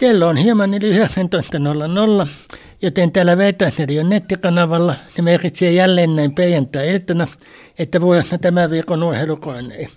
Kello 0.00 0.28
on 0.28 0.36
hieman 0.36 0.74
yli 0.74 0.98
19.00, 2.22 2.28
joten 2.82 3.12
täällä 3.12 3.38
Vetäisradion 3.38 4.08
nettikanavalla 4.08 4.94
se 5.08 5.22
merkitsee 5.22 5.72
jälleen 5.72 6.16
näin 6.16 6.34
perjantai-iltana, 6.34 7.26
että 7.78 8.00
vuorossa 8.00 8.38
tämä 8.38 8.70
viikon 8.70 9.02
urheilukoneen. 9.02 9.88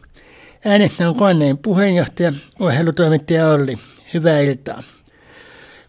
Äänessä 0.66 1.10
on 1.10 1.16
koneen 1.16 1.58
puheenjohtaja, 1.58 2.34
urheilutoimittaja 2.60 3.50
Olli. 3.50 3.78
Hyvää 4.14 4.40
iltaa. 4.40 4.84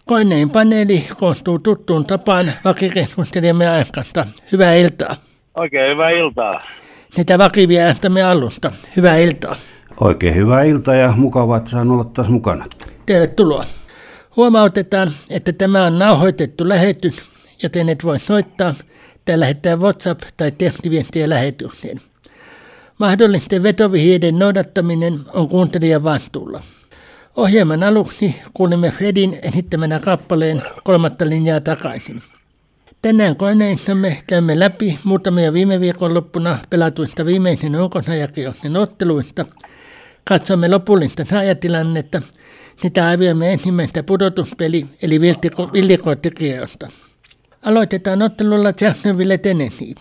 Koneen 0.07 0.51
paneeli 0.51 1.07
koostuu 1.17 1.59
tuttuun 1.59 2.07
tapaan 2.07 2.53
vakikeskustelijamme 2.65 3.69
aikasta. 3.69 4.27
Hyvää 4.53 4.75
iltaa. 4.75 5.17
Oikein 5.55 5.91
hyvää 5.91 6.11
iltaa. 6.11 6.61
Sitä 7.11 7.39
vakivierästämme 7.39 8.23
alusta. 8.23 8.73
Hyvää 8.97 9.17
iltaa. 9.17 9.57
Oikein 10.01 10.35
hyvää 10.35 10.63
iltaa 10.63 10.95
ja 10.95 11.13
mukavaa, 11.17 11.57
että 11.57 11.71
saan 11.71 11.91
olla 11.91 12.05
taas 12.05 12.29
mukana. 12.29 12.65
Tervetuloa. 13.07 13.65
Huomautetaan, 14.37 15.13
että 15.31 15.53
tämä 15.53 15.85
on 15.85 15.99
nauhoitettu 15.99 16.69
lähetys, 16.69 17.23
joten 17.63 17.89
et 17.89 18.05
voi 18.05 18.19
soittaa 18.19 18.75
tai 19.25 19.41
lähettää 19.41 19.77
WhatsApp- 19.77 20.29
tai 20.37 20.53
tekstiviestiä 20.53 21.29
lähetykseen. 21.29 22.01
Mahdollisten 22.99 23.63
vetovihjeiden 23.63 24.39
noudattaminen 24.39 25.21
on 25.33 25.49
kuuntelijan 25.49 26.05
vastuulla. 26.05 26.63
Ohjelman 27.37 27.83
aluksi 27.83 28.37
kuulimme 28.55 28.91
Fredin 28.91 29.39
esittämänä 29.43 30.01
kappaleen 30.01 30.63
kolmatta 30.85 31.29
linjaa 31.29 31.61
takaisin. 31.61 32.23
Tänään 33.03 33.37
koneissamme 33.37 34.23
käymme 34.27 34.59
läpi 34.59 34.99
muutamia 35.05 35.53
viime 35.53 35.81
viikonloppuna 35.81 36.59
pelatuista 36.71 37.27
viimeisen 37.27 37.77
ulkosajakierroksen 37.81 38.77
otteluista. 38.77 39.47
Katsomme 40.25 40.69
lopullista 40.69 41.25
saajatilannetta– 41.25 42.23
sitä 42.77 43.09
arvioimme 43.09 43.53
ensimmäistä 43.53 44.03
pudotuspeli 44.03 44.87
eli 45.03 45.21
villikorttikierrosta. 45.73 46.89
Aloitetaan 47.63 48.23
ottelulla 48.23 48.73
Jacksonville 48.81 49.39
Tennessee. 49.39 49.95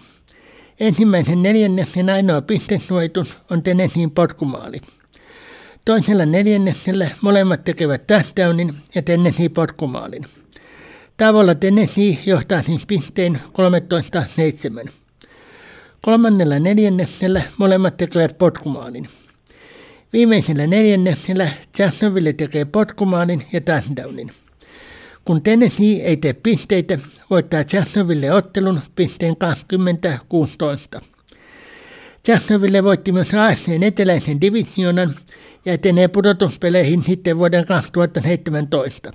Ensimmäisen 0.80 1.43
neljänneksen 1.43 2.09
ainoa 2.09 2.41
pistesuoritus 2.41 3.38
on 3.52 3.63
Tennesseein 3.63 4.11
potkumaali. 4.11 4.81
Toisella 5.85 6.25
neljänneksellä 6.25 7.09
molemmat 7.21 7.63
tekevät 7.63 8.07
touchdownin 8.07 8.73
ja 8.95 9.02
Tennessee 9.02 9.49
potkumaalin. 9.49 10.25
Tavalla 11.17 11.55
Tennessee 11.55 12.17
johtaa 12.25 12.61
siis 12.61 12.85
pisteen 12.85 13.41
13-7. 14.85 14.89
Kolmannella 16.02 16.59
neljänneksellä 16.59 17.41
molemmat 17.58 17.97
tekevät 17.97 18.37
potkumaalin. 18.37 19.08
Viimeisellä 20.14 20.67
neljänneksellä 20.67 21.50
Jacksonville 21.80 22.33
tekee 22.33 22.66
potkumaalin 22.66 23.45
ja 23.53 23.61
touchdownin. 23.61 24.31
Kun 25.25 25.42
Tennessee 25.42 25.95
ei 26.03 26.17
tee 26.17 26.33
pisteitä, 26.33 26.97
voittaa 27.30 27.64
Jacksonville 27.73 28.31
ottelun 28.31 28.80
pisteen 28.95 29.36
20-16. 30.97 31.02
Jacksonville 32.28 32.83
voitti 32.83 33.11
myös 33.11 33.33
AFCn 33.33 33.83
eteläisen 33.83 34.42
divisionan 34.42 35.16
ja 35.66 35.73
etenee 35.73 36.08
pudotuspeleihin 36.08 37.03
sitten 37.03 37.38
vuoden 37.38 37.66
2017. 37.66 39.11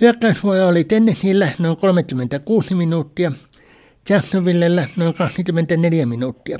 Hyökkäysvuoro 0.00 0.68
oli 0.68 0.84
Tennesseellä 0.84 1.48
noin 1.58 1.76
36 1.76 2.74
minuuttia, 2.74 3.32
Jacksonvillellä 4.08 4.88
noin 4.96 5.14
24 5.14 6.06
minuuttia. 6.06 6.58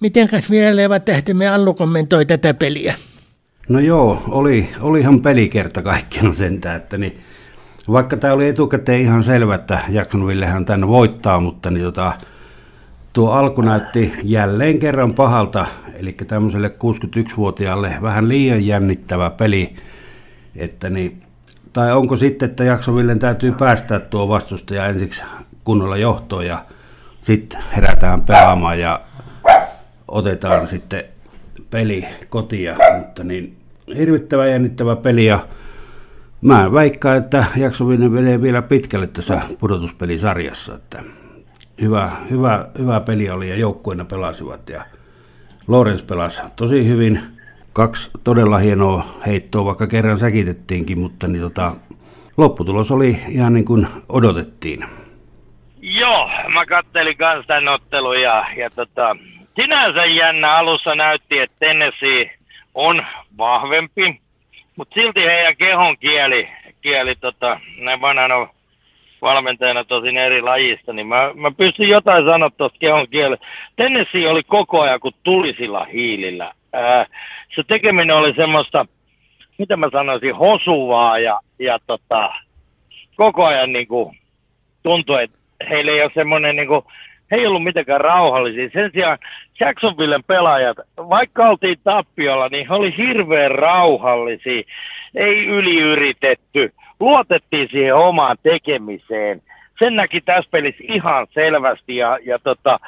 Mitenkäs 0.00 0.50
vielä 0.50 1.00
tähtemme 1.00 1.48
Allu 1.48 1.74
kommentoi 1.74 2.26
tätä 2.26 2.54
peliä? 2.54 2.94
No 3.68 3.80
joo, 3.80 4.22
oli, 4.28 4.68
olihan 4.80 5.20
peli 5.20 5.48
kerta 5.48 5.82
kaikkiaan 5.82 6.34
sentään, 6.34 6.76
että 6.76 6.98
niin, 6.98 7.18
vaikka 7.88 8.16
tämä 8.16 8.32
oli 8.32 8.48
etukäteen 8.48 9.00
ihan 9.00 9.24
selvä, 9.24 9.54
että 9.54 9.78
Jacksonvillehän 9.88 10.64
tänne 10.64 10.88
voittaa, 10.88 11.40
mutta 11.40 11.70
niin 11.70 11.84
tota, 11.84 12.12
tuo 13.12 13.30
alku 13.30 13.60
näytti 13.60 14.12
jälleen 14.22 14.78
kerran 14.78 15.14
pahalta, 15.14 15.66
eli 15.94 16.12
tämmöiselle 16.12 16.68
61-vuotiaalle 16.68 17.94
vähän 18.02 18.28
liian 18.28 18.66
jännittävä 18.66 19.30
peli, 19.30 19.76
että 20.56 20.90
niin, 20.90 21.22
tai 21.72 21.92
onko 21.92 22.16
sitten, 22.16 22.50
että 22.50 22.64
Jacksonvillen 22.64 23.18
täytyy 23.18 23.52
päästää 23.52 23.98
tuo 23.98 24.28
vastustaja 24.28 24.86
ensiksi 24.86 25.22
kunnolla 25.64 25.96
johtoon 25.96 26.46
ja 26.46 26.64
sitten 27.20 27.62
herätään 27.76 28.22
pelaamaan 28.22 28.80
ja 28.80 29.00
otetaan 30.14 30.66
sitten 30.66 31.04
peli 31.70 32.04
kotia, 32.28 32.76
mutta 32.98 33.24
niin 33.24 33.56
hirvittävä 33.96 34.46
jännittävä 34.46 34.96
peli 34.96 35.26
ja 35.26 35.38
mä 36.40 36.72
väikkaan, 36.72 37.16
että 37.16 37.44
Jaksovinen 37.56 38.12
menee 38.12 38.42
vielä 38.42 38.62
pitkälle 38.62 39.06
tässä 39.06 39.40
pudotuspelisarjassa, 39.58 40.74
että 40.74 41.02
hyvä, 41.80 42.10
hyvä, 42.30 42.68
hyvä 42.78 43.00
peli 43.00 43.30
oli 43.30 43.50
ja 43.50 43.56
joukkueena 43.56 44.04
pelasivat 44.04 44.68
ja 44.68 44.84
Lorenz 45.68 46.06
pelasi 46.06 46.42
tosi 46.56 46.88
hyvin. 46.88 47.20
Kaksi 47.72 48.10
todella 48.24 48.58
hienoa 48.58 49.06
heittoa, 49.26 49.64
vaikka 49.64 49.86
kerran 49.86 50.18
säkitettiinkin, 50.18 50.98
mutta 50.98 51.28
niin 51.28 51.42
tota, 51.42 51.72
lopputulos 52.36 52.90
oli 52.90 53.20
ihan 53.28 53.52
niin 53.52 53.64
kuin 53.64 53.86
odotettiin. 54.08 54.84
Joo, 55.80 56.30
mä 56.52 56.66
kattelin 56.66 57.16
kanssa 57.16 57.46
tämän 57.46 57.68
ottelun 57.68 58.20
ja, 58.22 58.44
ja 58.56 58.70
tota, 58.70 59.16
sinänsä 59.60 60.04
jännä 60.04 60.56
alussa 60.56 60.94
näytti, 60.94 61.38
että 61.38 61.56
Tennessee 61.58 62.30
on 62.74 63.06
vahvempi, 63.38 64.20
mutta 64.76 64.94
silti 64.94 65.24
heidän 65.24 65.56
kehon 65.56 65.98
kieli, 65.98 66.48
kieli 66.80 67.14
tota, 67.14 67.60
näin 67.78 68.00
vanhana 68.00 68.48
valmentajana 69.22 69.84
tosin 69.84 70.16
eri 70.16 70.42
lajista, 70.42 70.92
niin 70.92 71.06
mä, 71.06 71.30
mä 71.34 71.50
pystyn 71.50 71.88
jotain 71.88 72.30
sanoa 72.30 72.50
tuosta 72.50 72.78
kehon 72.78 73.08
kielellä. 73.08 73.36
Tennessee 73.76 74.28
oli 74.28 74.42
koko 74.42 74.80
ajan 74.80 75.00
kuin 75.00 75.14
tulisilla 75.22 75.84
hiilillä. 75.84 76.54
Ää, 76.72 77.06
se 77.54 77.62
tekeminen 77.68 78.16
oli 78.16 78.34
semmoista, 78.34 78.86
mitä 79.58 79.76
mä 79.76 79.88
sanoisin, 79.92 80.36
hosuvaa 80.36 81.18
ja, 81.18 81.40
ja 81.58 81.78
tota, 81.86 82.32
koko 83.16 83.44
ajan 83.44 83.72
niin 83.72 83.88
kuin, 83.88 84.16
tuntui, 84.82 85.22
että 85.22 85.38
heillä 85.68 85.92
ei 85.92 86.02
ole 86.02 86.10
semmoinen 86.14 86.56
niin 86.56 86.68
kuin, 86.68 86.82
he 87.30 87.36
ei 87.36 87.46
ollut 87.46 87.64
mitenkään 87.64 88.00
rauhallisia. 88.00 88.70
Sen 88.72 88.90
sijaan 88.92 89.18
Jacksonvillen 89.60 90.24
pelaajat, 90.24 90.76
vaikka 90.96 91.42
oltiin 91.42 91.78
tappiolla, 91.84 92.48
niin 92.48 92.68
he 92.68 92.74
oli 92.74 92.96
hirveän 92.96 93.50
rauhallisia. 93.50 94.62
Ei 95.14 95.46
yliyritetty. 95.46 96.72
Luotettiin 97.00 97.68
siihen 97.70 97.94
omaan 97.94 98.36
tekemiseen. 98.42 99.42
Sen 99.78 99.96
näki 99.96 100.20
tässä 100.20 100.50
pelissä 100.50 100.84
ihan 100.88 101.26
selvästi 101.34 101.96
ja, 101.96 102.18
ja 102.24 102.38
tota, 102.38 102.80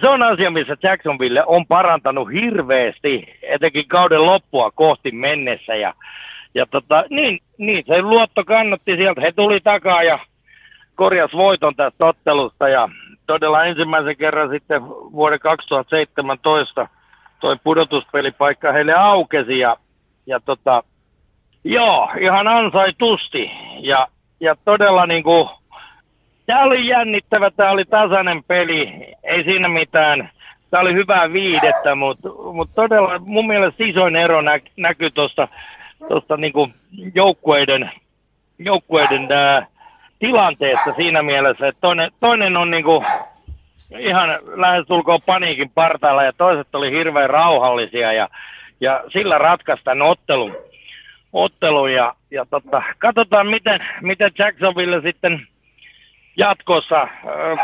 se 0.00 0.08
on 0.08 0.22
asia, 0.22 0.50
missä 0.50 0.76
Jacksonville 0.82 1.44
on 1.46 1.66
parantanut 1.66 2.32
hirveästi, 2.32 3.38
etenkin 3.42 3.88
kauden 3.88 4.26
loppua 4.26 4.70
kohti 4.70 5.10
mennessä. 5.10 5.74
Ja, 5.74 5.94
ja 6.54 6.66
tota, 6.66 7.04
niin, 7.10 7.38
niin, 7.58 7.84
se 7.86 8.02
luotto 8.02 8.44
kannatti 8.44 8.96
sieltä. 8.96 9.20
He 9.20 9.32
tuli 9.32 9.60
takaa 9.60 10.02
ja 10.02 10.18
korjas 10.94 11.32
voiton 11.32 11.74
tästä 11.76 12.04
ottelusta 12.04 12.68
ja 12.68 12.88
todella 13.26 13.64
ensimmäisen 13.64 14.16
kerran 14.16 14.50
sitten 14.50 14.88
vuoden 14.88 15.40
2017 15.40 16.88
toi 17.40 17.56
pudotuspelipaikka 17.64 18.72
heille 18.72 18.94
aukesi 18.94 19.58
ja, 19.58 19.76
ja 20.26 20.40
tota, 20.40 20.82
joo, 21.64 22.10
ihan 22.20 22.48
ansaitusti. 22.48 23.50
Ja, 23.78 24.08
ja 24.40 24.56
todella 24.64 25.06
niin 25.06 25.22
kuin, 25.22 25.48
tämä 26.46 26.62
oli 26.62 26.86
jännittävä, 26.86 27.50
tämä 27.50 27.70
oli 27.70 27.84
tasainen 27.84 28.44
peli, 28.44 28.92
ei 29.22 29.44
siinä 29.44 29.68
mitään, 29.68 30.30
tämä 30.70 30.80
oli 30.80 30.94
hyvää 30.94 31.32
viidettä, 31.32 31.94
mutta 31.94 32.28
mut 32.52 32.70
todella 32.74 33.18
mun 33.18 33.46
mielestä 33.46 33.84
isoin 33.84 34.16
ero 34.16 34.40
nä, 34.40 34.60
näkyy 34.76 35.10
tuosta 35.10 35.48
tosta 36.08 36.36
niinku 36.36 36.70
joukkueiden, 37.14 37.90
joukkueiden 38.58 39.28
tää, 39.28 39.66
tilanteessa 40.22 40.92
siinä 40.96 41.22
mielessä, 41.22 41.68
että 41.68 41.80
toinen, 41.80 42.10
toinen 42.20 42.56
on 42.56 42.70
niinku 42.70 43.04
ihan 43.98 44.28
lähestulkoon 44.56 45.20
paniikin 45.26 45.70
partaalla 45.70 46.24
ja 46.24 46.32
toiset 46.32 46.74
oli 46.74 46.90
hirveän 46.90 47.30
rauhallisia 47.30 48.12
ja, 48.12 48.28
ja 48.80 49.04
sillä 49.12 49.38
ratkaistaan 49.38 50.02
ottelun. 50.02 50.56
ottelun 51.32 51.92
ja, 51.92 52.14
ja 52.30 52.46
tota, 52.50 52.82
katsotaan 52.98 53.46
miten, 53.46 53.80
miten 54.02 54.30
Jacksonville 54.38 55.00
sitten 55.02 55.46
jatkossa 56.36 57.08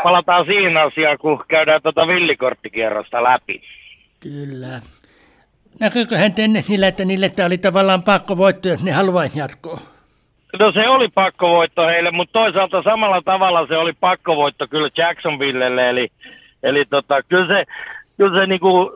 palataan 0.03 0.45
siihen 0.45 0.77
asiaan, 0.77 1.17
kun 1.17 1.43
käydään 1.47 1.81
tuota 1.81 2.07
villikorttikierrosta 2.07 3.23
läpi. 3.23 3.61
Kyllä. 4.19 4.79
Näkyykö 5.79 6.17
hän 6.17 6.33
tänne 6.33 6.61
sillä, 6.61 6.87
että 6.87 7.05
niille 7.05 7.29
tämä 7.29 7.45
oli 7.45 7.57
tavallaan 7.57 8.03
pakko 8.03 8.37
voittaa, 8.37 8.71
jos 8.71 8.83
ne 8.83 8.91
haluaisi 8.91 9.39
jatkoa? 9.39 9.79
No 10.59 10.71
se 10.71 10.87
oli 10.87 11.07
pakkovoitto 11.07 11.87
heille, 11.87 12.11
mutta 12.11 12.39
toisaalta 12.39 12.83
samalla 12.83 13.21
tavalla 13.21 13.67
se 13.67 13.77
oli 13.77 13.93
pakkovoitto 13.99 14.67
kyllä 14.67 14.89
Jacksonvillelle, 14.97 15.89
eli, 15.89 16.07
eli 16.63 16.85
tota, 16.85 17.23
kyllä 17.23 17.47
se, 17.47 17.63
kyllä 18.17 18.39
se, 18.39 18.45
niinku, 18.45 18.91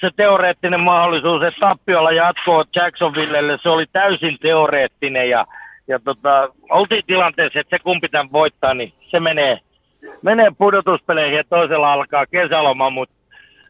se 0.00 0.10
teoreettinen 0.16 0.80
mahdollisuus, 0.80 1.42
että 1.42 1.60
tappiolla 1.60 2.12
jatkoa 2.12 2.64
Jacksonvillelle, 2.76 3.58
se 3.62 3.68
oli 3.68 3.86
täysin 3.92 4.38
teoreettinen 4.40 5.30
ja, 5.30 5.46
ja 5.88 5.98
tota, 5.98 6.48
oltiin 6.70 7.02
tilanteessa, 7.06 7.60
että 7.60 7.76
se 7.76 7.82
kumpi 7.82 8.08
tämän 8.08 8.32
voittaa, 8.32 8.74
niin 8.74 8.92
se 9.10 9.20
menee, 9.20 9.58
menee 10.22 10.46
pudotuspeleihin 10.58 11.36
ja 11.36 11.44
toisella 11.44 11.92
alkaa 11.92 12.26
kesäloma, 12.26 12.90
mutta 12.90 13.14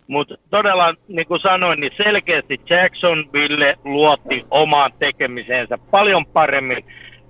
mut 0.08 0.40
todella, 0.50 0.94
niin 1.08 1.26
kuin 1.26 1.40
sanoin, 1.40 1.80
niin 1.80 1.92
selkeästi 1.96 2.60
Jacksonville 2.70 3.76
luotti 3.84 4.44
omaan 4.50 4.92
tekemiseensä 4.98 5.78
paljon 5.90 6.26
paremmin 6.26 6.84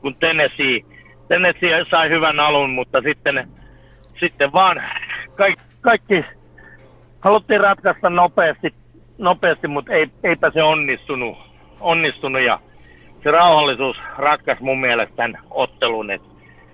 kuin 0.06 0.16
Tennessee. 0.20 0.80
Tennessee 1.28 1.84
sai 1.90 2.10
hyvän 2.10 2.40
alun, 2.40 2.70
mutta 2.70 3.00
sitten, 3.00 3.48
sitten 4.20 4.52
vaan 4.52 4.82
kaikki, 5.36 5.64
kaikki 5.80 6.24
haluttiin 7.20 7.60
ratkaista 7.60 8.10
nopeasti, 8.10 8.74
nopeasti 9.18 9.68
mutta 9.68 9.92
ei, 9.92 10.10
eipä 10.24 10.50
se 10.50 10.62
onnistunut, 10.62 11.38
onnistunut 11.80 12.42
ja 12.42 12.60
se 13.22 13.30
rauhallisuus 13.30 13.96
ratkaisi 14.18 14.62
mun 14.62 14.80
mielestä 14.80 15.16
tämän 15.16 15.38
ottelun, 15.50 16.10
että 16.10 16.28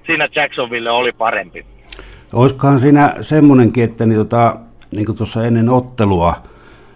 siinä 0.06 0.28
Jacksonville 0.34 0.90
oli 0.90 1.12
parempi. 1.12 1.66
Olisikohan 2.32 2.78
siinä 2.78 3.14
semmoinenkin, 3.20 3.84
että 3.84 4.06
niin, 4.06 4.18
tota, 4.18 4.56
niin 4.90 5.06
kuin 5.06 5.16
tuossa 5.16 5.46
ennen 5.46 5.68
ottelua, 5.68 6.34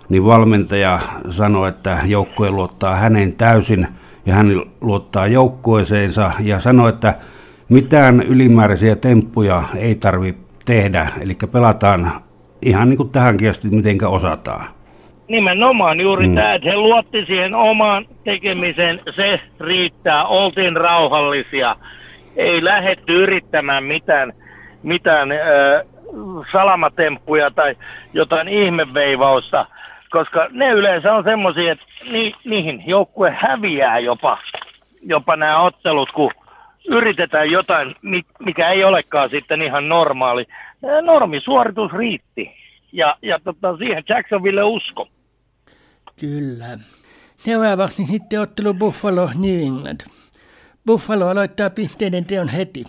niin 0.08 0.24
valmentaja 0.24 0.98
sanoi, 1.30 1.68
että 1.68 1.98
joukkue 2.04 2.50
luottaa 2.50 2.96
hänen 2.96 3.32
täysin 3.32 3.88
ja 4.26 4.34
hän 4.34 4.46
luottaa 4.81 5.26
joukkueeseensa 5.26 6.31
ja 6.40 6.61
sanoi, 6.61 6.88
että 6.88 7.14
mitään 7.69 8.23
ylimääräisiä 8.23 8.96
temppuja 8.96 9.62
ei 9.78 9.94
tarvitse 9.94 10.43
tehdä, 10.64 11.08
eli 11.20 11.34
pelataan 11.52 12.12
ihan 12.62 12.88
niin 12.88 12.96
kuin 12.96 13.11
tähänkin 13.11 13.50
asti, 13.50 13.69
mitenkä 13.69 14.08
osataan. 14.08 14.67
Nimenomaan 15.28 16.00
juuri 16.00 16.28
mm. 16.28 16.34
tämä, 16.34 16.55
että 16.55 16.69
he 16.69 16.76
luotti 16.76 17.25
siihen 17.26 17.55
omaan 17.55 18.06
tekemiseen, 18.25 19.00
se 19.17 19.40
riittää, 19.61 20.26
oltiin 20.26 20.76
rauhallisia, 20.76 21.76
ei 22.37 22.64
lähetty 22.64 23.23
yrittämään 23.23 23.84
mitään, 23.84 24.32
mitään 24.82 25.32
äh, 25.32 25.38
salamatemppuja 26.52 27.50
tai 27.50 27.76
jotain 28.12 28.49
ihmeveivausta, 28.49 29.67
koska 30.16 30.48
ne 30.50 30.70
yleensä 30.70 31.14
on 31.14 31.24
semmoisia, 31.24 31.72
että 31.72 31.84
ni, 32.12 32.34
niihin 32.44 32.82
joukkue 32.86 33.30
häviää 33.30 33.98
jopa, 33.98 34.38
jopa 35.02 35.36
nämä 35.36 35.62
ottelut, 35.62 36.12
kun 36.12 36.30
yritetään 36.88 37.50
jotain, 37.50 37.94
mikä 38.38 38.70
ei 38.70 38.84
olekaan 38.84 39.30
sitten 39.30 39.62
ihan 39.62 39.88
normaali. 39.88 40.46
Normisuoritus 41.02 41.92
riitti 41.92 42.50
ja, 42.92 43.16
ja 43.22 43.38
tota, 43.44 43.76
siihen 43.76 44.04
Jacksonville 44.08 44.62
usko. 44.62 45.08
Kyllä. 46.20 46.78
Seuraavaksi 47.36 48.06
sitten 48.06 48.40
ottelu 48.40 48.74
Buffalo 48.74 49.28
New 49.40 49.60
England. 49.66 50.00
Buffalo 50.86 51.28
aloittaa 51.28 51.70
pisteiden 51.70 52.24
teon 52.24 52.48
heti. 52.48 52.84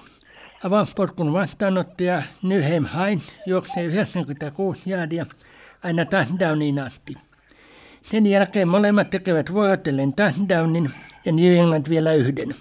Avausporkun 0.63 1.33
vastaanottaja 1.33 2.21
Nyhem 2.43 2.85
Hain 2.85 3.19
juoksee 3.47 3.83
96 3.83 4.89
jaadia 4.89 5.25
aina 5.83 6.05
touchdowniin 6.05 6.79
asti. 6.79 7.13
Sen 8.01 8.27
jälkeen 8.27 8.67
molemmat 8.67 9.09
tekevät 9.09 9.53
vuorotellen 9.53 10.13
touchdownin 10.13 10.91
ja 11.25 11.31
New 11.31 11.57
England 11.57 11.89
vielä 11.89 12.13
yhden, 12.13 12.55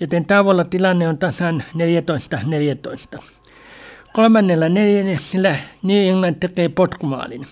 joten 0.00 0.24
tauolla 0.24 0.64
tilanne 0.64 1.08
on 1.08 1.18
tasan 1.18 1.64
14-14. 3.16 3.22
Kolmannella 4.12 4.68
neljänneksellä 4.68 5.56
New 5.82 6.08
England 6.08 6.36
tekee 6.40 6.68
potkumaalin. 6.68 7.46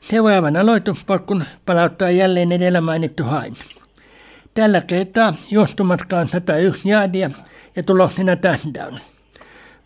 Seuraavan 0.00 0.56
aloituspolkun 0.56 1.44
palauttaa 1.66 2.10
jälleen 2.10 2.52
edellä 2.52 2.80
mainittu 2.80 3.24
Hain. 3.24 3.54
Tällä 4.54 4.80
kertaa 4.80 5.34
juostumatkaan 5.50 6.28
101 6.28 6.88
jaadia 6.88 7.30
ja 7.76 7.82
tuloksena 7.82 8.36
touchdown. 8.36 8.98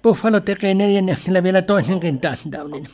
Buffalo 0.02 0.40
tekee 0.40 0.75
neljänneksellä 0.75 1.42
vielä 1.42 1.62
toisenkin 1.62 2.20
touchdownin. 2.20 2.88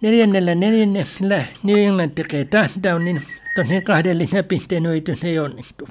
Neljännellä 0.00 0.54
neljänneksellä 0.54 1.44
New 1.62 1.78
England 1.78 2.10
tekee 2.10 2.44
touchdownin, 2.44 3.22
tosin 3.56 3.84
kahden 3.84 4.18
lisäpisteen 4.18 4.86
yritys 4.86 5.24
ei 5.24 5.38
onnistu. 5.38 5.88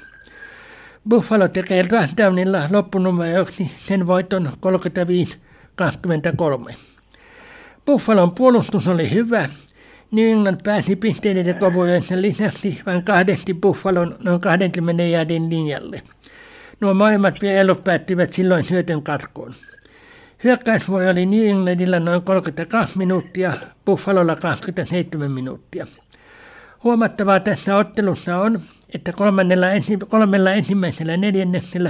Buffalo 1.10 1.48
tekee 1.48 1.88
touchdownilla 1.88 2.60
loppunumeroksi 2.70 3.72
sen 3.88 4.08
voiton 4.08 4.50
35-23. 6.70 6.74
Buffalon 7.86 8.32
puolustus 8.32 8.88
oli 8.88 9.12
hyvä 9.12 9.50
New 10.12 10.32
England 10.32 10.62
pääsi 10.64 10.96
pisteiden 10.96 11.46
tekovuodensa 11.46 12.22
lisäksi 12.22 12.82
vain 12.86 13.04
kahdesti 13.04 13.54
Buffalon 13.54 14.16
noin 14.24 14.42
20 14.42 15.04
jäädin 15.04 15.50
linjalle. 15.50 16.02
Nuo 16.82 16.94
molemmat 16.94 17.42
vierailut 17.42 17.84
päättyivät 17.84 18.34
silloin 18.34 18.64
syötön 18.64 19.04
karkoon. 19.04 19.54
Hyökkäysvuoro 20.44 21.10
oli 21.10 21.26
New 21.26 21.50
Englandilla 21.50 22.00
noin 22.00 22.22
32 22.22 22.98
minuuttia, 22.98 23.52
Buffalolla 23.86 24.36
27 24.36 25.32
minuuttia. 25.32 25.86
Huomattavaa 26.84 27.40
tässä 27.40 27.78
ottelussa 27.78 28.38
on, 28.38 28.52
että 28.96 29.12
kolmannella 29.12 29.66
kolmella 30.08 30.52
ensimmäisellä 30.52 31.18
neljänneksellä 31.18 31.90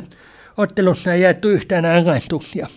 ottelussa 0.58 1.14
ei 1.14 1.22
jaettu 1.22 1.48
yhtään 1.48 1.84
rangaistuksia. 1.84 2.68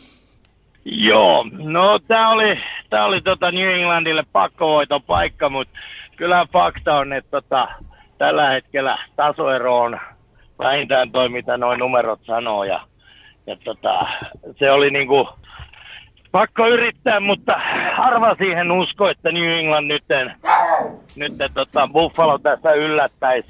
Joo, 0.85 1.45
no 1.53 1.99
tämä 1.99 2.31
oli, 2.31 2.59
tää 2.91 3.05
oli 3.05 3.21
tota 3.21 3.51
New 3.51 3.75
Englandille 3.75 4.25
pakkovoitopaikka, 4.33 5.49
mutta 5.49 5.79
kyllä 6.17 6.47
fakta 6.53 6.95
on, 6.95 7.13
että 7.13 7.31
tota, 7.31 7.69
tällä 8.19 8.51
hetkellä 8.51 8.99
tasoero 9.17 9.79
on 9.81 10.01
vähintään 10.59 11.11
toi, 11.11 11.29
mitä 11.29 11.57
noin 11.57 11.79
numerot 11.79 12.21
sanoo. 12.25 12.65
Ja, 12.65 12.81
ja 13.47 13.57
tota, 13.65 14.07
se 14.59 14.71
oli 14.71 14.91
niinku 14.91 15.29
pakko 16.39 16.69
yrittää, 16.69 17.21
mutta 17.21 17.55
harva 17.97 18.35
siihen 18.39 18.73
usko, 18.73 19.09
että 19.09 19.33
New 19.33 19.59
England 19.59 19.87
nyt, 19.87 20.05
nyt 21.17 21.33
tota 21.55 21.89
Buffalo 21.93 22.39
tässä 22.39 22.73
yllättäisi. 22.73 23.49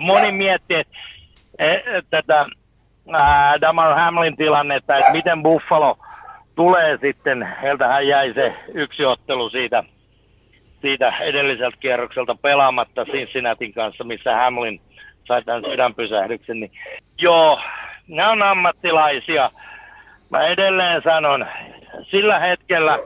Moni 0.00 0.32
mietti, 0.32 0.74
että 0.74 0.94
et, 1.58 2.06
tätä 2.10 2.46
Damar 3.60 3.94
Hamlin 3.94 4.36
tilannetta, 4.36 4.96
että 4.96 5.12
miten 5.12 5.42
Buffalo– 5.42 5.98
tulee 6.60 6.98
sitten, 7.00 7.48
heiltähän 7.62 8.06
jäi 8.06 8.34
se 8.34 8.54
yksi 8.74 9.04
ottelu 9.04 9.50
siitä, 9.50 9.84
siitä 10.80 11.12
edelliseltä 11.20 11.76
kierrokselta 11.80 12.34
pelaamatta 12.34 13.04
Cincinnatin 13.04 13.72
kanssa, 13.72 14.04
missä 14.04 14.36
Hamlin 14.36 14.80
sai 15.24 15.42
tämän 15.42 15.64
sydänpysähdyksen. 15.64 16.60
Niin, 16.60 16.72
joo, 17.18 17.60
ne 18.08 18.26
on 18.26 18.42
ammattilaisia. 18.42 19.50
Mä 20.30 20.46
edelleen 20.46 21.02
sanon, 21.02 21.46
sillä 22.02 22.38
hetkellä 22.38 22.98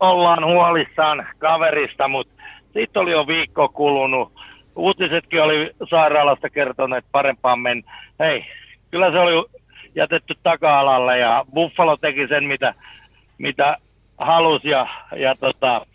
ollaan 0.00 0.44
huolissaan 0.44 1.26
kaverista, 1.38 2.08
mutta 2.08 2.42
siitä 2.72 3.00
oli 3.00 3.10
jo 3.10 3.26
viikko 3.26 3.68
kulunut. 3.68 4.32
Uutisetkin 4.76 5.42
oli 5.42 5.70
sairaalasta 5.90 6.50
kertoneet 6.50 7.04
parempaan 7.12 7.60
men. 7.60 7.84
Hei, 8.20 8.44
kyllä 8.90 9.12
se 9.12 9.18
oli 9.18 9.44
jätetty 9.94 10.34
taka-alalle 10.42 11.18
ja 11.18 11.44
Buffalo 11.54 11.96
teki 11.96 12.28
sen, 12.28 12.44
mitä 12.44 12.74
mitä 13.38 13.76
halusi 14.18 14.68
ja, 14.68 14.86
ja 15.16 15.34
tota, 15.34 15.86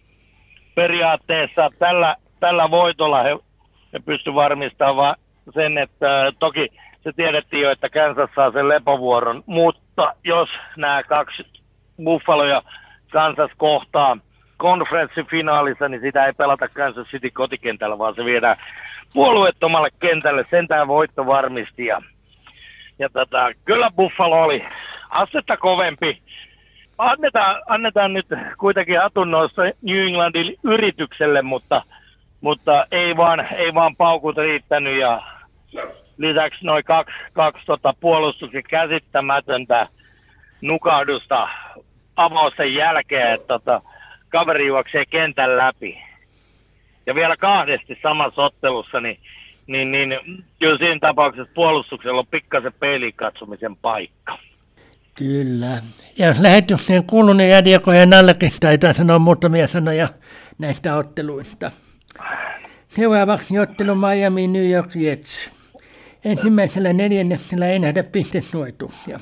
periaatteessa 0.76 1.70
tällä, 1.80 2.16
tällä 2.40 2.72
voitolla 2.72 3.24
he, 3.24 3.38
he 3.94 4.00
pystyivät 4.00 4.36
varmistamaan 4.36 5.16
sen, 5.54 5.78
että 5.78 6.32
toki 6.40 6.70
se 7.04 7.12
tiedettiin 7.16 7.62
jo, 7.62 7.72
että 7.72 7.90
Kansas 7.90 8.30
saa 8.36 8.52
sen 8.52 8.70
lepovuoron, 8.70 9.44
mutta 9.46 10.14
jos 10.24 10.50
nämä 10.78 11.04
kaksi 11.04 11.44
Buffalo 12.04 12.46
ja 12.46 12.62
Kansas 13.12 13.52
kohtaa 13.58 14.18
konferenssifinaalissa, 14.58 15.90
niin 15.90 16.02
sitä 16.02 16.26
ei 16.26 16.34
pelata 16.34 16.68
Kansas 16.68 17.08
City 17.08 17.30
kotikentällä, 17.30 17.98
vaan 17.98 18.16
se 18.16 18.26
viedään 18.26 18.58
puolueettomalle 19.14 19.90
kentälle. 20.00 20.46
Sentään 20.50 20.88
voitto 20.88 21.26
varmisti. 21.26 21.86
Ja, 21.86 22.02
ja 23.00 23.10
tota, 23.10 23.52
kyllä 23.66 23.92
Buffalo 23.96 24.36
oli 24.36 24.66
astetta 25.10 25.58
kovempi 25.58 26.22
annetaan, 26.98 27.62
annetaan 27.68 28.14
nyt 28.14 28.28
kuitenkin 28.58 29.00
hatunnoissa 29.00 29.62
New 29.82 30.08
Englandin 30.08 30.56
yritykselle, 30.64 31.42
mutta, 31.42 31.84
mutta 32.42 32.88
ei, 32.92 33.18
vaan, 33.18 33.40
ei 33.56 33.74
vaan 33.74 33.96
paukut 33.96 34.38
riittänyt 34.38 35.00
ja 35.00 35.22
lisäksi 36.18 36.66
noin 36.66 36.84
kaksi, 36.84 37.16
kaksi 37.34 37.66
tota 37.66 37.94
puolustuksen 38.00 38.64
käsittämätöntä 38.64 39.88
nukahdusta 40.62 41.50
avausten 42.16 42.74
jälkeen, 42.74 43.34
että 43.34 43.48
tota, 43.48 43.82
kaveri 44.30 44.68
juoksee 44.68 45.06
kentän 45.06 45.58
läpi. 45.58 45.98
Ja 47.06 47.16
vielä 47.16 47.38
kahdesti 47.38 48.00
samassa 48.04 48.42
ottelussa, 48.42 49.00
niin, 49.02 49.20
niin, 49.68 49.92
niin 49.92 50.20
kyllä 50.60 50.78
siinä 50.78 51.00
tapauksessa 51.00 51.54
puolustuksella 51.56 52.20
on 52.20 52.28
pikkasen 52.28 52.74
peiliin 52.80 53.14
katsomisen 53.14 53.76
paikka. 53.76 54.38
Kyllä. 55.16 55.82
Ja 56.18 56.28
jos 56.28 56.40
lähetykseen 56.40 57.04
niin 57.38 57.50
Jadiakojen 57.50 58.14
allekin 58.14 58.52
taitaa 58.60 58.94
sanoa 58.94 59.20
muutamia 59.20 59.68
sanoja 59.68 60.08
näistä 60.58 60.96
otteluista. 60.96 61.72
Seuraavaksi 62.88 63.60
ottelu 63.60 63.96
Miami 63.96 64.48
New 64.48 64.72
York 64.72 64.96
Jets. 64.96 65.52
Ensimmäisellä 66.26 66.94
neljänneksellä 66.94 67.68
ei 67.68 67.80
nähdä 67.80 68.04
pistesuojituksia. 68.04 69.20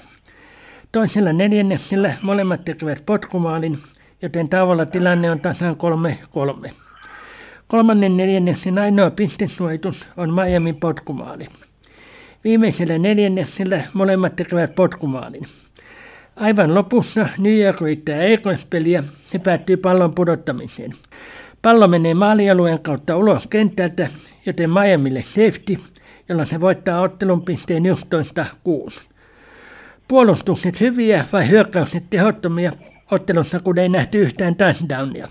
Toisella 0.92 1.34
neljänneksellä 1.34 2.14
molemmat 2.22 2.66
tekevät 2.66 3.06
potkumaalin, 3.06 3.80
joten 4.22 4.50
tauolla 4.50 4.86
tilanne 4.86 5.32
on 5.32 5.40
tasan 5.40 5.76
3-3. 6.66 6.72
Kolmannen 7.68 8.18
neljänneksen 8.18 8.78
ainoa 8.78 9.12
pistesuojitus 9.12 10.06
on 10.18 10.34
Miami 10.34 10.74
potkumaali. 10.74 11.48
Viimeisellä 12.44 12.98
neljänneksellä 12.98 13.82
molemmat 13.94 14.36
tekevät 14.36 14.76
potkumaalin. 14.76 15.48
Aivan 16.36 16.76
lopussa 16.76 17.28
New 17.38 17.60
York 17.60 17.82
yrittää 17.82 18.22
erikoispeliä, 18.22 19.04
se 19.26 19.40
päättyy 19.40 19.78
pallon 19.78 20.16
pudottamiseen. 20.16 20.94
Pallo 21.62 21.88
menee 21.88 22.14
maalialueen 22.14 22.80
kautta 22.80 23.18
ulos 23.18 23.48
kentältä, 23.48 24.08
joten 24.46 24.70
Miamille 24.70 25.24
safety, 25.24 25.78
jolla 26.30 26.46
se 26.46 26.62
voittaa 26.62 27.02
ottelun 27.02 27.46
pisteen 27.46 27.84
11-6. 28.90 29.11
Puolustukset 30.12 30.82
hyviä 30.82 31.18
vai 31.34 31.50
hyökkäykset 31.50 32.04
tehottomia 32.10 32.72
ottelussa, 33.12 33.60
kun 33.60 33.80
ei 33.80 33.90
nähty 33.90 34.18
yhtään 34.18 34.56
touchdownia. 34.56 35.28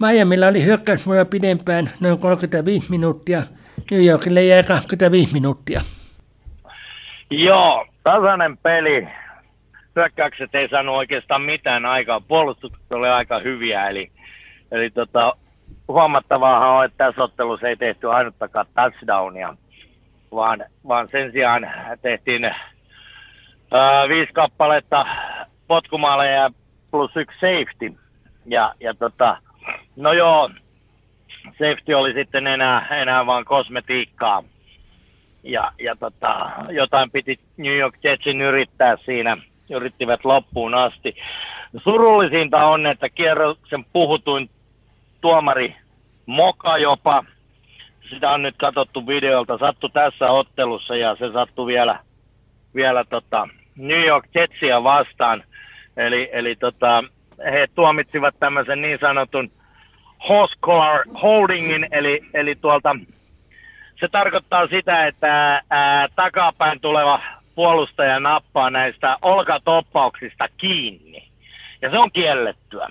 Miamilla 0.00 0.46
oli 0.46 0.64
hyökkäysvoja 0.64 1.24
pidempään 1.24 1.84
noin 2.02 2.18
35 2.18 2.90
minuuttia, 2.90 3.38
New 3.90 4.04
Yorkille 4.06 4.44
jäi 4.44 4.62
25 4.62 5.32
minuuttia. 5.32 5.80
Joo, 7.30 7.86
tasainen 8.02 8.56
peli. 8.56 9.08
Hyökkäykset 9.96 10.54
ei 10.54 10.68
saanut 10.68 10.96
oikeastaan 10.96 11.42
mitään 11.42 11.86
aikaa. 11.86 12.20
Puolustukset 12.20 12.92
oli 12.92 13.08
aika 13.08 13.38
hyviä, 13.38 13.88
eli, 13.88 14.10
eli 14.72 14.90
tota, 14.90 15.32
huomattavaahan 15.88 16.68
on, 16.68 16.84
että 16.84 17.04
tässä 17.04 17.22
ottelussa 17.22 17.68
ei 17.68 17.76
tehty 17.76 18.10
ainuttakaan 18.10 18.66
touchdownia, 18.74 19.56
vaan, 20.34 20.64
vaan 20.88 21.08
sen 21.12 21.32
sijaan 21.32 21.70
tehtiin 22.02 22.54
viisi 24.08 24.32
kappaletta 24.32 25.06
potkumaaleja 25.66 26.50
plus 26.90 27.16
yksi 27.16 27.38
safety. 27.40 27.98
Ja, 28.46 28.74
ja 28.80 28.94
tota, 28.94 29.36
no 29.96 30.12
joo, 30.12 30.50
safety 31.44 31.94
oli 31.94 32.12
sitten 32.12 32.46
enää, 32.46 32.86
enää 32.90 33.26
vain 33.26 33.44
kosmetiikkaa. 33.44 34.44
Ja, 35.42 35.72
ja 35.78 35.96
tota, 35.96 36.50
jotain 36.70 37.10
piti 37.10 37.40
New 37.56 37.76
York 37.76 37.94
Jetsin 38.02 38.40
yrittää 38.40 38.96
siinä, 39.04 39.36
yrittivät 39.70 40.24
loppuun 40.24 40.74
asti. 40.74 41.16
Surullisinta 41.84 42.58
on, 42.58 42.86
että 42.86 43.08
kierroksen 43.08 43.84
puhutuin 43.92 44.50
tuomari 45.20 45.76
Moka 46.26 46.78
jopa, 46.78 47.24
sitä 48.10 48.30
on 48.30 48.42
nyt 48.42 48.54
katsottu 48.58 49.06
videolta, 49.06 49.58
sattu 49.58 49.88
tässä 49.88 50.30
ottelussa 50.30 50.96
ja 50.96 51.16
se 51.16 51.32
sattui 51.32 51.66
vielä, 51.66 51.98
vielä 52.74 53.04
tota 53.04 53.48
New 53.76 54.06
York 54.06 54.26
Jetsia 54.34 54.84
vastaan. 54.84 55.44
Eli, 55.96 56.30
eli 56.32 56.56
tota, 56.56 57.04
he 57.44 57.66
tuomitsivat 57.74 58.34
tämmöisen 58.40 58.82
niin 58.82 58.98
sanotun 59.00 59.50
horse 60.28 60.54
collar 60.62 61.04
holdingin, 61.22 61.86
eli, 61.90 62.20
eli 62.34 62.54
tuolta, 62.54 62.96
se 64.00 64.08
tarkoittaa 64.08 64.66
sitä, 64.66 65.06
että 65.06 65.62
ää, 65.70 66.08
takapäin 66.16 66.80
tuleva 66.80 67.20
puolustaja 67.54 68.20
nappaa 68.20 68.70
näistä 68.70 69.16
olkatoppauksista 69.22 70.48
kiinni. 70.56 71.28
Ja 71.82 71.90
se 71.90 71.98
on 71.98 72.12
kiellettyä. 72.12 72.88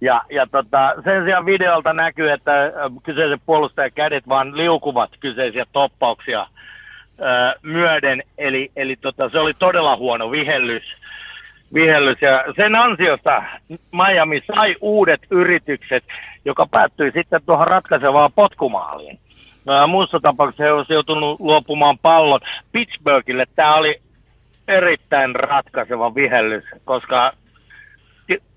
Ja, 0.00 0.22
ja 0.30 0.46
tota, 0.46 0.94
sen 1.04 1.24
sijaan 1.24 1.46
videolta 1.46 1.92
näkyy, 1.92 2.30
että 2.30 2.52
kyseisen 3.02 3.40
puolustajan 3.46 3.92
kädet 3.94 4.28
vaan 4.28 4.56
liukuvat 4.56 5.10
kyseisiä 5.20 5.64
toppauksia 5.72 6.46
myöden. 7.62 8.22
Eli, 8.38 8.70
eli 8.76 8.96
tota, 8.96 9.28
se 9.28 9.38
oli 9.38 9.54
todella 9.54 9.96
huono 9.96 10.30
vihellys. 10.30 10.82
vihellys. 11.74 12.22
Ja 12.22 12.44
sen 12.56 12.74
ansiosta 12.74 13.42
Miami 13.92 14.42
sai 14.46 14.76
uudet 14.80 15.20
yritykset, 15.30 16.04
joka 16.44 16.66
päättyi 16.66 17.10
sitten 17.10 17.40
tuohon 17.46 17.66
ratkaisevaan 17.66 18.32
potkumaaliin. 18.32 19.18
Ää, 19.68 19.86
muussa 19.86 20.20
tapauksessa 20.20 20.64
he 20.64 20.72
olisivat 20.72 20.94
joutunut 20.94 21.40
luopumaan 21.40 21.98
pallon. 21.98 22.40
Pittsburghille 22.72 23.46
tämä 23.56 23.74
oli 23.74 24.00
erittäin 24.68 25.34
ratkaiseva 25.34 26.14
vihellys, 26.14 26.64
koska 26.84 27.32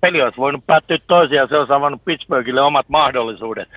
peli 0.00 0.22
olisi 0.22 0.38
voinut 0.38 0.66
päättyä 0.66 0.98
toisiaan, 1.06 1.44
ja 1.44 1.48
se 1.48 1.56
olisi 1.56 1.72
avannut 1.72 2.04
Pittsburghille 2.04 2.60
omat 2.60 2.88
mahdollisuudet. 2.88 3.68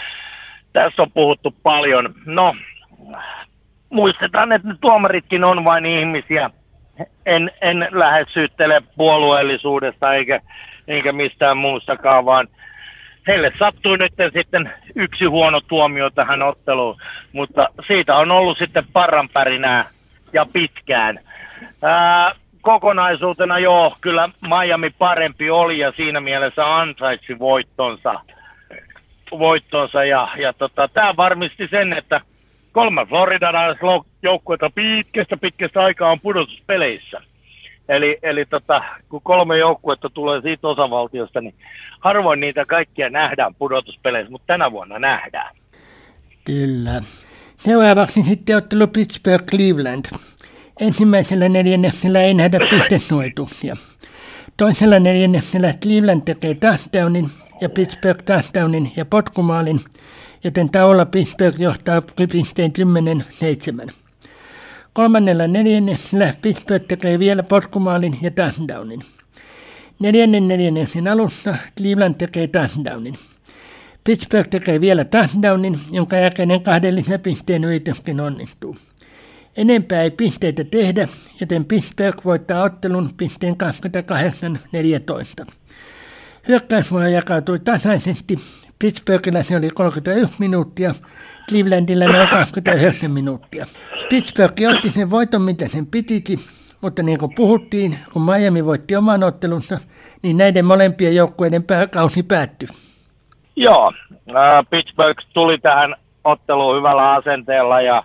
Tässä 0.73 1.01
on 1.01 1.11
puhuttu 1.11 1.55
paljon. 1.63 2.13
No, 2.25 2.55
muistetaan, 3.95 4.51
että 4.51 4.67
ne 4.67 4.75
tuomaritkin 4.81 5.43
on 5.43 5.65
vain 5.65 5.85
ihmisiä. 5.85 6.49
En, 7.25 7.51
en 7.61 7.87
lähde 7.91 8.25
syyttele 8.33 8.81
puolueellisuudesta 8.97 10.13
eikä, 10.13 10.41
eikä 10.87 11.11
mistään 11.11 11.57
muustakaan, 11.57 12.25
vaan 12.25 12.47
heille 13.27 13.51
sattui 13.59 13.97
nyt 13.97 14.13
sitten 14.33 14.73
yksi 14.95 15.25
huono 15.25 15.61
tuomio 15.61 16.09
tähän 16.09 16.41
otteluun, 16.41 16.97
mutta 17.33 17.69
siitä 17.87 18.15
on 18.15 18.31
ollut 18.31 18.57
sitten 18.57 18.83
parranpärinää 18.93 19.89
ja 20.33 20.45
pitkään. 20.53 21.19
Ää, 21.81 22.31
kokonaisuutena 22.61 23.59
joo, 23.59 23.97
kyllä 24.01 24.29
Miami 24.41 24.89
parempi 24.89 25.49
oli 25.49 25.79
ja 25.79 25.91
siinä 25.91 26.21
mielessä 26.21 26.75
ansaitsi 26.77 27.39
voittonsa. 27.39 28.13
voittonsa 29.31 30.05
ja, 30.05 30.27
ja 30.37 30.53
tota, 30.53 30.87
tämä 30.87 31.15
varmisti 31.17 31.67
sen, 31.67 31.93
että 31.93 32.21
kolme 32.75 33.05
Floridan-joukkuetta 33.05 34.69
pitkästä 34.75 35.37
pitkästä 35.37 35.83
aikaa 35.83 36.11
on 36.11 36.19
pudotuspeleissä. 36.19 37.21
Eli, 37.89 38.17
eli 38.23 38.45
tota, 38.45 38.83
kun 39.09 39.21
kolme 39.23 39.57
joukkuetta 39.57 40.09
tulee 40.09 40.41
siitä 40.41 40.67
osavaltiosta, 40.67 41.41
niin 41.41 41.55
harvoin 41.99 42.39
niitä 42.39 42.65
kaikkia 42.65 43.09
nähdään 43.09 43.55
pudotuspeleissä, 43.55 44.31
mutta 44.31 44.47
tänä 44.47 44.71
vuonna 44.71 44.99
nähdään. 44.99 45.55
Kyllä. 46.45 47.01
Seuraavaksi 47.57 48.23
sitten 48.23 48.57
ottelu 48.57 48.85
Pittsburgh-Cleveland. 48.85 50.17
Ensimmäisellä 50.81 51.49
neljänneksellä 51.49 52.21
ei 52.21 52.33
nähdä 52.33 52.59
pistesuojituksia. 52.69 53.75
Toisella 54.57 54.99
neljänneksellä 54.99 55.73
Cleveland 55.83 56.21
tekee 56.25 56.53
touchdownin 56.53 57.25
ja 57.61 57.69
Pittsburgh 57.69 58.23
touchdownin 58.23 58.91
ja 58.97 59.05
potkumaalin, 59.05 59.79
joten 60.45 60.69
taolla 60.69 61.05
Pittsburgh 61.05 61.59
johtaa 61.61 62.01
pisteen 62.31 62.73
10-7. 63.87 63.91
Kolmannella 64.93 65.47
neljänneksellä 65.47 66.33
Pittsburgh 66.41 66.85
tekee 66.87 67.19
vielä 67.19 67.43
potkumaalin 67.43 68.17
ja 68.21 68.31
touchdownin. 68.31 69.01
Neljännen 69.99 70.47
neljänneksen 70.47 71.07
alussa 71.07 71.55
Cleveland 71.77 72.15
tekee 72.15 72.47
touchdownin. 72.47 73.17
Pittsburgh 74.03 74.49
tekee 74.49 74.81
vielä 74.81 75.05
touchdownin, 75.05 75.79
jonka 75.91 76.15
jälkeinen 76.15 76.61
kahden 76.61 76.95
lisäpisteen 76.95 77.63
yrityskin 77.63 78.19
onnistuu. 78.19 78.77
Enempää 79.57 80.01
ei 80.01 80.11
pisteitä 80.11 80.63
tehdä, 80.63 81.07
joten 81.41 81.65
Pittsburgh 81.65 82.25
voittaa 82.25 82.63
ottelun 82.63 83.09
pisteen 83.17 83.55
28-14. 85.43 85.51
Hyökkäysvoima 86.47 87.09
jakautui 87.09 87.59
tasaisesti. 87.59 88.39
Pittsburghilla 88.79 89.43
se 89.43 89.57
oli 89.57 89.69
31 89.69 90.35
minuuttia, 90.39 90.91
Clevelandilla 91.49 92.05
noin 92.05 92.29
29 92.29 93.11
minuuttia. 93.11 93.65
Pittsburgh 94.09 94.61
otti 94.75 94.91
sen 94.91 95.09
voiton, 95.09 95.41
mitä 95.41 95.67
sen 95.67 95.85
pitikin, 95.85 96.39
mutta 96.81 97.03
niin 97.03 97.19
kuin 97.19 97.35
puhuttiin, 97.35 97.97
kun 98.13 98.21
Miami 98.21 98.65
voitti 98.65 98.95
oman 98.95 99.23
ottelunsa, 99.23 99.77
niin 100.23 100.37
näiden 100.37 100.65
molempien 100.65 101.15
joukkueiden 101.15 101.63
pääkausi 101.63 102.23
päättyi. 102.23 102.67
Joo, 103.55 103.93
äh, 104.11 104.65
Pittsburgh 104.69 105.23
tuli 105.33 105.57
tähän 105.57 105.95
otteluun 106.23 106.77
hyvällä 106.77 107.11
asenteella 107.11 107.81
ja 107.81 108.03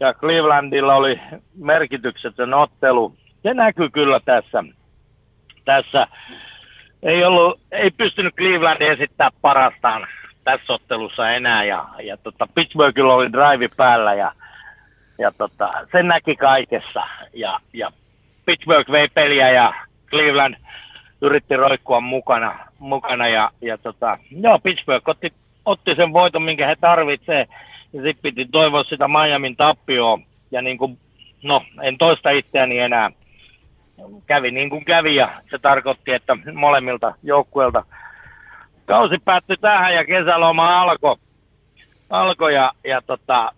ja 0.00 0.14
Clevelandilla 0.14 0.94
oli 0.94 1.20
merkityksetön 1.54 2.54
ottelu. 2.54 3.14
Se 3.42 3.54
näkyy 3.54 3.90
kyllä 3.90 4.20
tässä. 4.24 4.64
tässä. 5.64 6.06
Ei, 7.02 7.24
ollut, 7.24 7.60
ei 7.72 7.90
pystynyt 7.90 8.34
Cleveland 8.34 8.82
esittää 8.82 9.30
parastaan 9.42 10.06
tässä 10.44 10.72
ottelussa 10.72 11.30
enää 11.30 11.64
ja, 11.64 11.84
ja 12.02 12.16
tota, 12.16 12.46
Pittsburghilla 12.54 13.14
oli 13.14 13.32
drive 13.32 13.68
päällä 13.76 14.14
ja, 14.14 14.32
ja 15.18 15.32
tota, 15.38 15.72
sen 15.92 16.08
näki 16.08 16.36
kaikessa 16.36 17.02
ja, 17.32 17.60
ja 17.72 17.92
Pittsburgh 18.46 18.90
vei 18.90 19.08
peliä 19.08 19.50
ja 19.50 19.74
Cleveland 20.10 20.54
yritti 21.20 21.56
roikkua 21.56 22.00
mukana, 22.00 22.58
mukana 22.78 23.28
ja, 23.28 23.50
ja 23.60 23.78
tota, 23.78 24.18
joo, 24.30 24.58
Pittsburgh 24.58 25.08
otti, 25.08 25.32
otti 25.64 25.94
sen 25.94 26.12
voiton, 26.12 26.42
minkä 26.42 26.66
he 26.66 26.76
tarvitsevat 26.80 27.48
ja 27.92 28.02
sitten 28.02 28.22
piti 28.22 28.48
toivoa 28.52 28.84
sitä 28.84 29.08
Miamin 29.08 29.56
tappioa. 29.56 30.18
Ja 30.50 30.62
niin 30.62 30.78
kuin, 30.78 30.98
no, 31.42 31.64
en 31.82 31.98
toista 31.98 32.30
itseäni 32.30 32.78
enää. 32.78 33.10
Kävi 34.26 34.50
niin 34.50 34.70
kuin 34.70 34.84
kävi 34.84 35.14
ja 35.14 35.42
se 35.50 35.58
tarkoitti, 35.58 36.12
että 36.12 36.36
molemmilta 36.52 37.14
joukkueilta 37.22 37.84
kausi 38.86 39.18
päättyi 39.24 39.56
tähän 39.56 39.94
ja 39.94 40.04
kesäloma 40.04 40.80
alkoi. 40.80 41.16
Alko 42.10 42.48
ja, 42.48 42.72
ja 42.84 43.02
tota, 43.02 43.52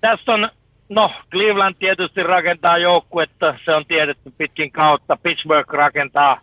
tästä 0.00 0.32
on 0.32 0.48
no, 0.88 1.12
Cleveland 1.30 1.74
tietysti 1.78 2.22
rakentaa 2.22 2.78
joukkuetta, 2.78 3.54
se 3.64 3.74
on 3.74 3.86
tiedetty 3.86 4.32
pitkin 4.38 4.72
kautta. 4.72 5.16
Pittsburgh 5.22 5.74
rakentaa, 5.74 6.40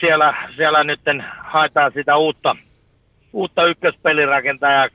siellä, 0.00 0.34
siellä 0.56 0.84
nyt 0.84 1.00
haetaan 1.38 1.92
sitä 1.92 2.16
uutta, 2.16 2.56
uutta 3.32 3.64
ykköspelirakentajaa 3.64 4.88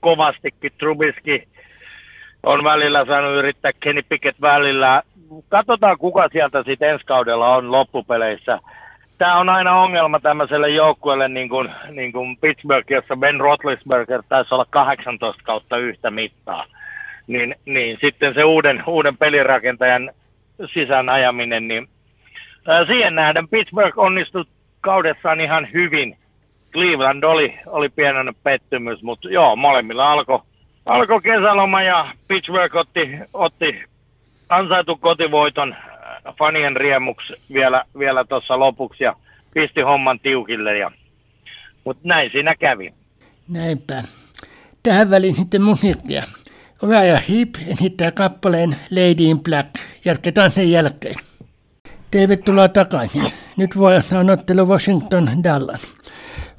kovastikin. 0.00 0.72
Trubiski 0.78 1.48
on 2.42 2.64
välillä 2.64 3.04
saanut 3.06 3.38
yrittää 3.38 3.72
Kenny 3.80 4.02
Pickett 4.02 4.40
välillä. 4.40 5.02
Katsotaan, 5.48 5.98
kuka 5.98 6.28
sieltä 6.32 6.62
sitten 6.62 6.90
ensi 6.90 7.06
kaudella 7.06 7.56
on 7.56 7.72
loppupeleissä. 7.72 8.58
Tämä 9.18 9.38
on 9.38 9.48
aina 9.48 9.80
ongelma 9.80 10.20
tämmöiselle 10.20 10.70
joukkueelle 10.70 11.28
niin 11.28 11.48
kuin, 11.48 11.70
niin 11.90 12.12
kuin 12.12 12.36
Pittsburgh, 12.36 12.90
jossa 12.90 13.16
Ben 13.16 13.40
Roethlisberger 13.40 14.22
taisi 14.28 14.54
olla 14.54 14.66
18 14.70 15.42
kautta 15.44 15.76
yhtä 15.76 16.10
mittaa. 16.10 16.64
Niin, 17.26 17.54
niin 17.66 17.98
sitten 18.00 18.34
se 18.34 18.44
uuden, 18.44 18.82
uuden 18.86 19.16
pelirakentajan 19.16 20.10
sisään 20.74 21.08
ajaminen, 21.08 21.68
niin 21.68 21.88
ää, 22.68 22.84
siihen 22.84 23.14
nähden 23.14 23.48
Pittsburgh 23.48 23.98
onnistui 23.98 24.44
kaudessaan 24.80 25.40
ihan 25.40 25.68
hyvin. 25.72 26.16
Cleveland 26.72 27.22
oli, 27.22 27.58
oli 27.66 27.88
pienen 27.88 28.34
pettymys, 28.42 29.02
mutta 29.02 29.28
joo, 29.28 29.56
molemmilla 29.56 30.12
alkoi 30.12 30.40
alko 30.86 31.20
kesäloma 31.20 31.82
ja 31.82 32.06
Pittsburgh 32.28 32.76
otti, 32.76 33.18
otti 33.34 33.84
ansaitu 34.52 34.96
kotivoiton 34.96 35.74
fanien 36.38 36.76
riemuksi 36.76 37.32
vielä, 37.52 37.84
vielä 37.98 38.24
tuossa 38.24 38.58
lopuksi 38.58 39.04
ja 39.04 39.16
pisti 39.54 39.80
homman 39.80 40.20
tiukille. 40.20 40.78
Ja, 40.78 40.90
mutta 41.84 42.08
näin 42.08 42.30
siinä 42.32 42.54
kävi. 42.54 42.94
Näinpä. 43.48 44.02
Tähän 44.82 45.10
väliin 45.10 45.34
sitten 45.34 45.62
musiikkia. 45.62 46.22
ja 46.82 47.18
Heap 47.28 47.48
esittää 47.72 48.10
kappaleen 48.10 48.76
Lady 48.90 49.24
in 49.24 49.40
Black. 49.40 49.68
Jatketaan 50.04 50.50
sen 50.50 50.70
jälkeen. 50.70 51.14
Tervetuloa 52.10 52.68
takaisin. 52.68 53.32
Nyt 53.56 53.76
voi 53.76 53.94
on 54.18 54.30
ottelu 54.30 54.68
Washington 54.68 55.28
Dallas. 55.44 55.96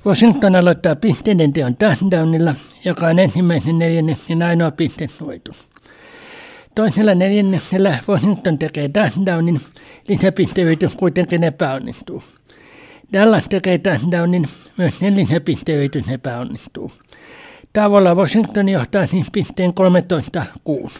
Washington 0.05 0.55
aloittaa 0.55 0.95
pisteiden 0.95 1.53
teon 1.53 1.75
touchdownilla, 1.77 2.55
joka 2.85 3.07
on 3.07 3.19
ensimmäisen 3.19 3.79
neljänneksen 3.79 4.41
ainoa 4.41 4.71
pistesuoitus. 4.71 5.72
Toisella 6.75 7.15
neljänneksellä 7.15 7.97
Washington 8.07 8.59
tekee 8.59 8.89
touchdownin, 8.89 9.61
lisäpisteyritys 10.07 10.95
kuitenkin 10.95 11.43
epäonnistuu. 11.43 12.23
Dallas 13.13 13.49
tekee 13.49 13.77
touchdownin, 13.77 14.47
myös 14.77 14.99
sen 14.99 15.15
lisäpisteyritys 15.15 16.09
epäonnistuu. 16.09 16.91
Tavolla 17.73 18.15
Washington 18.15 18.69
johtaa 18.69 19.07
siis 19.07 19.27
pisteen 19.31 19.73
13-6. 20.87 20.91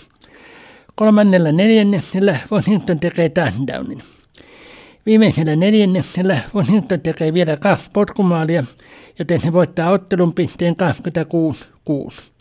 Kolmannella 0.95 1.51
neljänneksellä 1.51 2.37
Washington 2.51 2.99
tekee 2.99 3.29
touchdownin. 3.29 4.03
Viimeisellä 5.05 5.55
neljänneksellä 5.55 6.39
Washington 6.55 7.01
tekee 7.01 7.33
vielä 7.33 7.57
kaksi 7.57 7.89
potkumaalia, 7.93 8.63
joten 9.19 9.41
se 9.41 9.53
voittaa 9.53 9.89
ottelun 9.89 10.33
pisteen 10.33 10.75
26-6. 12.19 12.32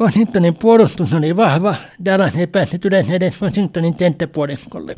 Washingtonin 0.00 0.54
puolustus 0.54 1.14
oli 1.14 1.36
vahva, 1.36 1.74
Dallas 2.04 2.36
ei 2.36 2.46
päässyt 2.46 2.84
yleensä 2.84 3.12
edes 3.14 3.42
Washingtonin 3.42 3.94
kenttäpuoliskolle. 3.94 4.94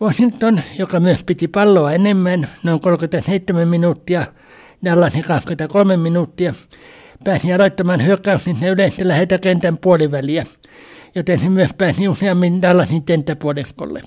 Washington, 0.00 0.60
joka 0.78 1.00
myös 1.00 1.24
piti 1.24 1.48
palloa 1.48 1.92
enemmän, 1.92 2.48
noin 2.62 2.80
37 2.80 3.68
minuuttia, 3.68 4.26
Dallasin 4.84 5.24
23 5.24 5.96
minuuttia, 5.96 6.54
pääsi 7.24 7.52
aloittamaan 7.52 8.04
hyökkäyksensä 8.04 8.68
yleensä 8.68 9.08
lähetä 9.08 9.38
kentän 9.38 9.78
puoliväliä, 9.78 10.46
joten 11.14 11.38
se 11.38 11.48
myös 11.48 11.70
pääsi 11.78 12.08
useammin 12.08 12.62
Dallasin 12.62 13.02
kenttäpuoliskolle. 13.02 14.02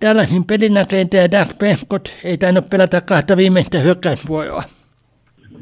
Dallasin 0.00 0.44
pelinäkeentäjä 0.44 1.30
Dak 1.30 1.58
Prescott 1.58 2.08
ei 2.24 2.38
tainnut 2.38 2.70
pelata 2.70 3.00
kahta 3.00 3.36
viimeistä 3.36 3.78
hyökkäysvuoroa. 3.78 4.62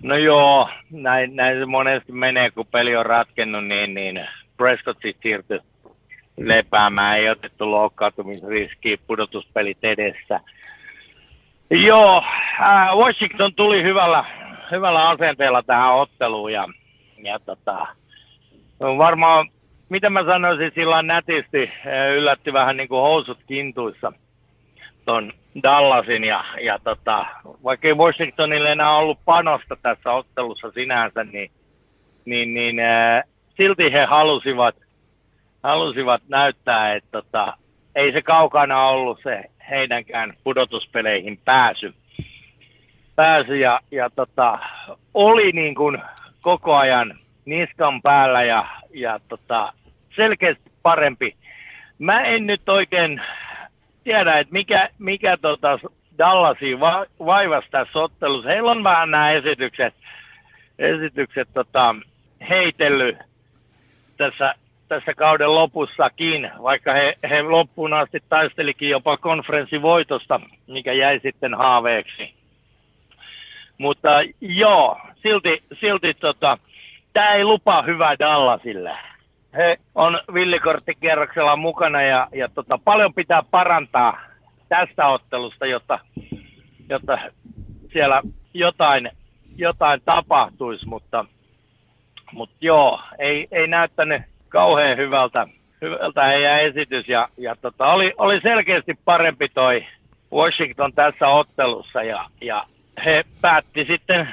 No 0.02 0.16
joo, 0.16 0.68
näin, 0.90 1.36
näin 1.36 1.58
se 1.58 1.66
monesti 1.66 2.12
menee, 2.12 2.50
kun 2.50 2.66
peli 2.66 2.96
on 2.96 3.06
ratkennut, 3.06 3.64
niin, 3.64 3.94
niin 3.94 4.26
Prescott 4.56 5.00
sitten 5.02 5.22
siirtyi 5.22 5.58
lepäämään, 6.36 7.18
ei 7.18 7.30
otettu 7.30 7.70
loukkaantumisriskiä, 7.70 8.96
pudotuspelit 9.06 9.78
edessä. 9.84 10.40
Joo, 11.70 12.22
äh, 12.60 12.96
Washington 12.96 13.54
tuli 13.54 13.82
hyvällä, 13.82 14.24
hyvällä 14.70 15.08
asenteella 15.08 15.62
tähän 15.62 15.94
otteluun 15.94 16.52
ja, 16.52 16.68
ja 17.22 17.38
tota, 17.38 17.86
varmaan, 18.80 19.48
mitä 19.88 20.10
mä 20.10 20.24
sanoisin, 20.24 20.72
sillä 20.74 21.02
nätisti 21.02 21.70
äh, 21.86 22.16
yllätti 22.16 22.52
vähän 22.52 22.76
niin 22.76 22.88
kuin 22.88 23.00
housut 23.00 23.38
kintuissa 23.46 24.12
ton 25.04 25.32
Dallasin 25.62 26.24
ja, 26.24 26.44
ja 26.60 26.78
tota, 26.78 27.26
vaikka 27.64 27.88
ei 27.88 27.94
Washingtonille 27.94 28.72
enää 28.72 28.96
ollut 28.96 29.18
panosta 29.24 29.76
tässä 29.82 30.12
ottelussa 30.12 30.70
sinänsä, 30.70 31.24
niin, 31.24 31.50
niin, 32.24 32.54
niin 32.54 32.80
äh, 32.80 33.22
silti 33.56 33.92
he 33.92 34.04
halusivat, 34.04 34.76
halusivat 35.62 36.22
näyttää, 36.28 36.94
että 36.94 37.08
tota, 37.12 37.56
ei 37.94 38.12
se 38.12 38.22
kaukana 38.22 38.86
ollut 38.86 39.20
se 39.22 39.44
heidänkään 39.70 40.34
pudotuspeleihin 40.44 41.38
pääsy. 41.44 41.94
pääsy 43.16 43.56
ja, 43.56 43.80
ja 43.90 44.10
tota, 44.10 44.58
oli 45.14 45.52
niin 45.52 45.74
kuin 45.74 45.98
koko 46.42 46.76
ajan 46.76 47.18
niskan 47.44 48.02
päällä 48.02 48.42
ja, 48.42 48.66
ja 48.94 49.20
tota, 49.28 49.72
selkeästi 50.16 50.70
parempi. 50.82 51.36
Mä 51.98 52.22
en 52.22 52.46
nyt 52.46 52.68
oikein 52.68 53.20
tiedä, 54.04 54.38
että 54.38 54.52
mikä, 54.52 54.88
mikä 54.98 55.36
tota 55.36 55.78
Dallasin 56.18 56.80
va- 56.80 57.06
vaivasi 57.26 57.68
tässä 57.70 57.98
ottelussa. 57.98 58.48
Heillä 58.48 58.70
on 58.70 58.84
vähän 58.84 59.10
nämä 59.10 59.30
esitykset, 59.30 59.94
esitykset 60.78 61.48
tota, 61.54 61.94
heitellyt 62.48 63.16
tässä, 64.16 64.54
tässä 64.88 65.14
kauden 65.14 65.54
lopussakin, 65.54 66.50
vaikka 66.62 66.92
he, 66.92 67.18
he 67.30 67.42
loppuun 67.42 67.92
asti 67.92 68.18
taistelikin 68.28 68.88
jopa 68.88 69.16
konferenssivoitosta, 69.16 70.40
mikä 70.66 70.92
jäi 70.92 71.20
sitten 71.22 71.54
haaveeksi. 71.54 72.34
Mutta 73.78 74.08
joo, 74.40 75.00
silti, 75.22 75.62
silti 75.80 76.14
tota, 76.14 76.58
tämä 77.12 77.34
ei 77.34 77.44
lupaa 77.44 77.82
hyvää 77.82 78.18
Dallasille 78.18 78.98
he 79.56 79.76
on 79.94 80.20
villikorttikierroksella 80.34 81.56
mukana 81.56 82.02
ja, 82.02 82.28
ja 82.34 82.48
tota, 82.48 82.78
paljon 82.84 83.14
pitää 83.14 83.42
parantaa 83.50 84.20
tästä 84.68 85.08
ottelusta, 85.08 85.66
jotta, 85.66 85.98
jotta 86.88 87.18
siellä 87.92 88.22
jotain, 88.54 89.10
jotain 89.56 90.00
tapahtuisi, 90.04 90.86
mutta, 90.86 91.24
mutta 92.32 92.56
joo, 92.60 93.00
ei, 93.18 93.48
ei 93.50 93.66
näyttänyt 93.66 94.22
kauhean 94.48 94.96
hyvältä, 94.96 95.46
hyvältä 95.80 96.24
heidän 96.24 96.60
esitys 96.60 97.08
ja, 97.08 97.28
ja 97.38 97.56
tota, 97.56 97.92
oli, 97.92 98.12
oli 98.18 98.40
selkeästi 98.40 98.98
parempi 99.04 99.48
toi 99.48 99.86
Washington 100.32 100.92
tässä 100.92 101.28
ottelussa 101.28 102.02
ja, 102.02 102.30
ja 102.40 102.66
he 103.04 103.24
päätti 103.40 103.84
sitten, 103.84 104.28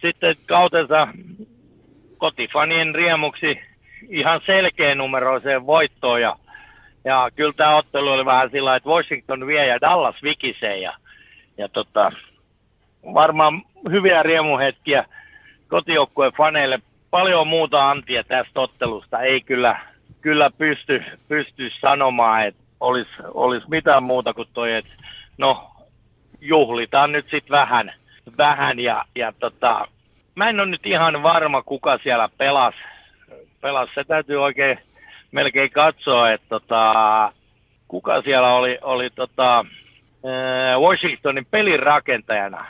sitten 0.00 0.36
kautensa 0.46 1.08
kotifanien 2.18 2.94
riemuksi 2.94 3.60
ihan 4.08 4.40
selkeä 4.46 4.94
numeroiseen 4.94 5.66
voittoon 5.66 6.22
ja, 6.22 6.36
ja 7.04 7.30
kyllä 7.36 7.52
tämä 7.56 7.76
ottelu 7.76 8.10
oli 8.10 8.24
vähän 8.24 8.50
sillä 8.50 8.76
että 8.76 8.88
Washington 8.88 9.46
vie 9.46 9.66
ja 9.66 9.80
Dallas 9.80 10.22
vikisee 10.22 10.78
ja, 10.78 10.94
ja 11.58 11.68
tota, 11.68 12.12
varmaan 13.14 13.62
hyviä 13.90 14.22
riemuhetkiä 14.22 15.04
kotijoukkueen 15.68 16.32
faneille. 16.32 16.78
Paljon 17.10 17.46
muuta 17.46 17.90
antia 17.90 18.24
tästä 18.24 18.60
ottelusta 18.60 19.20
ei 19.20 19.40
kyllä, 19.40 19.80
kyllä 20.20 20.50
pysty, 20.58 21.04
pysty 21.28 21.70
sanomaan, 21.80 22.46
että 22.46 22.60
olisi, 22.80 23.10
olisi 23.34 23.66
mitään 23.70 24.02
muuta 24.02 24.34
kuin 24.34 24.48
toi, 24.54 24.72
että 24.72 24.92
no 25.38 25.70
juhlitaan 26.40 27.12
nyt 27.12 27.24
sitten 27.24 27.50
vähän, 27.50 27.92
vähän 28.38 28.78
ja, 28.78 29.04
ja 29.14 29.32
tota, 29.38 29.88
mä 30.34 30.48
en 30.48 30.60
ole 30.60 30.68
nyt 30.68 30.86
ihan 30.86 31.22
varma, 31.22 31.62
kuka 31.62 31.98
siellä 32.02 32.28
pelasi 32.38 32.78
pelasi. 33.64 33.92
Se 33.94 34.04
täytyy 34.04 34.42
oikein 34.42 34.78
melkein 35.32 35.70
katsoa, 35.70 36.32
että 36.32 36.46
tota, 36.48 37.32
kuka 37.88 38.22
siellä 38.22 38.54
oli, 38.54 38.78
oli 38.82 39.10
tota, 39.10 39.64
Washingtonin 40.80 41.46
pelin 41.50 41.80
rakentajana. 41.80 42.66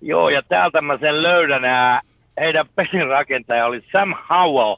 Joo, 0.00 0.28
ja 0.28 0.42
täältä 0.42 0.80
mä 0.80 0.98
sen 0.98 1.22
löydän. 1.22 1.64
Ja 1.64 2.00
heidän 2.40 2.66
pelin 2.76 3.08
rakentaja 3.08 3.66
oli 3.66 3.84
Sam 3.92 4.14
Howell. 4.30 4.76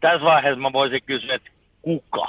Tässä 0.00 0.24
vaiheessa 0.24 0.60
mä 0.60 0.72
voisin 0.72 1.02
kysyä, 1.06 1.34
että 1.34 1.50
kuka? 1.82 2.26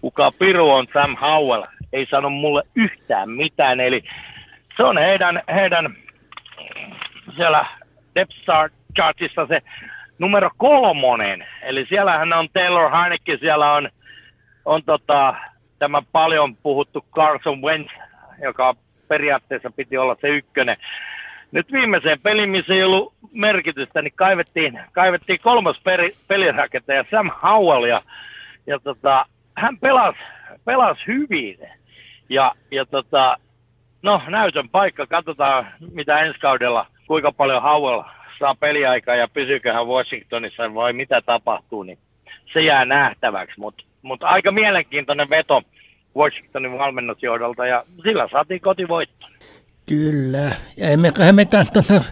Kuka 0.00 0.32
piru 0.32 0.70
on 0.70 0.86
Sam 0.92 1.16
Howell? 1.16 1.62
Ei 1.92 2.06
sano 2.10 2.30
mulle 2.30 2.62
yhtään 2.74 3.30
mitään. 3.30 3.80
Eli 3.80 4.04
se 4.76 4.84
on 4.84 4.98
heidän, 4.98 5.42
heidän 5.54 5.96
siellä 7.36 7.66
depth 8.14 8.36
chartissa 8.94 9.46
se 9.46 9.62
numero 10.18 10.50
kolmonen. 10.56 11.46
Eli 11.62 11.86
siellähän 11.88 12.32
on 12.32 12.48
Taylor 12.52 12.90
Heineke, 12.90 13.36
siellä 13.36 13.72
on, 13.72 13.88
on 14.64 14.82
tota, 14.82 15.34
tämä 15.78 16.02
paljon 16.12 16.56
puhuttu 16.56 17.04
Carson 17.14 17.62
Wentz, 17.62 17.92
joka 18.42 18.74
periaatteessa 19.08 19.70
piti 19.70 19.98
olla 19.98 20.16
se 20.20 20.28
ykkönen. 20.28 20.76
Nyt 21.52 21.72
viimeiseen 21.72 22.20
peliin, 22.20 22.50
missä 22.50 22.74
ei 22.74 22.82
ollut 22.82 23.14
merkitystä, 23.32 24.02
niin 24.02 24.12
kaivettiin, 24.16 24.80
kaivettiin 24.92 25.40
kolmas 25.42 25.80
peri, 25.84 26.14
pelirakentaja 26.28 27.04
Sam 27.10 27.30
Howell 27.42 27.84
ja, 27.84 28.00
ja 28.66 28.78
tota, 28.78 29.26
hän 29.56 29.78
pelasi, 29.78 30.18
pelasi 30.64 31.00
hyvin. 31.06 31.58
Ja, 32.28 32.54
ja 32.70 32.86
tota, 32.86 33.36
no 34.02 34.22
näytön 34.28 34.68
paikka, 34.68 35.06
katsotaan 35.06 35.66
mitä 35.92 36.20
ensi 36.20 36.40
kaudella, 36.40 36.86
kuinka 37.06 37.32
paljon 37.32 37.62
Howell 37.62 38.02
saa 38.38 38.54
peliaikaa 38.54 39.16
ja 39.16 39.28
pysyykö 39.28 39.72
hän 39.72 39.86
Washingtonissa 39.86 40.74
vai 40.74 40.92
mitä 40.92 41.20
tapahtuu, 41.20 41.82
niin 41.82 41.98
se 42.52 42.62
jää 42.62 42.84
nähtäväksi. 42.84 43.60
Mutta 43.60 43.84
mut 44.02 44.22
aika 44.22 44.52
mielenkiintoinen 44.52 45.30
veto 45.30 45.62
Washingtonin 46.16 46.78
valmennusjohdolta 46.78 47.66
ja 47.66 47.84
sillä 48.02 48.28
saatiin 48.32 48.60
kotivoitto. 48.60 49.26
Kyllä, 49.88 50.50
ja 50.76 50.88
emmeköhän 50.90 51.34
me 51.34 51.44
taas 51.44 51.70
tuossa 51.70 52.04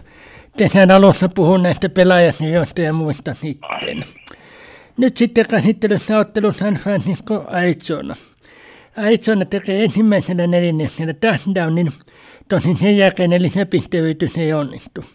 kesän 0.57 0.91
alussa 0.91 1.29
puhu 1.29 1.57
näistä 1.57 1.89
pelaajasta 1.89 2.81
ja 2.81 2.93
muista 2.93 3.33
sitten. 3.33 4.03
Nyt 4.97 5.17
sitten 5.17 5.47
käsittelyssä 5.47 6.17
ottelu 6.17 6.51
San 6.51 6.73
Francisco 6.75 7.45
Arizona. 7.51 8.15
Arizona 8.97 9.45
tekee 9.45 9.83
ensimmäisellä 9.83 10.47
neljänneksellä 10.47 11.13
touchdownin, 11.13 11.91
tosin 12.49 12.77
sen 12.77 12.97
jälkeen 12.97 13.41
lisäpisteyritys 13.41 14.37
ei 14.37 14.53
onnistu. 14.53 15.05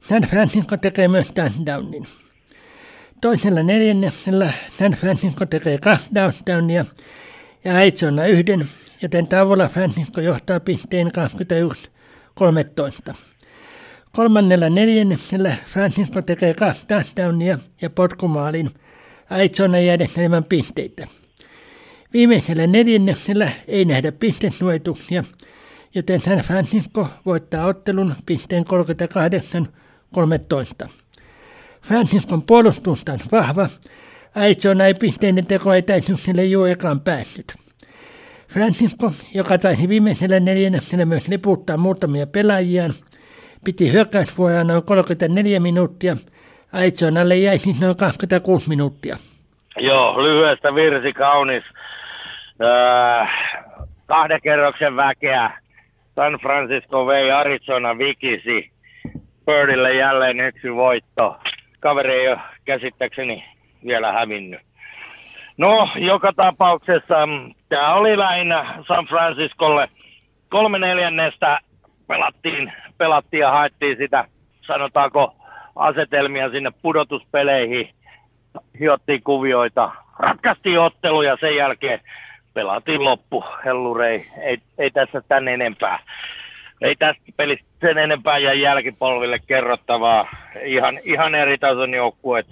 San 0.00 0.22
Francisco 0.22 0.76
tekee 0.76 1.08
myös 1.08 1.32
touchdownin. 1.32 2.06
Toisella 3.20 3.62
neljänneksellä 3.62 4.52
San 4.78 4.92
Francisco 4.92 5.46
tekee 5.46 5.78
kaksi 5.78 6.08
touchdownia 6.14 6.84
ja 7.64 7.76
Arizona 7.76 8.26
yhden, 8.26 8.68
joten 9.02 9.26
tavalla 9.26 9.68
Francisco 9.68 10.20
johtaa 10.20 10.60
pisteen 10.60 11.10
21-13. 13.10 13.14
Kolmannella 14.12 14.68
neljänneksellä 14.68 15.56
Francisco 15.72 16.22
tekee 16.22 16.54
kaksi 16.54 16.86
touchdownia 16.86 17.58
ja 17.80 17.90
potkumaalin 17.90 18.70
Arizona 19.30 19.78
jäädessä 19.78 20.22
ilman 20.22 20.44
pisteitä. 20.44 21.06
Viimeisellä 22.12 22.66
neljänneksellä 22.66 23.50
ei 23.68 23.84
nähdä 23.84 24.12
pistesuojituksia, 24.12 25.24
joten 25.94 26.20
San 26.20 26.38
Francisco 26.38 27.08
voittaa 27.26 27.66
ottelun 27.66 28.14
pisteen 28.26 28.64
38-13. 30.84 30.88
Franciscon 31.82 32.42
puolustus 32.42 33.04
on 33.08 33.18
vahva, 33.32 33.68
Arizona 34.34 34.86
ei 34.86 34.94
pisteiden 34.94 35.46
tekoetäisyyksille 35.46 36.44
juurikaan 36.44 37.00
päässyt. 37.00 37.54
Francisco, 38.52 39.12
joka 39.34 39.58
taisi 39.58 39.88
viimeisellä 39.88 40.40
neljänneksellä 40.40 41.04
myös 41.04 41.28
liputtaa 41.28 41.76
muutamia 41.76 42.26
pelaajiaan, 42.26 42.90
piti 43.64 43.92
hyökkäysvuoroa 43.92 44.64
noin 44.64 44.82
34 44.82 45.60
minuuttia. 45.60 46.16
Arizonalle 46.72 47.36
jäi 47.36 47.58
siis 47.58 47.80
noin 47.80 47.96
26 47.96 48.68
minuuttia. 48.68 49.16
Joo, 49.76 50.22
lyhyestä 50.22 50.74
virsi 50.74 51.12
kaunis. 51.12 51.64
Äh, 52.62 53.28
kahden 54.06 54.40
kerroksen 54.42 54.96
väkeä. 54.96 55.50
San 56.16 56.38
Francisco 56.42 57.06
vei 57.06 57.30
Arizona 57.30 57.98
vikisi. 57.98 58.70
Birdille 59.48 59.94
jälleen 59.94 60.40
yksi 60.40 60.74
voitto. 60.74 61.36
Kaveri 61.80 62.14
ei 62.14 62.28
ole 62.28 62.40
käsittääkseni 62.64 63.44
vielä 63.86 64.12
hävinnyt. 64.12 64.60
No, 65.56 65.88
joka 65.96 66.32
tapauksessa 66.32 67.26
mm, 67.26 67.54
tämä 67.68 67.94
oli 67.94 68.18
lähinnä 68.18 68.74
San 68.88 69.06
Franciscolle. 69.06 69.88
Kolme 70.48 70.78
neljännestä 70.78 71.58
pelattiin, 72.06 72.72
pelattiin 72.98 73.40
ja 73.40 73.50
haettiin 73.50 73.96
sitä, 73.96 74.24
sanotaanko, 74.66 75.34
asetelmia 75.76 76.50
sinne 76.50 76.70
pudotuspeleihin. 76.82 77.90
Hiottiin 78.80 79.22
kuvioita, 79.22 79.90
ratkaistiin 80.18 80.78
ottelu 80.78 81.22
ja 81.22 81.36
sen 81.40 81.56
jälkeen 81.56 82.00
pelatiin 82.54 83.04
loppu. 83.04 83.44
Hellurei, 83.64 84.26
ei, 84.42 84.58
ei 84.78 84.90
tässä 84.90 85.22
tänne 85.28 85.54
enempää. 85.54 85.98
Ei 86.80 86.96
tästä 86.96 87.22
pelistä 87.36 87.66
sen 87.80 87.98
enempää 87.98 88.38
ja 88.38 88.54
jälkipolville 88.54 89.38
kerrottavaa. 89.38 90.28
Ihan, 90.64 90.98
ihan 91.04 91.34
eri 91.34 91.58
tason 91.58 91.94
joukkueet 91.94 92.46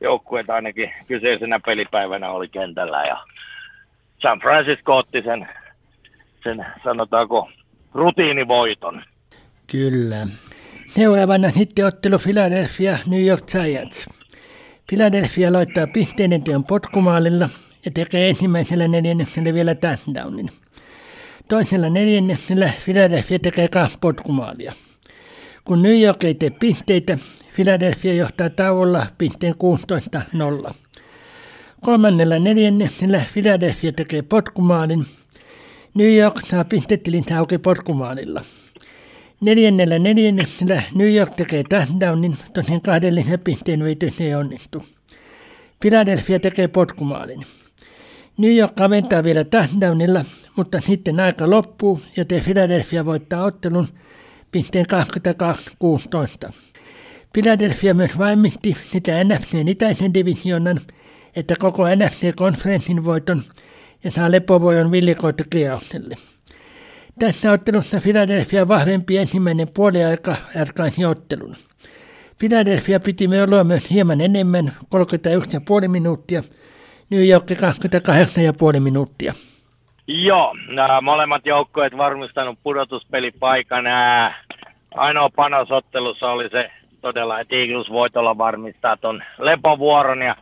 joukkueet 0.00 0.50
ainakin 0.50 0.92
kyseisenä 1.08 1.60
pelipäivänä 1.66 2.30
oli 2.30 2.48
kentällä 2.48 3.04
ja 3.04 3.24
San 4.22 4.40
Francisco 4.40 4.96
otti 4.96 5.22
sen, 5.22 5.48
sen 6.44 6.66
sanotaanko 6.84 7.50
rutiinivoiton. 7.94 9.02
Kyllä. 9.70 10.26
Seuraavana 10.86 11.50
sitten 11.50 11.86
ottelu 11.86 12.18
Philadelphia 12.18 12.98
New 13.10 13.26
York 13.26 13.42
Giants. 13.46 14.08
Philadelphia 14.88 15.52
loittaa 15.52 15.86
pisteiden 15.86 16.44
teon 16.44 16.64
potkumaalilla 16.64 17.48
ja 17.84 17.90
tekee 17.94 18.28
ensimmäisellä 18.28 18.88
neljänneksellä 18.88 19.54
vielä 19.54 19.74
touchdownin. 19.74 20.50
Toisella 21.48 21.90
neljänneksellä 21.90 22.70
Philadelphia 22.84 23.38
tekee 23.38 23.68
kaksi 23.68 23.98
potkumaalia. 24.00 24.72
Kun 25.64 25.82
New 25.82 26.00
York 26.00 26.24
ei 26.24 26.34
tee 26.34 26.50
pisteitä, 26.50 27.18
Philadelphia 27.54 28.14
johtaa 28.14 28.50
tauolla 28.50 29.06
pisteen 29.18 29.54
16-0. 30.68 30.74
Kolmannella 31.84 32.38
neljänneksellä 32.38 33.22
Philadelphia 33.32 33.92
tekee 33.92 34.22
potkumaalin. 34.22 35.06
New 35.94 36.16
York 36.16 36.40
saa 36.46 36.64
pistetilin 36.64 37.24
auki 37.38 37.58
potkumaalilla. 37.58 38.44
Neljännellä 39.40 39.98
neljänneksellä 39.98 40.82
New 40.94 41.14
York 41.14 41.34
tekee 41.36 41.62
touchdownin, 41.68 42.36
tosin 42.54 42.82
kahden 42.82 43.14
lisäpisteen 43.14 43.82
yritys 43.82 44.20
ei 44.20 44.34
onnistu. 44.34 44.84
Philadelphia 45.80 46.40
tekee 46.40 46.68
potkumaalin. 46.68 47.46
New 48.38 48.56
York 48.56 48.74
kaventaa 48.74 49.24
vielä 49.24 49.44
touchdownilla, 49.44 50.24
mutta 50.58 50.80
sitten 50.80 51.20
aika 51.20 51.50
loppuu, 51.50 52.00
joten 52.16 52.44
Philadelphia 52.44 53.04
voittaa 53.04 53.44
ottelun 53.44 53.88
pisteen 54.52 54.86
22-16. 56.48 56.52
Philadelphia 57.32 57.94
myös 57.94 58.18
valmisti 58.18 58.76
sitä 58.92 59.24
NFCn 59.24 59.68
itäisen 59.68 60.14
divisionan, 60.14 60.80
että 61.36 61.54
koko 61.58 61.82
NFC-konferenssin 61.82 63.04
voiton 63.04 63.42
ja 64.04 64.10
saa 64.10 64.30
lepovoiton 64.30 64.90
villikoittokierrokselle. 64.90 66.14
Tässä 67.18 67.52
ottelussa 67.52 68.00
Philadelphia 68.00 68.68
vahvempi 68.68 69.18
ensimmäinen 69.18 69.68
puoliaika 69.68 70.36
jatkaisi 70.54 71.04
ottelun. 71.04 71.56
Philadelphia 72.38 73.00
piti 73.00 73.28
olla 73.42 73.64
myös 73.64 73.90
hieman 73.90 74.20
enemmän, 74.20 74.72
31,5 75.82 75.88
minuuttia, 75.88 76.42
New 77.10 77.28
York 77.28 77.50
28,5 78.74 78.80
minuuttia. 78.80 79.34
Joo, 80.10 80.54
nämä 80.68 81.00
molemmat 81.00 81.46
joukkueet 81.46 81.96
varmistanut 81.96 82.58
pudotuspelipaikan. 82.62 83.84
Ainoa 84.94 85.30
panosottelussa 85.36 86.30
oli 86.30 86.48
se 86.50 86.70
todella, 87.00 87.40
että 87.40 87.56
Eagles 87.56 87.90
voitolla 87.90 88.38
varmistaa 88.38 88.96
tuon 88.96 89.22
lepovuoron 89.38 90.22
ja 90.22 90.36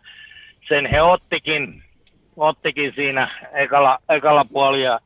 sen 0.68 0.86
he 0.86 1.02
ottikin, 1.02 1.82
ottikin 2.36 2.92
siinä 2.94 3.48
ekalla, 3.52 3.98
ekalla 4.08 4.44
puolia, 4.44 4.98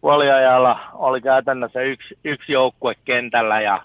puoliajalla 0.00 0.80
oli 0.92 1.20
käytännössä 1.20 1.80
yksi, 1.80 2.18
yksi 2.24 2.52
joukkue 2.52 2.94
kentällä 3.04 3.60
ja, 3.60 3.82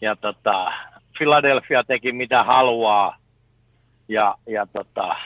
ja 0.00 0.16
tota, 0.16 0.72
Philadelphia 1.18 1.84
teki 1.84 2.12
mitä 2.12 2.44
haluaa 2.44 3.16
ja, 4.08 4.34
ja 4.46 4.66
tota, 4.72 5.16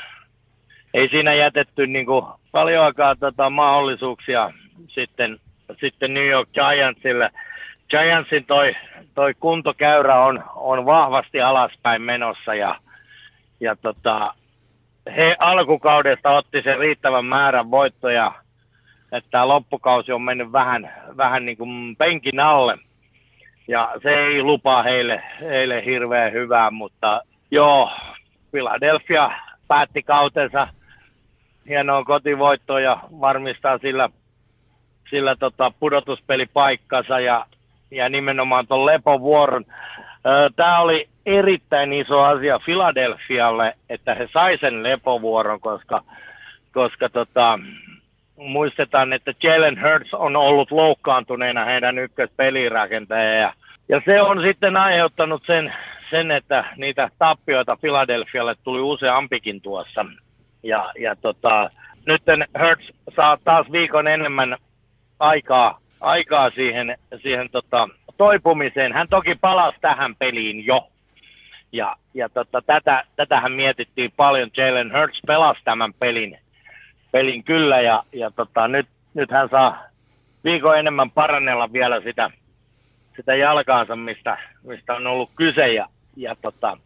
ei 0.94 1.09
siinä 1.09 1.35
jätetty 1.35 1.87
niin 1.87 2.07
kuin 2.07 2.25
paljoakaan 2.59 3.18
tota, 3.18 3.51
mahdollisuuksia 3.51 4.51
sitten, 4.88 5.38
sitten 5.81 6.14
New 6.14 6.27
York 6.27 6.49
Giantsille. 6.55 7.31
Giantsin 7.90 8.44
toi, 8.44 8.77
toi 9.14 9.35
kuntokäyrä 9.35 10.21
on, 10.21 10.44
on 10.55 10.87
vahvasti 10.87 11.40
alaspäin 11.40 12.03
menossa 12.03 12.55
ja, 12.55 12.81
ja 13.61 13.77
tota, 13.77 14.35
he 15.16 15.37
alkukaudesta 15.38 16.31
otti 16.31 16.62
sen 16.62 16.79
riittävän 16.79 17.25
määrän 17.25 17.71
voittoja, 17.71 18.33
että 19.12 19.31
tämä 19.31 19.49
loppukausi 19.49 20.12
on 20.12 20.23
mennyt 20.23 20.53
vähän, 20.53 20.92
vähän 21.16 21.47
niin 21.47 21.59
kuin 21.59 21.97
penkin 21.97 22.40
alle. 22.40 22.79
Ja 23.68 23.92
se 24.03 24.11
ei 24.11 24.42
lupaa 24.42 24.83
heille, 24.83 25.23
heille 25.40 25.85
hirveän 25.85 26.33
hyvää, 26.33 26.71
mutta 26.71 27.23
joo, 27.51 27.90
Philadelphia 28.51 29.31
päätti 29.68 30.03
kautensa 30.03 30.68
hienoa 31.68 32.04
kotivoittoa 32.04 32.81
ja 32.81 32.98
varmistaa 33.20 33.78
sillä, 33.78 34.09
sillä 35.11 35.37
tota 35.37 35.72
pudotuspelipaikkansa 35.81 37.20
ja, 37.20 37.46
ja 37.90 38.09
nimenomaan 38.09 38.66
tuon 38.66 38.87
lepovuoron. 38.87 39.64
Tämä 40.57 40.81
oli 40.81 41.09
erittäin 41.26 41.92
iso 41.92 42.22
asia 42.22 42.61
Philadelphialle, 42.64 43.74
että 43.88 44.14
he 44.14 44.28
sai 44.33 44.59
sen 44.59 44.83
lepovuoron, 44.83 45.61
koska, 45.61 46.02
koska 46.72 47.09
tota, 47.09 47.59
muistetaan, 48.37 49.12
että 49.12 49.33
Jalen 49.42 49.83
Hurts 49.83 50.14
on 50.14 50.37
ollut 50.37 50.70
loukkaantuneena 50.70 51.64
heidän 51.64 51.98
ykköspelirakentaja 51.98 53.35
ja, 53.35 53.52
ja 53.88 54.02
se 54.04 54.22
on 54.22 54.42
sitten 54.42 54.76
aiheuttanut 54.76 55.42
sen, 55.46 55.74
sen, 56.11 56.31
että 56.31 56.64
niitä 56.76 57.11
tappioita 57.18 57.76
Philadelphialle 57.76 58.54
tuli 58.64 58.81
useampikin 58.81 59.61
tuossa. 59.61 60.07
Ja, 60.62 60.92
ja 61.01 61.16
tota, 61.16 61.71
nyt 62.07 62.23
Hurts 62.61 62.92
saa 63.16 63.38
taas 63.44 63.73
viikon 63.73 64.09
enemmän 64.09 64.57
aikaa, 65.18 65.81
aikaa 66.01 66.51
siihen, 66.51 66.99
siihen 67.23 67.51
tota, 67.51 67.88
toipumiseen. 68.16 68.92
Hän 68.92 69.09
toki 69.09 69.35
palasi 69.35 69.79
tähän 69.81 70.16
peliin 70.16 70.66
jo. 70.66 70.88
Ja, 71.73 71.97
ja 72.14 72.29
tota, 72.29 72.62
tätä, 72.66 73.05
tätähän 73.16 73.53
mietittiin 73.53 74.12
paljon. 74.16 74.51
Jalen 74.57 74.92
Hurts 75.01 75.21
pelasi 75.27 75.61
tämän 75.64 75.94
pelin, 75.94 76.38
pelin 77.12 77.44
kyllä 77.44 77.81
ja, 77.81 78.03
ja 78.12 78.31
tota, 78.31 78.68
nyt, 78.68 78.87
nyt 79.14 79.31
hän 79.31 79.49
saa 79.49 79.83
viikon 80.44 80.79
enemmän 80.79 81.11
parannella 81.11 81.73
vielä 81.73 82.01
sitä, 82.01 82.31
sitä 83.16 83.35
jalkaansa, 83.35 83.97
mistä, 83.97 84.38
mistä 84.62 84.94
on 84.94 85.07
ollut 85.07 85.31
kyse. 85.37 85.73
Ja, 85.73 85.88
ja 86.16 86.37
tota, 86.42 86.79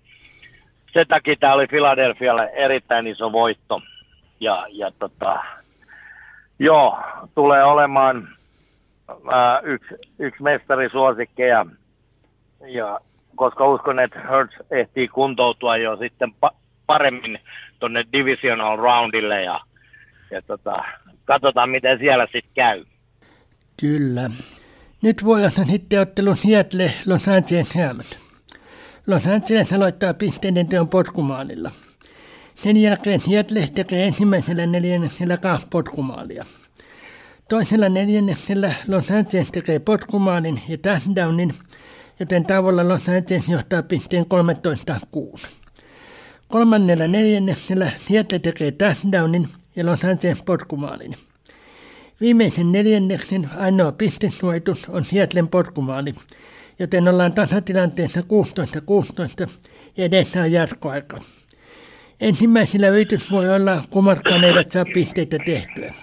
sen 0.92 1.07
takia 1.09 1.37
tämä 1.40 1.52
oli 1.52 1.66
Philadelphialle 1.66 2.50
erittäin 2.55 3.07
iso 3.07 3.33
voitto. 3.33 3.83
Ja, 4.40 4.66
ja 4.70 4.92
tota, 4.98 5.42
joo, 6.59 6.98
tulee 7.35 7.64
olemaan 7.64 8.28
ää, 9.33 9.61
yksi, 9.61 9.94
yksi 10.18 10.42
mestarisuosikkeja. 10.42 11.66
Ja 12.66 13.00
koska 13.37 13.66
uskon, 13.66 14.00
että 14.00 14.20
Hurts 14.31 14.57
ehtii 14.70 15.09
kuntoutua 15.09 15.76
jo 15.76 15.96
sitten 15.96 16.35
pa- 16.46 16.57
paremmin 16.87 17.38
tuonne 17.78 18.05
divisional 18.12 18.76
roundille 18.76 19.42
ja, 19.42 19.61
ja 20.31 20.42
tota, 20.42 20.85
katsotaan 21.24 21.70
miten 21.70 21.98
siellä 21.98 22.24
sitten 22.24 22.55
käy. 22.55 22.85
Kyllä. 23.81 24.31
Nyt 25.02 25.24
vuodessa 25.24 25.64
sitten 25.64 26.00
ottelu 26.00 26.35
Seattle 26.35 26.90
Los 27.07 27.28
Angeles 27.28 27.76
Rams. 27.76 28.31
Los 29.06 29.26
Angeles 29.26 29.72
aloittaa 29.72 30.14
pisteiden 30.14 30.68
teon 30.68 30.88
potkumaalilla. 30.88 31.70
Sen 32.54 32.76
jälkeen 32.76 33.20
Seattle 33.20 33.68
tekee 33.74 34.06
ensimmäisellä 34.06 34.66
neljänneksellä 34.66 35.36
kaksi 35.36 35.66
potkumaalia. 35.70 36.44
Toisella 37.48 37.88
neljänneksellä 37.88 38.74
Los 38.88 39.10
Angeles 39.10 39.50
tekee 39.52 39.78
potkumaalin 39.78 40.60
ja 40.68 40.78
touchdownin, 40.78 41.54
joten 42.20 42.46
tauolla 42.46 42.88
Los 42.88 43.08
Angeles 43.08 43.48
johtaa 43.48 43.82
pisteen 43.82 44.26
13-6. 45.36 45.46
Kolmannella 46.48 47.08
neljänneksellä 47.08 47.90
Seattle 48.08 48.38
tekee 48.38 48.70
touchdownin 48.70 49.48
ja 49.76 49.86
Los 49.86 50.04
Angeles 50.04 50.42
potkumaalin. 50.42 51.16
Viimeisen 52.20 52.72
neljänneksen 52.72 53.50
ainoa 53.56 53.92
pistesuojitus 53.92 54.88
on 54.88 55.04
Seattlen 55.04 55.48
potkumaali, 55.48 56.14
joten 56.78 57.08
ollaan 57.08 57.32
tasatilanteessa 57.32 58.20
16-16 59.46 59.50
ja 59.96 60.04
edessä 60.04 60.40
on 60.40 60.52
jatkoaika. 60.52 61.20
Ensimmäisellä 62.20 62.88
yritys 62.88 63.30
voi 63.30 63.54
olla, 63.54 63.82
kummatkaan 63.90 64.44
eivät 64.44 64.72
saa 64.72 64.85
pisteitä 64.94 65.37
tehtyä. 65.46 65.94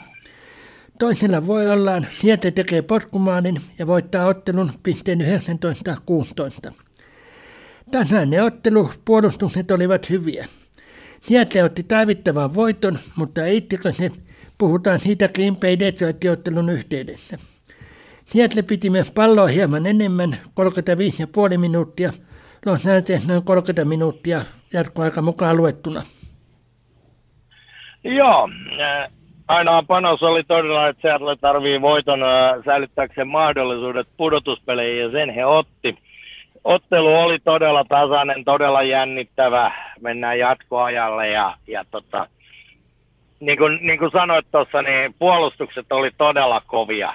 Toisella 0.99 1.47
voi 1.47 1.71
olla, 1.71 2.01
sieltä 2.21 2.51
tekee 2.51 2.81
potkumaalin 2.81 3.61
ja 3.79 3.87
voittaa 3.87 4.25
ottelun 4.25 4.71
pisteen 4.83 5.19
19-16. 6.67 6.73
Tasainen 7.91 8.43
ottelu, 8.43 8.91
puolustukset 9.05 9.71
olivat 9.71 10.09
hyviä. 10.09 10.45
Sieltä 11.21 11.65
otti 11.65 11.83
tarvittavan 11.83 12.55
voiton, 12.55 12.99
mutta 13.15 13.45
eittikö 13.45 13.93
se, 13.93 14.11
puhutaan 14.57 14.99
siitä 14.99 15.27
Green 15.27 15.55
Bay 15.55 15.79
Detroit-ottelun 15.79 16.69
yhteydessä. 16.69 17.37
Seattle 18.29 18.61
piti 18.61 18.89
myös 18.89 19.11
palloa 19.11 19.47
hieman 19.47 19.85
enemmän, 19.85 20.29
35,5 21.49 21.57
minuuttia, 21.57 22.09
Los 22.65 22.85
Angeles 22.85 23.27
noin 23.27 23.43
30 23.43 23.85
minuuttia 23.85 24.41
jatkoaika 24.73 25.21
mukaan 25.21 25.57
luettuna. 25.57 26.01
Joo, 28.03 28.49
ainoa 29.47 29.83
panos 29.87 30.23
oli 30.23 30.43
todella, 30.43 30.87
että 30.87 31.01
Seattle 31.01 31.35
tarvii 31.35 31.81
voiton 31.81 32.19
säilyttääkseen 32.65 33.27
mahdollisuudet 33.27 34.07
pudotuspeleihin 34.17 35.01
ja 35.01 35.11
sen 35.11 35.29
he 35.29 35.45
otti. 35.45 35.97
Ottelu 36.63 37.13
oli 37.13 37.39
todella 37.39 37.85
tasainen, 37.89 38.45
todella 38.45 38.83
jännittävä, 38.83 39.71
mennään 40.01 40.39
jatkoajalle 40.39 41.29
ja, 41.29 41.57
ja 41.67 41.85
tota, 41.91 42.27
niin 43.39 43.57
kuin, 43.57 43.79
niin 43.81 43.99
kuin 43.99 44.11
sanoit 44.11 44.45
tuossa, 44.51 44.81
niin 44.81 45.15
puolustukset 45.19 45.91
oli 45.91 46.11
todella 46.17 46.61
kovia 46.67 47.13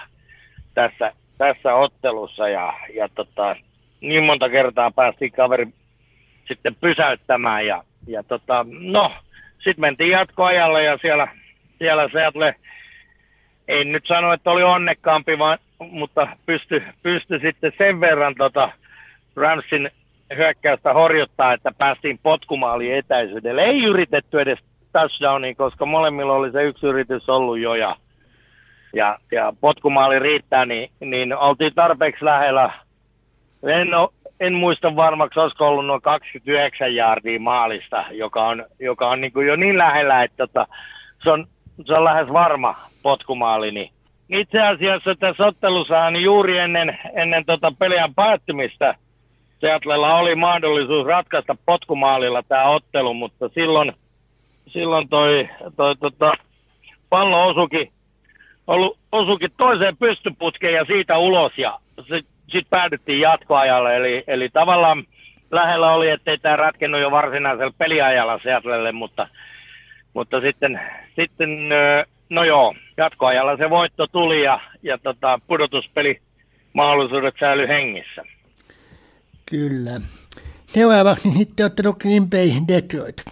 tässä, 0.75 1.13
tässä 1.39 1.75
ottelussa 1.75 2.49
ja, 2.49 2.73
ja 2.95 3.09
tota, 3.15 3.57
niin 4.01 4.23
monta 4.23 4.49
kertaa 4.49 4.91
päästiin 4.91 5.33
kaveri 5.33 5.69
sitten 6.49 6.75
pysäyttämään 6.81 7.67
ja, 7.67 7.85
ja 8.07 8.23
tota, 8.23 8.67
no, 8.69 9.13
sitten 9.55 9.81
mentiin 9.81 10.11
jatkoajalle 10.11 10.85
ja 10.85 10.99
siellä, 11.03 11.29
siellä 11.79 12.09
Seattle, 12.13 12.55
ei 13.69 13.85
nyt 13.85 14.07
sano, 14.07 14.33
että 14.33 14.51
oli 14.51 14.63
onnekkaampi, 14.63 15.39
vaan, 15.39 15.59
mutta 15.79 16.29
pysty, 16.47 16.83
pysty 17.03 17.39
sitten 17.39 17.73
sen 17.79 18.01
verran 18.01 18.35
tota 18.35 18.71
Ramsin 19.37 19.91
hyökkäystä 20.37 20.93
horjuttaa, 20.93 21.53
että 21.53 21.73
päästiin 21.79 22.19
potkumaali 22.23 22.93
etäisyydelle. 22.93 23.63
Ei 23.63 23.85
yritetty 23.85 24.41
edes 24.41 24.59
touchdowniin, 24.93 25.57
koska 25.57 25.87
molemmilla 25.87 26.33
oli 26.33 26.53
se 26.53 26.63
yksi 26.63 26.87
yritys 26.87 27.29
ollut 27.29 27.59
jo 27.59 27.75
ja, 27.75 27.97
ja, 28.95 29.19
ja 29.33 29.53
potkumaali 29.61 30.19
riittää, 30.19 30.67
niin, 30.67 30.91
niin 31.01 31.37
oltiin 31.37 31.75
tarpeeksi 31.75 32.25
lähellä. 32.25 32.73
En, 33.63 33.89
en 34.41 34.55
muista 34.55 34.97
varmaksi, 34.97 35.41
olisiko 35.41 35.69
ollut 35.69 35.87
noin 35.87 36.03
29 36.03 36.95
jaardia 36.95 37.41
maalista, 37.41 38.05
joka 38.11 38.47
on, 38.47 38.67
joka 38.81 39.09
on 39.09 39.21
niin 39.21 39.33
kuin 39.33 39.47
jo 39.47 39.57
niin 39.57 39.79
lähellä, 39.79 40.23
että 40.23 40.47
tota, 40.47 40.67
se, 41.23 41.31
on, 41.31 41.47
se 41.87 41.95
on 41.95 42.05
lähes 42.05 42.29
varma 42.33 42.75
potkumaali. 43.03 43.71
Niin 43.71 43.91
itse 44.29 44.61
asiassa 44.61 45.15
tässä 45.15 45.47
ottelussa 45.47 46.11
niin 46.11 46.25
juuri 46.25 46.59
ennen, 46.59 46.99
ennen 47.15 47.45
tota 47.45 47.73
peliän 47.79 48.15
päättymistä 48.15 48.95
Seatlella 49.65 50.15
oli 50.19 50.35
mahdollisuus 50.35 51.07
ratkaista 51.07 51.57
potkumaalilla 51.67 52.43
tämä 52.43 52.69
ottelu, 52.69 53.15
mutta 53.15 53.49
silloin, 53.49 53.93
silloin 54.67 55.09
toi, 55.09 55.49
toi 55.77 55.97
tota, 55.97 56.33
pallo 57.11 57.47
osuki, 57.47 57.93
osuki 59.13 59.49
toiseen 59.57 59.97
pystyputkeen 59.97 60.75
ja 60.75 60.85
siitä 60.85 61.19
ulos 61.19 61.53
ja 61.59 61.79
sit, 61.97 62.27
sitten 62.45 62.71
päädyttiin 62.71 63.21
jatkoajalle, 63.21 63.97
eli, 63.97 64.25
eli 64.27 64.49
tavallaan 64.49 65.05
lähellä 65.51 65.93
oli, 65.93 66.11
ettei 66.11 66.39
tämä 66.39 66.57
ratkennut 66.57 67.01
jo 67.01 67.11
varsinaisella 67.11 67.75
peliajalla 67.79 68.41
Seatlelle, 68.43 68.93
mutta, 68.93 69.29
mutta 70.15 70.41
sitten, 70.41 70.81
sitten, 71.17 71.49
no 72.31 72.45
joo, 72.45 72.75
jatkoajalla 72.97 73.57
se 73.57 73.71
voitto 73.71 74.07
tuli 74.07 74.45
ja, 74.45 74.61
ja 74.83 74.99
tota, 74.99 75.41
pudotuspeli 75.47 76.21
mahdollisuudet 76.73 77.35
säilyi 77.41 77.69
hengissä. 77.69 78.23
Kyllä. 79.51 80.01
Seuraavaksi 80.67 81.31
sitten 81.31 81.67
ottelu 81.67 81.93
Green 81.93 82.31
Bay 82.31 82.49
Detroit. 82.69 83.25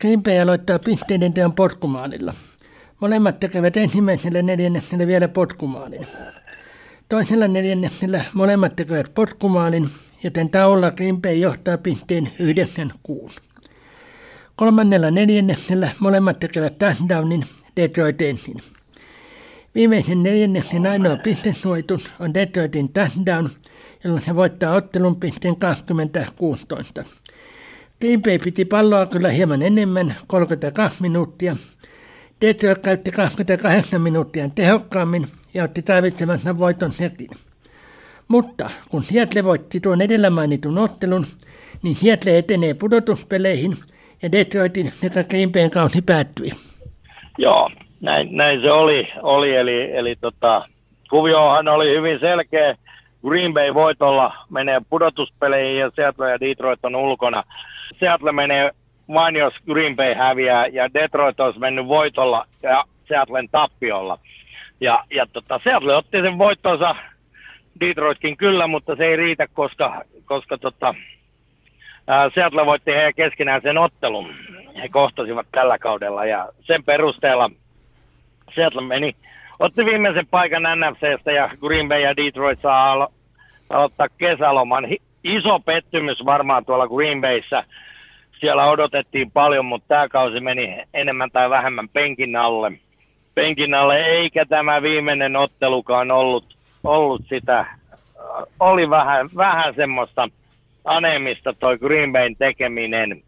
Green 0.00 0.22
Bay 0.22 0.40
aloittaa 0.40 0.78
pisteiden 0.78 1.32
teon 1.32 1.52
potkumaalilla. 1.52 2.34
Molemmat 3.00 3.40
tekevät 3.40 3.76
ensimmäisellä 3.76 4.42
neljänneksellä 4.42 5.06
vielä 5.06 5.28
potkumaalin. 5.28 6.06
Toisella 7.08 7.48
neljänneksellä 7.48 8.24
molemmat 8.34 8.76
tekevät 8.76 9.14
potkumaalin, 9.14 9.90
joten 10.24 10.50
taolla 10.50 10.90
Green 10.90 11.40
johtaa 11.40 11.78
pisteen 11.78 12.30
9-6. 13.08 13.40
Kolmannella 14.56 15.10
neljänneksellä 15.10 15.90
molemmat 15.98 16.38
tekevät 16.38 16.78
touchdownin 16.78 17.44
Detroit 17.76 18.22
ensin. 18.22 18.56
Viimeisen 19.74 20.22
neljänneksen 20.22 20.86
ainoa 20.86 21.16
pistesuojitus 21.16 22.10
on 22.20 22.34
Detroitin 22.34 22.92
touchdown, 22.92 23.48
jolloin 24.04 24.24
se 24.24 24.36
voittaa 24.36 24.74
ottelun 24.74 25.16
pisteen 25.16 25.54
20-16. 27.02 27.04
Green 28.00 28.22
Bay 28.22 28.38
piti 28.38 28.64
palloa 28.64 29.06
kyllä 29.06 29.30
hieman 29.30 29.62
enemmän, 29.62 30.14
32 30.26 31.02
minuuttia. 31.02 31.56
Detroit 32.40 32.78
käytti 32.78 33.12
28 33.12 34.00
minuuttia 34.00 34.48
tehokkaammin 34.54 35.26
ja 35.54 35.64
otti 35.64 35.82
tarvitsemansa 35.82 36.58
voiton 36.58 36.92
sekin. 36.92 37.30
Mutta 38.28 38.70
kun 38.88 39.02
Seattle 39.02 39.44
voitti 39.44 39.80
tuon 39.80 40.02
edellä 40.02 40.30
mainitun 40.30 40.78
ottelun, 40.78 41.26
niin 41.82 41.96
Seattle 41.96 42.38
etenee 42.38 42.74
pudotuspeleihin 42.74 43.72
ja 44.22 44.32
Detroitin 44.32 44.92
sekä 44.92 45.24
Green 45.24 45.70
kausi 45.70 46.02
päättyi. 46.02 46.50
Joo, 47.38 47.70
näin, 48.00 48.36
näin 48.36 48.60
se 48.60 48.70
oli, 48.70 49.08
oli 49.22 49.56
eli, 49.56 49.96
eli 49.96 50.16
tota, 50.20 50.68
kuviohan 51.10 51.68
oli 51.68 51.96
hyvin 51.96 52.20
selkeä. 52.20 52.76
Green 53.26 53.54
Bay 53.54 53.74
voitolla 53.74 54.32
menee 54.50 54.80
pudotuspeleihin 54.90 55.80
ja 55.80 55.90
Seattle 55.96 56.30
ja 56.30 56.40
Detroit 56.40 56.84
on 56.84 56.96
ulkona. 56.96 57.44
Seattle 57.98 58.32
menee 58.32 58.70
vain 59.14 59.36
jos 59.36 59.54
Green 59.66 59.96
Bay 59.96 60.14
häviää 60.14 60.66
ja 60.66 60.94
Detroit 60.94 61.40
olisi 61.40 61.58
mennyt 61.58 61.86
voitolla 61.88 62.46
ja 62.62 62.84
Seattlen 63.08 63.48
tappiolla. 63.52 64.18
Ja, 64.80 65.04
ja 65.10 65.26
tota, 65.32 65.60
Seattle 65.64 65.96
otti 65.96 66.20
sen 66.20 66.38
voittonsa, 66.38 66.96
Detroitkin 67.80 68.36
kyllä, 68.36 68.66
mutta 68.66 68.96
se 68.96 69.04
ei 69.04 69.16
riitä, 69.16 69.46
koska, 69.54 70.02
koska 70.24 70.58
tota, 70.58 70.94
ää, 72.06 72.30
Seattle 72.34 72.66
voitti 72.66 72.90
heidän 72.90 73.14
keskenään 73.14 73.62
sen 73.62 73.78
ottelun. 73.78 74.34
He 74.82 74.88
kohtasivat 74.88 75.46
tällä 75.52 75.78
kaudella 75.78 76.24
ja 76.24 76.48
sen 76.60 76.84
perusteella 76.84 77.50
Seattle 78.54 78.82
meni, 78.82 79.16
otti 79.58 79.84
viimeisen 79.84 80.26
paikan 80.26 80.62
NFCstä 80.62 81.32
ja 81.32 81.50
Green 81.60 81.88
Bay 81.88 82.00
ja 82.00 82.16
Detroit 82.16 82.60
saa 82.62 82.92
alo- 82.92 83.12
aloittaa 83.70 84.08
kesäloman. 84.18 84.84
Hi- 84.84 85.02
iso 85.24 85.60
pettymys 85.60 86.24
varmaan 86.24 86.64
tuolla 86.64 86.88
Green 86.88 87.20
Bayssä. 87.20 87.64
Siellä 88.40 88.70
odotettiin 88.70 89.30
paljon, 89.30 89.64
mutta 89.64 89.88
tämä 89.88 90.08
kausi 90.08 90.40
meni 90.40 90.82
enemmän 90.94 91.30
tai 91.30 91.50
vähemmän 91.50 91.88
penkin 91.88 92.36
alle. 92.36 92.72
Penkin 93.34 93.74
alle, 93.74 94.04
eikä 94.06 94.46
tämä 94.46 94.82
viimeinen 94.82 95.36
ottelukaan 95.36 96.10
ollut, 96.10 96.56
ollut 96.84 97.22
sitä. 97.28 97.66
Oli 98.60 98.90
vähän, 98.90 99.28
vähän 99.36 99.74
semmoista 99.74 100.28
anemista 100.84 101.52
toi 101.52 101.78
Green 101.78 102.12
Bayn 102.12 102.36
tekeminen, 102.36 103.22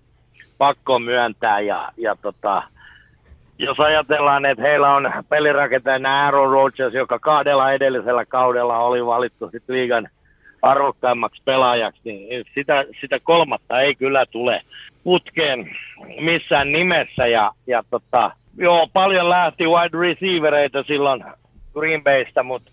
pakko 0.59 0.99
myöntää. 0.99 1.61
Ja, 1.61 1.93
ja 1.97 2.17
tota, 2.23 2.63
jos 3.59 3.81
ajatellaan, 3.81 4.45
että 4.45 4.63
heillä 4.63 4.95
on 4.95 5.13
pelirakentajana 5.29 6.25
Aaron 6.25 6.51
Rodgers, 6.51 6.95
joka 6.95 7.19
kahdella 7.19 7.73
edellisellä 7.73 8.25
kaudella 8.27 8.79
oli 8.79 9.07
valittu 9.07 9.51
sit 9.51 9.63
liigan 9.69 10.09
arvokkaimmaksi 10.63 11.43
pelaajaksi, 11.45 12.01
niin 12.05 12.45
sitä, 12.55 12.85
sitä 13.01 13.21
kolmatta 13.21 13.81
ei 13.81 13.95
kyllä 13.95 14.27
tule 14.27 14.63
putkeen 15.09 15.71
missään 16.21 16.73
nimessä. 16.73 17.27
Ja, 17.27 17.53
ja 17.67 17.83
tota, 17.91 18.31
joo, 18.57 18.89
paljon 18.93 19.31
lähti 19.31 19.67
wide 19.67 19.99
receivereita 19.99 20.83
silloin 20.83 21.25
Green 21.73 22.05
Baystä, 22.05 22.43
mutta 22.43 22.71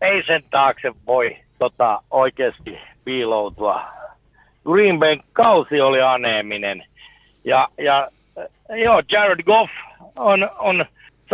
ei 0.00 0.22
sen 0.26 0.42
taakse 0.50 0.92
voi 1.06 1.36
tota, 1.58 2.02
oikeasti 2.10 2.78
piiloutua. 3.04 3.84
Green 4.64 4.98
Bayn 4.98 5.20
kausi 5.32 5.80
oli 5.80 6.02
aneeminen. 6.02 6.84
Ja, 7.44 7.68
ja 7.78 8.08
joo, 8.84 9.02
Jared 9.12 9.42
Goff 9.42 9.72
on, 10.16 10.50
on 10.58 10.84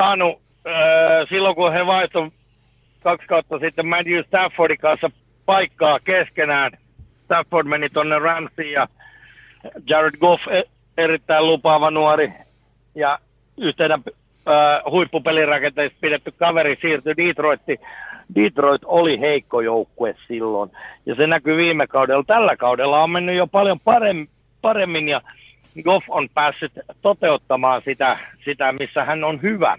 saanut 0.00 0.40
äh, 0.66 1.28
silloin, 1.28 1.54
kun 1.54 1.72
he 1.72 1.86
vaihtoi 1.86 2.30
kaksi 3.02 3.26
kautta 3.26 3.58
sitten 3.58 3.86
Matthew 3.86 4.24
Staffordin 4.26 4.78
kanssa 4.78 5.10
paikkaa 5.46 6.00
keskenään. 6.00 6.72
Stafford 7.24 7.66
meni 7.66 7.88
tuonne 7.88 8.18
Ramsiin 8.18 8.72
ja 8.72 8.88
Jared 9.86 10.16
Goff 10.20 10.48
e- 10.48 10.62
erittäin 10.98 11.46
lupaava 11.46 11.90
nuori 11.90 12.32
ja 12.94 13.18
yhtenä 13.56 13.94
äh, 13.94 15.92
pidetty 16.00 16.32
kaveri 16.38 16.78
siirtyi 16.80 17.16
Detroitiin. 17.16 17.78
Detroit 18.34 18.82
oli 18.84 19.20
heikko 19.20 19.60
joukkue 19.60 20.14
silloin 20.28 20.70
ja 21.06 21.14
se 21.14 21.26
näkyy 21.26 21.56
viime 21.56 21.86
kaudella. 21.86 22.24
Tällä 22.26 22.56
kaudella 22.56 23.02
on 23.02 23.10
mennyt 23.10 23.36
jo 23.36 23.46
paljon 23.46 23.80
paremmin, 23.80 24.28
paremmin 24.60 25.08
ja 25.08 25.20
Goff 25.82 26.06
on 26.08 26.28
päässyt 26.34 26.72
toteuttamaan 27.02 27.82
sitä, 27.84 28.18
sitä 28.44 28.72
missä 28.72 29.04
hän 29.04 29.24
on 29.24 29.42
hyvä. 29.42 29.78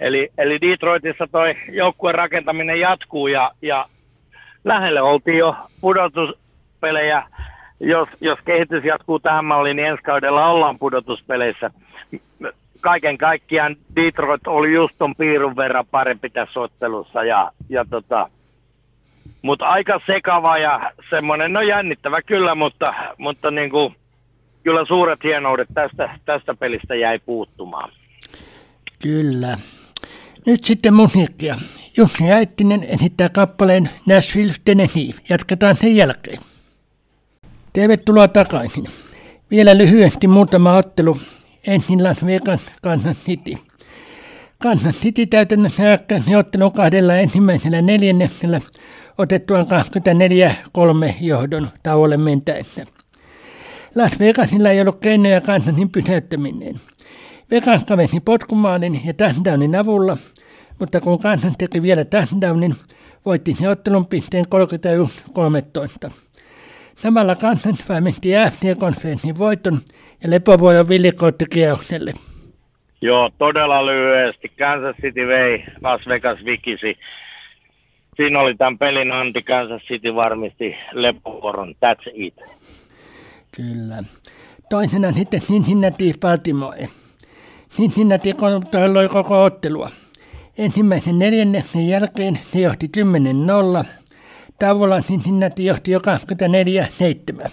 Eli, 0.00 0.28
eli 0.38 0.60
Detroitissa 0.60 1.26
toi 1.32 1.54
joukkueen 1.72 2.14
rakentaminen 2.14 2.80
jatkuu 2.80 3.26
ja, 3.26 3.50
ja 3.62 3.88
lähelle 4.64 5.02
oltiin 5.02 5.38
jo 5.38 5.56
pudotuspelejä. 5.80 7.22
Jos, 7.84 8.08
jos 8.20 8.38
kehitys 8.44 8.84
jatkuu 8.84 9.18
tähän 9.18 9.44
malliin, 9.44 9.76
niin 9.76 9.88
ensi 9.88 10.02
kaudella 10.02 10.46
ollaan 10.46 10.78
pudotuspeleissä. 10.78 11.70
Kaiken 12.80 13.18
kaikkiaan 13.18 13.76
Detroit 13.96 14.46
oli 14.46 14.72
just 14.72 14.94
ton 14.98 15.14
piirun 15.16 15.56
verran 15.56 15.86
parempi 15.90 16.30
tässä 16.30 16.60
ottelussa. 16.60 17.24
Ja, 17.24 17.50
ja 17.68 17.84
tota, 17.90 18.30
mutta 19.42 19.66
aika 19.66 20.00
sekava 20.06 20.58
ja 20.58 20.92
semmoinen, 21.10 21.52
no 21.52 21.60
jännittävä 21.60 22.22
kyllä, 22.22 22.54
mutta, 22.54 22.94
mutta 23.18 23.50
niin 23.50 23.70
kuin, 23.70 23.94
kyllä 24.62 24.84
suuret 24.84 25.24
hienoudet 25.24 25.68
tästä, 25.74 26.18
tästä 26.24 26.54
pelistä 26.54 26.94
jäi 26.94 27.18
puuttumaan. 27.18 27.90
Kyllä. 29.02 29.58
Nyt 30.46 30.64
sitten 30.64 30.94
musiikkia. 30.94 31.54
Jussi 31.96 32.32
Äittinen 32.32 32.80
esittää 32.82 33.28
kappaleen 33.28 33.90
Nashville, 34.06 34.54
Tennessee. 34.64 35.14
Jatketaan 35.30 35.76
sen 35.76 35.96
jälkeen. 35.96 36.53
Tervetuloa 37.74 38.28
takaisin. 38.28 38.84
Vielä 39.50 39.78
lyhyesti 39.78 40.26
muutama 40.26 40.76
ottelu. 40.76 41.18
Ensin 41.66 42.04
Las 42.04 42.26
Vegas, 42.26 42.60
Kansas 42.82 43.16
City. 43.24 43.54
Kansas 44.62 44.96
City 44.96 45.26
täytännössä 45.26 45.90
ääkkäsi 45.90 46.36
ottelun 46.36 46.72
kahdella 46.72 47.14
ensimmäisellä 47.14 47.82
neljänneksellä 47.82 48.60
otettuaan 49.18 49.66
24-3 51.08 51.14
johdon 51.20 51.68
tauolle 51.82 52.16
mentäessä. 52.16 52.84
Las 53.94 54.18
Vegasilla 54.18 54.70
ei 54.70 54.80
ollut 54.80 55.00
keinoja 55.00 55.40
Kansasin 55.40 55.90
pysäyttäminen. 55.90 56.80
Vegas 57.50 57.84
kavesi 57.84 58.20
potkumaalin 58.20 59.00
ja 59.04 59.14
touchdownin 59.14 59.74
avulla, 59.74 60.16
mutta 60.78 61.00
kun 61.00 61.18
Kansas 61.18 61.54
teki 61.58 61.82
vielä 61.82 62.04
touchdownin, 62.04 62.76
voitti 63.26 63.54
se 63.54 63.68
ottelun 63.68 64.06
pisteen 64.06 64.44
31-13. 66.08 66.10
Samalla 66.96 67.34
Kansas 67.36 67.88
valmisti 67.88 68.28
FC-konferenssin 68.50 69.38
voiton 69.38 69.80
ja 70.22 70.30
lepovuoron 70.30 70.88
villikoottokierrokselle. 70.88 72.12
Joo, 73.00 73.30
todella 73.38 73.86
lyhyesti. 73.86 74.48
Kansas 74.48 74.96
City 74.96 75.26
vei, 75.26 75.64
Las 75.82 76.00
Vegas 76.08 76.44
vikisi. 76.44 76.98
Siinä 78.16 78.40
oli 78.40 78.56
tämän 78.56 78.78
pelin 78.78 79.12
anti, 79.12 79.42
Kansas 79.42 79.82
City 79.82 80.14
varmisti 80.14 80.74
lepovuoron. 80.92 81.74
That's 81.74 82.10
it. 82.14 82.34
Kyllä. 83.56 83.96
Toisena 84.70 85.12
sitten 85.12 85.40
Cincinnati 85.40 86.12
Baltimore. 86.20 86.88
Cincinnati 87.70 88.32
kontrolloi 88.32 89.08
koko 89.08 89.44
ottelua. 89.44 89.90
Ensimmäisen 90.58 91.18
neljänneksen 91.18 91.88
jälkeen 91.88 92.38
se 92.42 92.60
johti 92.60 92.86
10-0. 93.82 93.84
Tauolla 94.58 95.00
Cincinnati 95.00 95.64
johti 95.64 95.90
jo 95.90 95.98
24-7. 97.44 97.50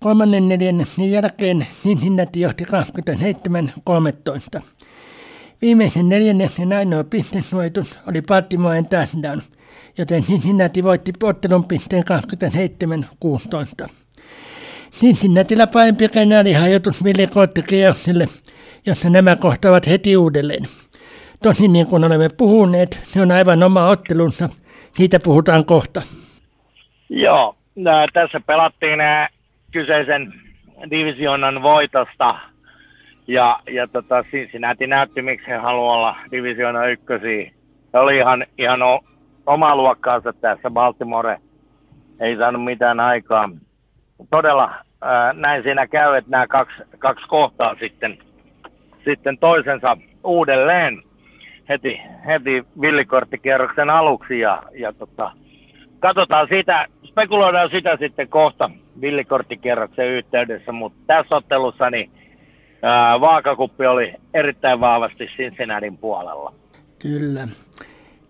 Kolmannen 0.00 0.48
neljänneksen 0.48 1.10
jälkeen 1.10 1.66
Cincinnati 1.82 2.40
johti 2.40 2.64
27-13. 4.58 4.62
Viimeisen 5.62 6.08
neljänneksen 6.08 6.72
ainoa 6.72 7.04
pistesuojitus 7.04 7.98
oli 8.08 8.22
Baltimoren 8.22 8.86
touchdown, 8.86 9.40
joten 9.98 10.22
Cincinnati 10.22 10.84
voitti 10.84 11.12
ottelun 11.22 11.64
pisteen 11.64 12.04
27-16. 13.84 13.88
Cincinnatilla 14.92 15.66
parempi 15.66 16.08
kenäli 16.08 16.52
hajotus 16.52 17.04
Ville 17.04 17.26
Koottikierrokselle, 17.26 18.28
jossa 18.86 19.10
nämä 19.10 19.36
kohtavat 19.36 19.86
heti 19.86 20.16
uudelleen. 20.16 20.68
Tosin 21.42 21.72
niin 21.72 21.86
kuin 21.86 22.04
olemme 22.04 22.28
puhuneet, 22.28 22.98
se 23.04 23.20
on 23.20 23.30
aivan 23.30 23.62
oma 23.62 23.88
ottelunsa. 23.88 24.48
Siitä 24.92 25.18
puhutaan 25.24 25.64
kohta. 25.64 26.02
Joo, 27.10 27.56
tässä 28.12 28.40
pelattiin 28.46 29.00
kyseisen 29.72 30.34
divisionan 30.90 31.62
voitosta. 31.62 32.38
Ja, 33.26 33.60
ja 33.70 33.88
tota, 33.88 34.24
Cincinnati 34.30 34.86
näytti, 34.86 35.22
miksi 35.22 35.46
he 35.46 35.56
haluaa 35.56 35.96
olla 35.96 36.16
divisiona 36.30 36.86
ykkösiä. 36.86 37.50
He 37.94 37.98
oli 37.98 38.16
ihan, 38.16 38.46
ihan 38.58 38.80
oma 39.46 39.76
luokkaansa 39.76 40.32
tässä. 40.32 40.70
Baltimore 40.70 41.38
ei 42.20 42.36
saanut 42.36 42.64
mitään 42.64 43.00
aikaa. 43.00 43.50
Todella 44.30 44.74
ää, 45.00 45.32
näin 45.32 45.62
siinä 45.62 45.86
käy, 45.86 46.16
että 46.16 46.30
nämä 46.30 46.46
kaksi, 46.46 46.82
kaksi 46.98 47.26
kohtaa 47.28 47.76
sitten, 47.80 48.18
sitten 49.04 49.38
toisensa 49.38 49.96
uudelleen 50.24 51.02
heti, 51.72 52.00
heti 52.26 52.64
villikorttikierroksen 52.80 53.90
aluksi 53.90 54.40
ja, 54.40 54.62
ja 54.74 54.92
tota, 54.92 55.32
katsotaan 56.00 56.48
sitä, 56.50 56.86
spekuloidaan 57.04 57.70
sitä 57.70 57.96
sitten 58.00 58.28
kohta 58.28 58.70
villikorttikierroksen 59.00 60.08
yhteydessä, 60.08 60.72
mutta 60.72 60.98
tässä 61.06 61.36
ottelussa 61.36 61.90
niin 61.90 62.10
ää, 62.82 63.20
vaakakuppi 63.20 63.86
oli 63.86 64.14
erittäin 64.34 64.80
vahvasti 64.80 65.26
Cincinnatin 65.36 65.98
puolella. 65.98 66.54
Kyllä. 66.98 67.48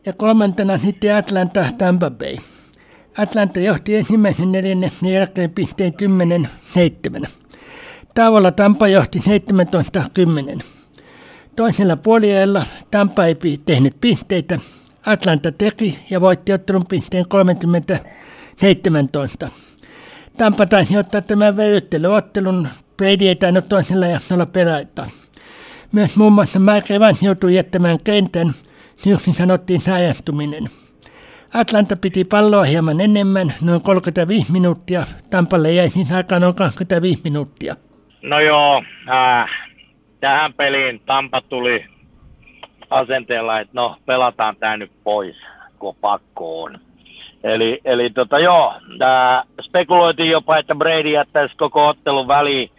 Ja 0.06 0.12
kolmantena 0.12 0.76
sitten 0.76 1.16
Atlanta 1.16 1.64
Tampa 1.78 2.10
Bay. 2.10 2.36
Atlanta 3.18 3.60
johti 3.60 3.96
ensimmäisen 3.96 4.52
neljänneksen 4.52 5.12
jälkeen 5.12 5.50
pisteen 5.50 5.92
10-7. 7.22 7.26
Tauolla 8.14 8.50
Tampa 8.50 8.88
johti 8.88 9.18
17-10. 9.18 10.62
Toisella 11.56 11.96
puoliajalla 11.96 12.62
Tampa 12.90 13.24
ei 13.24 13.36
tehnyt 13.64 13.96
pisteitä. 14.00 14.58
Atlanta 15.06 15.52
teki 15.52 15.98
ja 16.10 16.20
voitti 16.20 16.52
ottelun 16.52 16.86
pisteen 16.86 17.24
30-17. 19.46 19.48
Tampa 20.38 20.66
taisi 20.66 20.98
ottaa 20.98 21.20
tämän 21.20 21.56
veijyttelyottelun. 21.56 22.68
Brady 22.96 23.28
ei 23.28 23.36
tainnut 23.36 23.68
toisella 23.68 24.06
jaksolla 24.06 24.46
pelaita. 24.46 25.10
Myös 25.92 26.16
muun 26.16 26.32
muassa 26.32 26.58
Mike 26.58 26.94
Evans 26.94 27.22
joutui 27.22 27.54
jättämään 27.54 27.98
kentän, 28.04 28.52
syyksi 28.96 29.32
sanottiin 29.32 29.80
sajastuminen. 29.80 30.64
Atlanta 31.54 31.96
piti 31.96 32.24
palloa 32.24 32.64
hieman 32.64 33.00
enemmän, 33.00 33.54
noin 33.62 33.80
35 33.80 34.52
minuuttia. 34.52 35.06
Tampalle 35.30 35.72
jäi 35.72 35.90
siis 35.90 36.12
aikaa 36.12 36.38
noin 36.38 36.54
25 36.54 37.20
minuuttia. 37.24 37.74
No 38.22 38.40
joo, 38.40 38.82
äh, 39.08 39.61
tähän 40.22 40.54
peliin 40.54 41.00
Tampa 41.06 41.40
tuli 41.40 41.84
asenteella, 42.90 43.60
että 43.60 43.72
no 43.74 43.96
pelataan 44.06 44.56
tämä 44.56 44.76
nyt 44.76 44.90
pois, 45.04 45.36
kun 45.78 45.96
pakko 46.00 46.62
on. 46.62 46.78
Eli, 47.44 47.80
eli 47.84 48.10
tota, 48.10 48.38
joo, 48.38 48.74
tää 48.98 49.42
spekuloitiin 49.62 50.30
jopa, 50.30 50.58
että 50.58 50.74
Brady 50.74 51.10
jättäisi 51.10 51.56
koko 51.56 51.88
ottelun 51.88 52.28
väliin. 52.28 52.70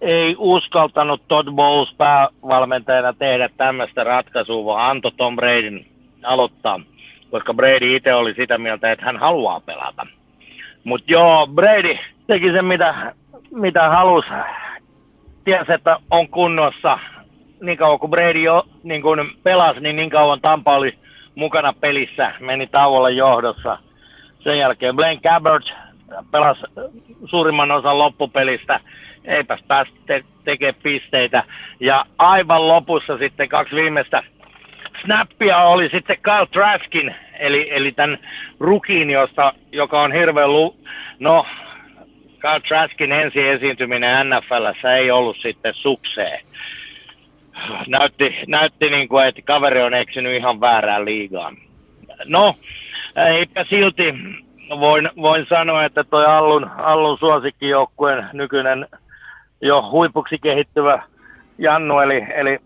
Ei 0.00 0.34
uskaltanut 0.38 1.22
Todd 1.28 1.48
Bowles 1.50 1.94
päävalmentajana 1.98 3.12
tehdä 3.12 3.48
tämmöistä 3.56 4.04
ratkaisua, 4.04 4.64
vaan 4.64 4.90
antoi 4.90 5.12
Tom 5.16 5.36
Bradyn 5.36 5.86
aloittaa, 6.22 6.80
koska 7.30 7.54
Brady 7.54 7.96
itse 7.96 8.14
oli 8.14 8.34
sitä 8.34 8.58
mieltä, 8.58 8.92
että 8.92 9.04
hän 9.04 9.16
haluaa 9.16 9.60
pelata. 9.60 10.06
Mutta 10.84 11.12
joo, 11.12 11.46
Brady 11.46 11.98
teki 12.26 12.52
sen, 12.52 12.64
mitä, 12.64 13.14
mitä 13.50 13.88
halusi. 13.88 14.28
Tiesi, 15.44 15.72
että 15.72 15.96
on 16.10 16.28
kunnossa. 16.28 16.98
Niin 17.60 17.78
kauan 17.78 17.98
kuin 17.98 18.10
Brady 18.10 18.42
jo 18.42 18.66
niin 18.82 19.02
kun 19.02 19.30
pelasi, 19.42 19.80
niin 19.80 19.96
niin 19.96 20.10
kauan 20.10 20.40
Tampa 20.40 20.76
oli 20.76 20.98
mukana 21.34 21.72
pelissä, 21.72 22.34
meni 22.40 22.66
tauolla 22.66 23.10
johdossa. 23.10 23.78
Sen 24.40 24.58
jälkeen 24.58 24.96
Blaine 24.96 25.20
Gabbert 25.20 25.64
pelasi 26.30 26.60
suurimman 27.24 27.70
osan 27.70 27.98
loppupelistä, 27.98 28.80
eipäs 29.24 29.60
päästä 29.68 29.94
te- 30.06 30.24
tekemään 30.44 30.82
pisteitä. 30.82 31.44
Ja 31.80 32.04
aivan 32.18 32.68
lopussa 32.68 33.18
sitten 33.18 33.48
kaksi 33.48 33.76
viimeistä 33.76 34.22
snappia 35.04 35.58
oli 35.58 35.88
sitten 35.88 36.18
Kyle 36.22 36.46
Traskin, 36.46 37.14
eli, 37.38 37.68
eli 37.70 37.92
tämän 37.92 38.18
rukin, 38.60 39.10
josta, 39.10 39.52
joka 39.72 40.02
on 40.02 40.12
hirveän 40.12 40.52
lu... 40.52 40.76
No, 41.18 41.46
Kyle 42.42 42.60
Traskin 42.68 43.12
ensi 43.12 43.40
esiintyminen 43.48 44.26
NFLssä 44.30 44.96
ei 44.96 45.10
ollut 45.10 45.36
sitten 45.42 45.74
sukseen 45.74 46.40
näytti, 47.88 48.34
näytti 48.46 48.90
niin 48.90 49.08
kuin, 49.08 49.26
että 49.26 49.42
kaveri 49.44 49.82
on 49.82 49.94
eksynyt 49.94 50.36
ihan 50.36 50.60
väärään 50.60 51.04
liigaan. 51.04 51.56
No, 52.24 52.54
eipä 53.16 53.64
silti 53.64 54.14
voin, 54.70 55.10
voin 55.16 55.46
sanoa, 55.48 55.84
että 55.84 56.04
toi 56.04 56.24
Allun, 56.26 56.70
Allun 56.78 57.18
suosikkijoukkueen 57.18 58.28
nykyinen 58.32 58.86
jo 59.60 59.90
huipuksi 59.90 60.38
kehittyvä 60.38 61.02
Jannu, 61.58 61.98
eli, 61.98 62.26
eli 62.34 62.58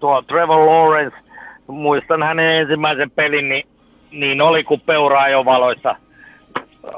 tuo 0.00 0.22
Trevor 0.22 0.66
Lawrence, 0.66 1.16
muistan 1.66 2.22
hänen 2.22 2.60
ensimmäisen 2.60 3.10
pelin, 3.10 3.48
niin, 3.48 3.68
niin 4.10 4.42
oli 4.42 4.64
kuin 4.64 4.80
peuraa 4.80 5.28
jo 5.28 5.44
valoissa 5.44 5.96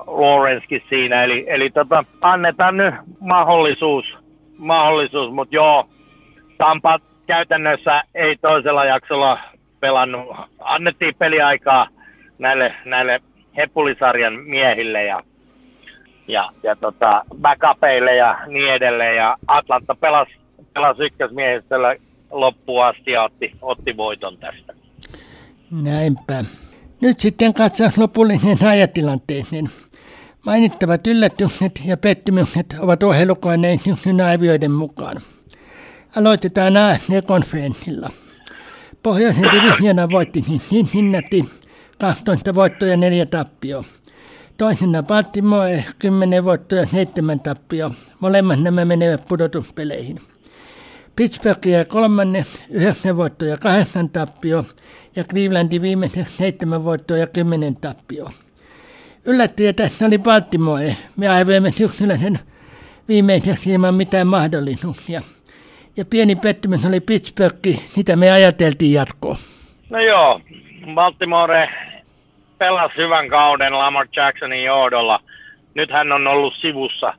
Lawrencekin 0.07 0.83
siinä, 0.89 1.25
eli, 1.25 1.45
eli 1.49 1.71
tota, 1.71 2.05
annetaan 2.21 2.77
nyt 2.77 2.95
mahdollisuus, 3.21 4.05
mahdollisuus 4.59 5.33
mutta 5.33 5.55
joo, 5.55 5.89
Tampa 6.59 6.99
käytännössä 7.27 8.03
ei 8.15 8.37
toisella 8.37 8.85
jaksolla 8.85 9.39
pelannut. 9.81 10.37
Annettiin 10.61 11.15
peliaikaa 11.19 11.89
näille, 12.39 12.75
näille 12.85 13.21
Hepulisarjan 13.57 14.33
miehille 14.33 15.05
ja, 15.05 15.23
ja, 16.29 16.51
ja 16.63 16.77
tota, 16.77 17.25
backupeille 17.41 18.17
ja 18.17 18.39
niin 18.47 18.73
edelleen. 18.73 19.17
Ja 19.17 19.37
Atlanta 19.47 19.95
pelasi, 19.95 20.33
pelasi 20.75 21.03
ykkösmiehistöllä 21.03 21.97
loppuun 22.31 22.85
asti 22.85 23.11
ja 23.11 23.23
otti, 23.23 23.53
otti 23.63 23.97
voiton 23.97 24.39
tästä. 24.39 24.75
Näinpä. 25.85 26.45
Nyt 27.01 27.21
sitten 27.21 27.55
katsaus 27.55 27.99
lopulliseen 27.99 28.65
ajatilanteeseen. 28.67 29.71
Mainittavat 30.47 31.07
yllätykset 31.07 31.81
ja 31.85 31.97
pettymykset 31.97 32.75
ovat 32.79 33.03
ohjelukoneen 33.03 33.79
syksyn 33.79 34.21
arvioiden 34.21 34.71
mukaan. 34.71 35.21
Aloitetaan 36.17 36.77
AFC-konferenssilla. 36.77 38.11
Pohjoisen 39.03 39.51
divisiona 39.51 40.11
voitti 40.11 40.43
siis 40.43 40.69
Cincinnati 40.69 41.45
12 42.01 42.55
voittoja 42.55 42.97
4 42.97 43.27
tappio. 43.27 43.85
Toisena 44.57 45.03
Baltimore 45.03 45.85
10 45.99 46.45
voittoja 46.45 46.87
7 46.87 47.41
tappio. 47.41 47.91
Molemmat 48.21 48.61
nämä 48.61 48.85
menevät 48.85 49.29
pudotuspeleihin. 49.29 50.21
Pittsburgh 51.19 51.67
ja 51.67 51.85
kolmannes 51.85 52.67
9 52.71 53.17
voittoja 53.17 53.57
8 53.57 54.09
tappio 54.09 54.65
ja 55.17 55.25
Clevelandi 55.25 55.83
viimeiseksi 55.83 56.37
7 56.37 56.85
voittoja 56.85 57.27
10 57.27 57.77
tappio. 57.77 58.29
Yllättäjä 59.27 59.73
tässä 59.73 60.07
oli 60.07 60.19
Baltimore. 60.19 60.97
Me 61.17 61.29
aivoimme 61.29 61.71
syksyllä 61.71 62.17
sen 62.17 62.39
viimeiseksi 63.09 63.71
ilman 63.71 63.95
mitään 63.95 64.27
mahdollisuuksia 64.27 65.21
ja 65.97 66.05
pieni 66.05 66.37
pettymys 66.37 66.87
oli 66.87 67.01
Pittsburgh, 67.01 67.69
sitä 67.87 68.17
me 68.17 68.31
ajateltiin 68.31 68.93
jatkoa. 68.93 69.37
No 69.91 70.01
joo, 70.01 70.41
Baltimore 70.95 71.69
pelasi 72.59 72.97
hyvän 72.97 73.29
kauden 73.29 73.79
Lamar 73.79 74.07
Jacksonin 74.17 74.65
johdolla. 74.65 75.21
Nyt 75.75 75.91
hän 75.91 76.13
on 76.13 76.27
ollut 76.27 76.55
sivussa. 76.61 77.15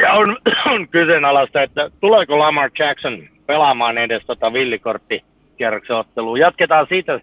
Ja 0.00 0.12
on, 0.12 0.36
on 0.72 0.88
kyseenalaista, 0.88 1.62
että 1.62 1.90
tuleeko 2.00 2.38
Lamar 2.38 2.70
Jackson 2.78 3.28
pelaamaan 3.46 3.98
edes 3.98 4.22
tota 4.26 4.52
villikorttikierroksen 4.52 5.96
ottelua. 5.96 6.38
Jatketaan 6.38 6.86
siitä 6.88 7.20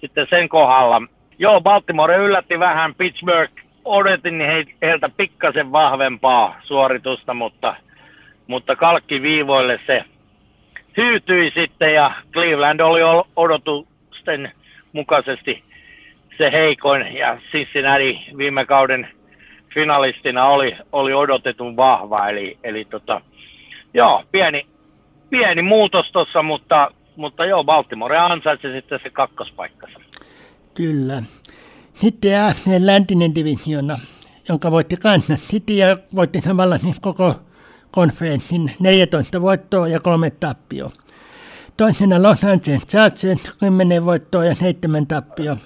sitten 0.00 0.26
sen 0.30 0.48
kohdalla. 0.48 1.02
Joo, 1.38 1.60
Baltimore 1.60 2.16
yllätti 2.16 2.58
vähän. 2.58 2.94
Pittsburgh 2.94 3.52
odotin 3.84 4.40
heiltä 4.82 5.08
pikkasen 5.16 5.72
vahvempaa 5.72 6.60
suoritusta, 6.62 7.34
mutta 7.34 7.76
mutta 8.46 8.76
kalkkiviivoille 8.76 9.80
se 9.86 10.04
hyytyi 10.96 11.52
sitten 11.54 11.94
ja 11.94 12.12
Cleveland 12.32 12.80
oli 12.80 13.00
odotusten 13.36 14.52
mukaisesti 14.92 15.62
se 16.38 16.52
heikoin 16.52 17.14
ja 17.14 17.38
Cincinnati 17.52 18.20
viime 18.36 18.66
kauden 18.66 19.08
finalistina 19.76 20.48
oli, 20.48 20.76
oli 20.92 21.14
odotetun 21.14 21.76
vahva. 21.76 22.28
Eli, 22.28 22.58
eli 22.64 22.84
tota, 22.84 23.20
joo, 23.94 24.24
pieni, 24.32 24.66
pieni 25.30 25.62
muutos 25.62 26.06
tuossa, 26.12 26.42
mutta, 26.42 26.90
mutta 27.16 27.44
joo, 27.44 27.64
Baltimore 27.64 28.18
ansaitsi 28.18 28.72
sitten 28.72 29.00
se 29.02 29.10
kakkospaikkansa. 29.10 29.98
Kyllä. 30.74 31.22
Sitten 31.92 32.40
AFC 32.40 32.66
läntinen 32.78 33.34
divisiona, 33.34 33.98
jonka 34.48 34.70
voitti 34.70 34.96
Kansas 34.96 35.48
City 35.48 35.72
ja 35.72 35.96
voitti 36.14 36.40
samalla 36.40 36.78
siis 36.78 37.00
koko 37.00 37.34
konferenssin 37.90 38.70
14 38.80 39.40
voittoa 39.40 39.88
ja 39.88 40.00
kolme 40.00 40.30
tappioa. 40.30 40.90
Toisena 41.76 42.22
Los 42.22 42.44
Angeles 42.44 42.86
Chargers 42.86 43.56
10 43.58 44.04
voittoa 44.04 44.44
ja 44.44 44.54
7 44.54 45.06
tappioa. 45.06 45.56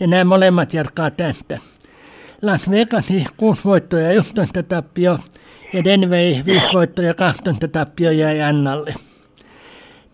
Ja 0.00 0.06
nämä 0.06 0.24
molemmat 0.24 0.74
jatkaa 0.74 1.10
tästä. 1.10 1.58
Las 2.42 2.70
Vegas 2.70 3.08
6 3.36 3.64
voittoa 3.64 4.00
ja 4.00 4.12
11 4.12 4.62
tappio 4.62 5.18
ja 5.72 5.84
Denver 5.84 6.44
5 6.46 6.72
voittoa 6.72 7.04
ja 7.04 7.14
12 7.14 7.68
tappio 7.68 8.10
jäi 8.10 8.42
Annalle. 8.42 8.94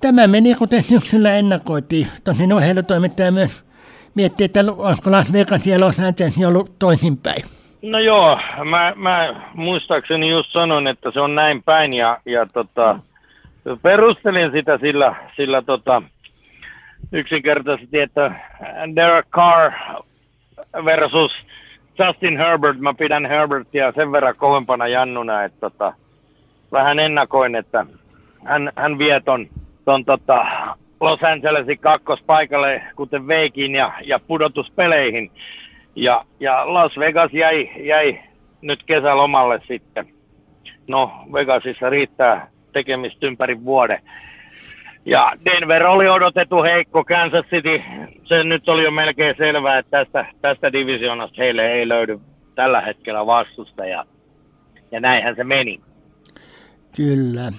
Tämä 0.00 0.26
meni 0.26 0.54
kuten 0.54 0.82
syksyllä 0.82 1.34
ennakoitiin. 1.34 2.06
Tosin 2.24 2.52
ohjelmatoimittaja 2.52 3.32
myös 3.32 3.64
mietti, 4.14 4.44
että 4.44 4.60
olisiko 4.76 5.10
Las 5.10 5.32
Vegas 5.32 5.66
ja 5.66 5.80
Los 5.80 6.00
Angeles 6.00 6.44
ollut 6.48 6.78
toisinpäin. 6.78 7.42
No 7.82 7.98
joo, 7.98 8.38
mä, 8.64 8.92
mä 8.96 9.42
muistaakseni 9.54 10.30
just 10.30 10.52
sanoin, 10.52 10.86
että 10.86 11.10
se 11.10 11.20
on 11.20 11.34
näin 11.34 11.62
päin 11.62 11.92
ja, 11.92 12.18
ja 12.24 12.46
tota, 12.46 12.98
perustelin 13.82 14.52
sitä 14.52 14.78
sillä, 14.78 15.14
sillä 15.36 15.62
tota, 15.62 16.02
yksinkertaisesti, 17.12 17.98
että 17.98 18.30
Derek 18.96 19.26
Carr 19.30 19.72
versus 20.84 21.32
Justin 21.98 22.36
Herbert, 22.36 22.78
mä 22.78 22.94
pidän 22.94 23.26
Herbertia 23.26 23.92
sen 23.92 24.12
verran 24.12 24.36
kovempana 24.36 24.88
jannuna, 24.88 25.44
että 25.44 25.60
tota, 25.60 25.92
vähän 26.72 26.98
ennakoin, 26.98 27.54
että 27.54 27.86
hän, 28.44 28.72
hän 28.76 28.98
vie 28.98 29.20
ton, 29.20 29.46
ton 29.84 30.04
tota 30.04 30.46
Los 31.00 31.22
Angelesin 31.22 31.78
kakkospaikalle, 31.78 32.82
kuten 32.96 33.26
veikin 33.26 33.74
ja, 33.74 33.92
ja 34.04 34.20
pudotuspeleihin. 34.26 35.30
Ja, 35.94 36.24
ja 36.40 36.74
Las 36.74 36.98
Vegas 36.98 37.32
jäi, 37.32 37.70
jäi 37.78 38.20
nyt 38.60 38.82
kesälomalle 38.82 39.60
sitten. 39.68 40.06
No, 40.88 41.12
Vegasissa 41.32 41.90
riittää 41.90 42.48
tekemistä 42.72 43.26
ympäri 43.26 43.64
vuoden. 43.64 43.98
Ja 45.06 45.32
Denver 45.44 45.86
oli 45.86 46.08
odotettu 46.08 46.62
heikko, 46.62 47.04
Kansas 47.04 47.44
City, 47.50 47.82
se 48.24 48.44
nyt 48.44 48.68
oli 48.68 48.84
jo 48.84 48.90
melkein 48.90 49.34
selvää, 49.38 49.78
että 49.78 49.90
tästä, 49.98 50.26
tästä 50.40 50.72
divisioonasta 50.72 51.36
heille 51.38 51.72
ei 51.72 51.88
löydy 51.88 52.20
tällä 52.54 52.80
hetkellä 52.80 53.26
vastusta 53.26 53.86
ja, 53.86 54.04
ja 54.90 55.00
näinhän 55.00 55.36
se 55.36 55.44
meni. 55.44 55.80
Kyllä. 56.96 57.52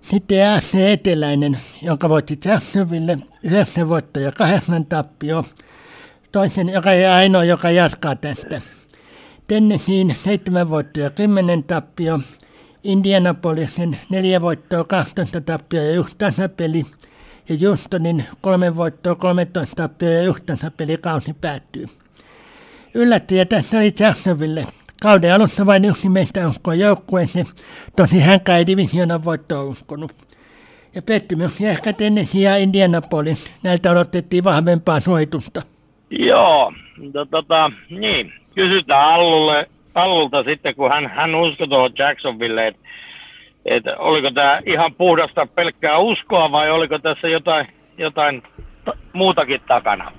Sitten 0.00 0.48
AC 0.48 0.74
Eteläinen, 0.74 1.56
jonka 1.82 2.08
voitti 2.08 2.38
Jacksonville 2.44 3.16
9 3.44 3.88
voittoa 3.88 4.22
ja 4.22 4.32
8 4.32 4.86
tappio. 4.86 5.44
Toisen, 6.32 6.68
joka 6.68 6.92
ei 6.92 7.06
ainoa, 7.06 7.44
joka 7.44 7.70
jatkaa 7.70 8.16
tästä. 8.16 8.60
Tennesseein 9.46 10.14
7 10.14 10.70
voittoa 10.70 11.02
ja 11.02 11.10
10 11.10 11.64
tappio. 11.64 12.18
Indianapolisin 12.84 13.96
4 14.10 14.40
voittoa, 14.40 14.84
12 14.84 15.40
tappio 15.40 15.82
ja 15.82 15.94
yksi 15.94 16.18
tasapeli. 16.18 16.82
Ja 17.48 17.68
Houstonin 17.68 18.24
3 18.40 18.76
voittoa, 18.76 19.14
13 19.14 19.76
tappio 19.76 20.10
ja 20.10 20.22
yksi 20.22 20.44
tasapeli 20.46 20.96
kausi 20.96 21.34
päättyy. 21.40 21.86
Yllättäjä 22.94 23.44
tässä 23.44 23.78
oli 23.78 23.92
Jacksonville. 24.00 24.64
Kauden 25.02 25.34
alussa 25.34 25.66
vain 25.66 25.84
yksi 25.84 26.08
meistä 26.08 26.48
uskoi 26.48 26.78
joukkueeseen, 26.78 27.46
tosi 27.96 28.20
hänkään 28.20 28.58
ei 28.58 28.66
divisioonan 28.66 29.24
voittoa 29.24 29.62
uskonut. 29.62 30.12
Ja 30.94 31.02
pettymys 31.02 31.60
ehkä 31.60 31.92
Tennessee 31.92 32.42
ja 32.42 32.56
Indianapolis. 32.56 33.52
Näiltä 33.62 33.90
odotettiin 33.90 34.44
vahvempaa 34.44 35.00
suojitusta. 35.00 35.62
Joo, 36.10 36.72
to, 37.12 37.24
tota, 37.24 37.70
niin. 37.90 38.32
Kysytään 38.54 39.08
Allulle, 39.08 39.68
Allulta 39.94 40.42
sitten, 40.42 40.74
kun 40.74 40.90
hän, 40.90 41.06
hän 41.06 41.34
uskoi 41.34 41.68
tuohon 41.68 41.92
Jacksonville, 41.98 42.66
että 42.66 42.80
et 43.64 43.84
oliko 43.98 44.30
tämä 44.30 44.60
ihan 44.66 44.94
puhdasta 44.94 45.46
pelkkää 45.46 45.98
uskoa 45.98 46.52
vai 46.52 46.70
oliko 46.70 46.98
tässä 46.98 47.28
jotain, 47.28 47.66
jotain 47.98 48.42
ta- 48.84 48.96
muutakin 49.12 49.60
takana? 49.68 50.12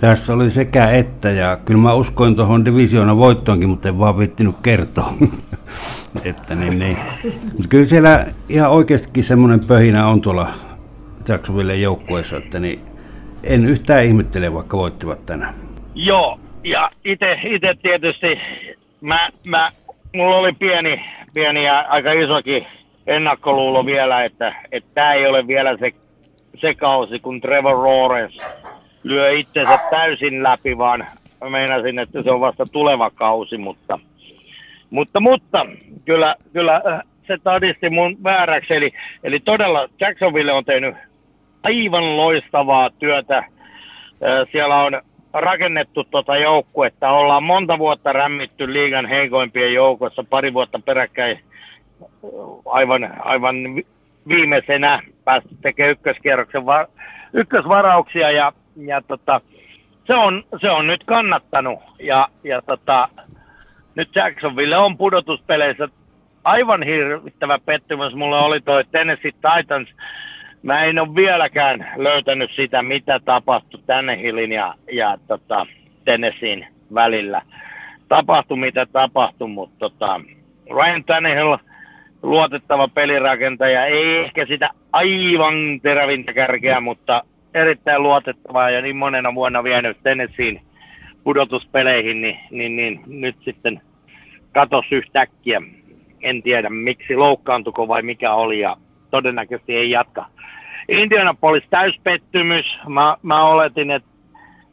Tässä 0.00 0.32
oli 0.32 0.50
sekä 0.50 0.90
että, 0.90 1.30
ja 1.30 1.56
kyllä 1.64 1.80
mä 1.80 1.94
uskoin 1.94 2.36
tuohon 2.36 2.64
divisioonan 2.64 3.18
voittoonkin, 3.18 3.68
mutta 3.68 3.88
en 3.88 3.98
vaan 3.98 4.18
vittinyt 4.18 4.54
kertoa. 4.62 5.12
että 6.30 6.54
niin, 6.54 6.78
niin. 6.78 6.96
Mutta 7.52 7.68
kyllä 7.68 7.84
siellä 7.84 8.26
ihan 8.48 8.70
oikeastikin 8.70 9.24
semmoinen 9.24 9.60
pöhinä 9.68 10.06
on 10.06 10.20
tuolla 10.20 10.48
Jacksonville 11.28 11.76
joukkueessa, 11.76 12.36
että 12.36 12.60
niin 12.60 12.80
en 13.44 13.66
yhtään 13.66 14.04
ihmettele, 14.04 14.54
vaikka 14.54 14.76
voittivat 14.76 15.26
tänään. 15.26 15.54
Joo, 15.94 16.40
ja 16.64 16.90
itse 17.04 17.74
tietysti, 17.82 18.26
mä, 19.02 19.28
mä, 19.48 19.70
mulla 20.14 20.36
oli 20.36 20.52
pieni, 20.52 21.04
pieni 21.34 21.64
ja 21.64 21.80
aika 21.88 22.12
isokin 22.12 22.66
ennakkoluulo 23.06 23.86
vielä, 23.86 24.24
että 24.24 24.54
tämä 24.94 25.12
ei 25.12 25.26
ole 25.26 25.46
vielä 25.46 25.76
se, 25.76 25.92
se 26.60 26.74
kausi, 26.74 27.18
kun 27.18 27.40
Trevor 27.40 27.76
Lawrence 27.76 28.44
lyö 29.02 29.30
itsensä 29.30 29.78
täysin 29.90 30.42
läpi, 30.42 30.78
vaan 30.78 31.06
meinasin, 31.50 31.98
että 31.98 32.22
se 32.22 32.30
on 32.30 32.40
vasta 32.40 32.64
tuleva 32.72 33.10
kausi, 33.10 33.58
mutta, 33.58 33.98
mutta, 34.90 35.20
mutta 35.20 35.66
kyllä, 36.04 36.34
kyllä 36.52 36.82
äh, 36.86 37.00
se 37.26 37.38
tadisti 37.44 37.90
mun 37.90 38.16
vääräksi. 38.24 38.74
Eli, 38.74 38.92
eli 39.24 39.40
todella 39.40 39.88
Jacksonville 40.00 40.52
on 40.52 40.64
tehnyt 40.64 40.94
aivan 41.62 42.16
loistavaa 42.16 42.90
työtä. 42.98 43.38
Äh, 43.38 43.46
siellä 44.52 44.82
on 44.82 45.02
rakennettu 45.32 46.04
tuota 46.04 46.36
joukkuetta. 46.36 47.10
Ollaan 47.10 47.42
monta 47.42 47.78
vuotta 47.78 48.12
rämmitty 48.12 48.72
liigan 48.72 49.06
heikoimpien 49.06 49.74
joukossa, 49.74 50.24
pari 50.30 50.54
vuotta 50.54 50.78
peräkkäin 50.78 51.40
aivan, 52.66 53.14
aivan 53.20 53.56
viimeisenä 54.28 55.02
päästy 55.24 55.48
tekemään 55.62 55.92
ykköskierroksen 55.92 56.66
va- 56.66 56.86
ykkösvarauksia 57.32 58.30
ja 58.30 58.52
ja 58.76 59.02
tota, 59.02 59.40
se, 60.06 60.14
on, 60.14 60.44
se 60.60 60.70
on 60.70 60.86
nyt 60.86 61.04
kannattanut. 61.04 61.78
Ja, 62.00 62.28
ja 62.44 62.62
tota, 62.62 63.08
nyt 63.94 64.08
Jacksonville 64.14 64.76
on 64.76 64.96
pudotuspeleissä 64.96 65.88
aivan 66.44 66.82
hirvittävä 66.82 67.58
pettymys. 67.58 68.14
Mulla 68.14 68.44
oli 68.44 68.60
toi 68.60 68.84
Tennessee 68.84 69.32
Titans. 69.32 69.88
Mä 70.62 70.84
en 70.84 70.98
ole 70.98 71.14
vieläkään 71.14 71.88
löytänyt 71.96 72.50
sitä, 72.56 72.82
mitä 72.82 73.20
tapahtui 73.24 73.80
Tannehillin 73.86 74.52
ja, 74.52 74.74
ja 74.92 75.18
tota, 75.26 75.66
Tennesseein 76.04 76.66
välillä. 76.94 77.42
Tapahtui 78.08 78.56
mitä 78.56 78.86
tapahtui, 78.86 79.48
mutta 79.48 79.76
tota, 79.78 80.20
Ryan 80.70 81.04
Tannehill, 81.04 81.56
luotettava 82.22 82.88
pelirakentaja, 82.88 83.86
ei 83.86 84.16
ehkä 84.16 84.46
sitä 84.46 84.70
aivan 84.92 85.80
terävintä 85.82 86.32
kärkeä, 86.32 86.80
mutta 86.80 87.22
erittäin 87.54 88.02
luotettavaa 88.02 88.70
ja 88.70 88.80
niin 88.80 88.96
monena 88.96 89.34
vuonna 89.34 89.64
vienyt 89.64 89.96
Tennesseein 90.02 90.60
pudotuspeleihin, 91.24 92.22
niin, 92.22 92.38
niin, 92.50 92.76
niin 92.76 93.00
nyt 93.06 93.36
sitten 93.44 93.80
katos 94.52 94.84
yhtäkkiä. 94.90 95.62
En 96.22 96.42
tiedä 96.42 96.70
miksi, 96.70 97.16
loukkaantuko 97.16 97.88
vai 97.88 98.02
mikä 98.02 98.34
oli 98.34 98.60
ja 98.60 98.76
todennäköisesti 99.10 99.76
ei 99.76 99.90
jatka. 99.90 100.26
Indianapolis 100.88 101.64
täyspettymys. 101.70 102.66
Mä, 102.88 103.16
mä 103.22 103.42
oletin, 103.42 103.90
että 103.90 104.08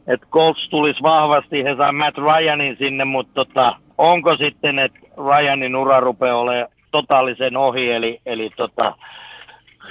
et 0.06 0.20
Colts 0.30 0.68
tulisi 0.68 1.02
vahvasti, 1.02 1.64
he 1.64 1.76
saa 1.76 1.92
Matt 1.92 2.18
Ryanin 2.18 2.76
sinne, 2.76 3.04
mutta 3.04 3.32
tota, 3.34 3.76
onko 3.98 4.36
sitten, 4.36 4.78
että 4.78 4.98
Ryanin 5.16 5.76
ura 5.76 6.00
rupeaa 6.00 6.38
olemaan 6.38 6.68
totaalisen 6.90 7.56
ohi, 7.56 7.92
eli, 7.92 8.20
eli 8.26 8.50
tota, 8.56 8.94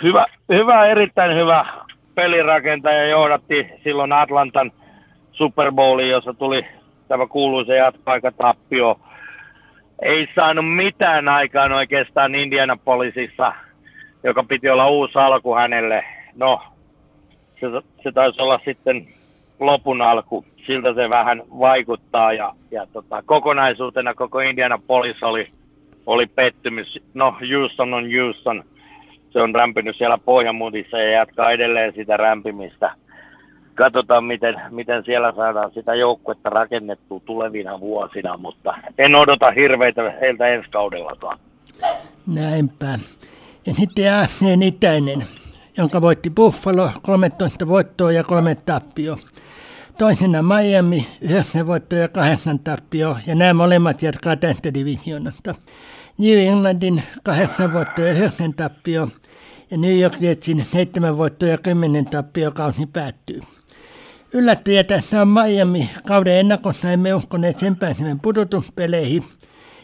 hyvä, 0.04 0.26
hyvä, 0.50 0.86
erittäin 0.86 1.36
hyvä 1.38 1.66
pelirakentaja 2.16 3.08
johdatti 3.08 3.68
silloin 3.84 4.14
Atlantan 4.14 4.72
Super 5.32 5.72
Bowliin, 5.72 6.10
jossa 6.10 6.34
tuli 6.34 6.66
tämä 7.08 7.28
kuuluisa 7.28 7.74
jatkoaikatappio. 7.74 9.00
Ei 10.02 10.28
saanut 10.36 10.76
mitään 10.76 11.28
aikaan 11.28 11.72
oikeastaan 11.72 12.36
Indianapolisissa, 12.36 13.54
joka 14.24 14.44
piti 14.44 14.70
olla 14.70 14.90
uusi 14.90 15.14
alku 15.16 15.56
hänelle. 15.56 16.04
No, 16.36 16.62
se, 17.60 17.68
se 18.04 18.12
taisi 18.12 18.42
olla 18.42 18.60
sitten 18.66 19.08
lopun 19.60 20.02
alku. 20.02 20.46
Siltä 20.68 20.94
se 20.94 21.10
vähän 21.10 21.44
vaikuttaa 21.60 22.34
ja, 22.34 22.54
ja 22.72 22.88
tota, 22.94 23.24
kokonaisuutena 23.26 24.14
koko 24.14 24.40
Indianapolis 24.40 25.24
oli, 25.24 25.48
oli 26.06 26.26
pettymys. 26.26 27.00
No, 27.14 27.36
Houston 27.52 27.94
on 27.94 28.04
Houston 28.18 28.64
se 29.32 29.42
on 29.42 29.56
rämpinyt 29.56 29.98
siellä 29.98 30.18
pohjamutissa 30.18 30.98
ja 30.98 31.12
jatkaa 31.12 31.52
edelleen 31.52 31.94
sitä 31.96 32.18
rämpimistä. 32.18 32.92
Katsotaan, 33.76 34.24
miten, 34.24 34.62
miten 34.70 35.04
siellä 35.04 35.34
saadaan 35.36 35.72
sitä 35.72 35.96
joukkuetta 35.96 36.50
rakennettua 36.50 37.22
tulevina 37.26 37.80
vuosina, 37.80 38.38
mutta 38.38 38.74
en 38.98 39.16
odota 39.16 39.52
hirveitä 39.52 40.14
heiltä 40.22 40.48
ensi 40.48 40.70
kaudellakaan. 40.70 41.40
Näinpä. 42.28 42.86
Ja 43.70 43.76
sitten 43.76 44.14
AC 44.14 44.42
Itäinen, 44.66 45.26
jonka 45.78 46.02
voitti 46.02 46.30
Buffalo 46.30 46.92
13 47.02 47.68
voittoa 47.68 48.12
ja 48.12 48.24
kolme 48.24 48.56
tappio. 48.56 49.18
Toisena 49.98 50.44
Miami, 50.44 51.08
9 51.22 51.68
voittoa 51.68 52.00
ja 52.00 52.08
8 52.08 52.60
tappio, 52.60 53.18
ja 53.28 53.36
nämä 53.36 53.54
molemmat 53.54 54.02
jatkaa 54.02 54.36
tästä 54.36 54.74
divisioonasta. 54.74 55.56
New 56.18 56.40
Englandin 56.40 57.04
kahdeksan 57.24 57.74
voittoa 57.74 58.06
ja 58.06 58.12
yhdeksän 58.12 58.54
tappio 58.54 59.10
ja 59.72 59.78
New 59.78 60.00
York 60.00 60.22
Jetsin 60.22 60.66
seitsemän 60.66 61.18
voittoa 61.18 61.50
ja 61.50 61.58
kymmenen 61.58 62.06
tappio 62.06 62.52
kausi 62.52 62.86
päättyy. 62.86 63.42
Yllättäjä 64.34 64.84
tässä 64.84 65.22
on 65.22 65.28
Miami. 65.28 65.90
Kauden 66.08 66.36
ennakossa 66.36 66.92
emme 66.92 67.14
uskoneet 67.14 67.60
sen 67.60 67.76
pääsevän 67.76 68.20
pudotuspeleihin. 68.20 69.24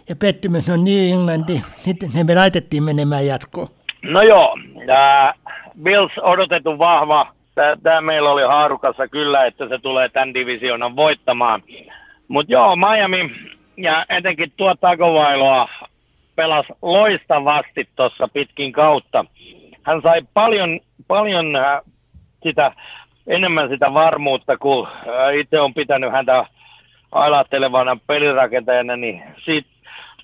Ja 0.10 0.16
pettymys 0.16 0.70
on 0.70 0.84
New 0.84 1.20
Englandi. 1.20 1.62
Sitten 1.74 2.10
se 2.10 2.24
me 2.24 2.36
laitettiin 2.36 2.84
menemään 2.84 3.28
jatkoon. 3.28 3.68
No 4.04 4.22
joo, 4.22 4.58
äh, 4.98 5.34
Bills 5.84 6.12
odotettu 6.22 6.80
vahva. 6.80 7.28
Tämä 7.84 8.02
meillä 8.02 8.30
oli 8.30 8.44
haarukassa 8.44 9.08
kyllä, 9.08 9.46
että 9.46 9.68
se 9.68 9.78
tulee 9.78 10.10
tämän 10.10 10.34
divisioonan 10.34 10.96
voittamaan. 10.96 11.64
Mutta 12.28 12.52
joo, 12.52 12.76
Miami 12.76 13.32
ja 13.78 14.06
etenkin 14.10 14.54
tuo 14.58 14.76
Tagovailoa 14.76 15.70
pelasi 16.36 16.74
loistavasti 16.82 17.90
tuossa 17.96 18.28
pitkin 18.28 18.72
kautta. 18.72 19.26
Hän 19.84 20.02
sai 20.02 20.22
paljon, 20.34 20.80
paljon 21.08 21.56
äh, 21.56 21.82
sitä, 22.44 22.72
enemmän 23.28 23.70
sitä 23.70 23.86
varmuutta, 23.94 24.58
kun 24.58 24.88
äh, 24.88 25.36
itse 25.40 25.60
on 25.60 25.74
pitänyt 25.74 26.12
häntä 26.12 26.46
ailattelevana 27.12 27.98
pelirakentajana, 28.08 28.96
niin 28.96 29.24
sit 29.46 29.68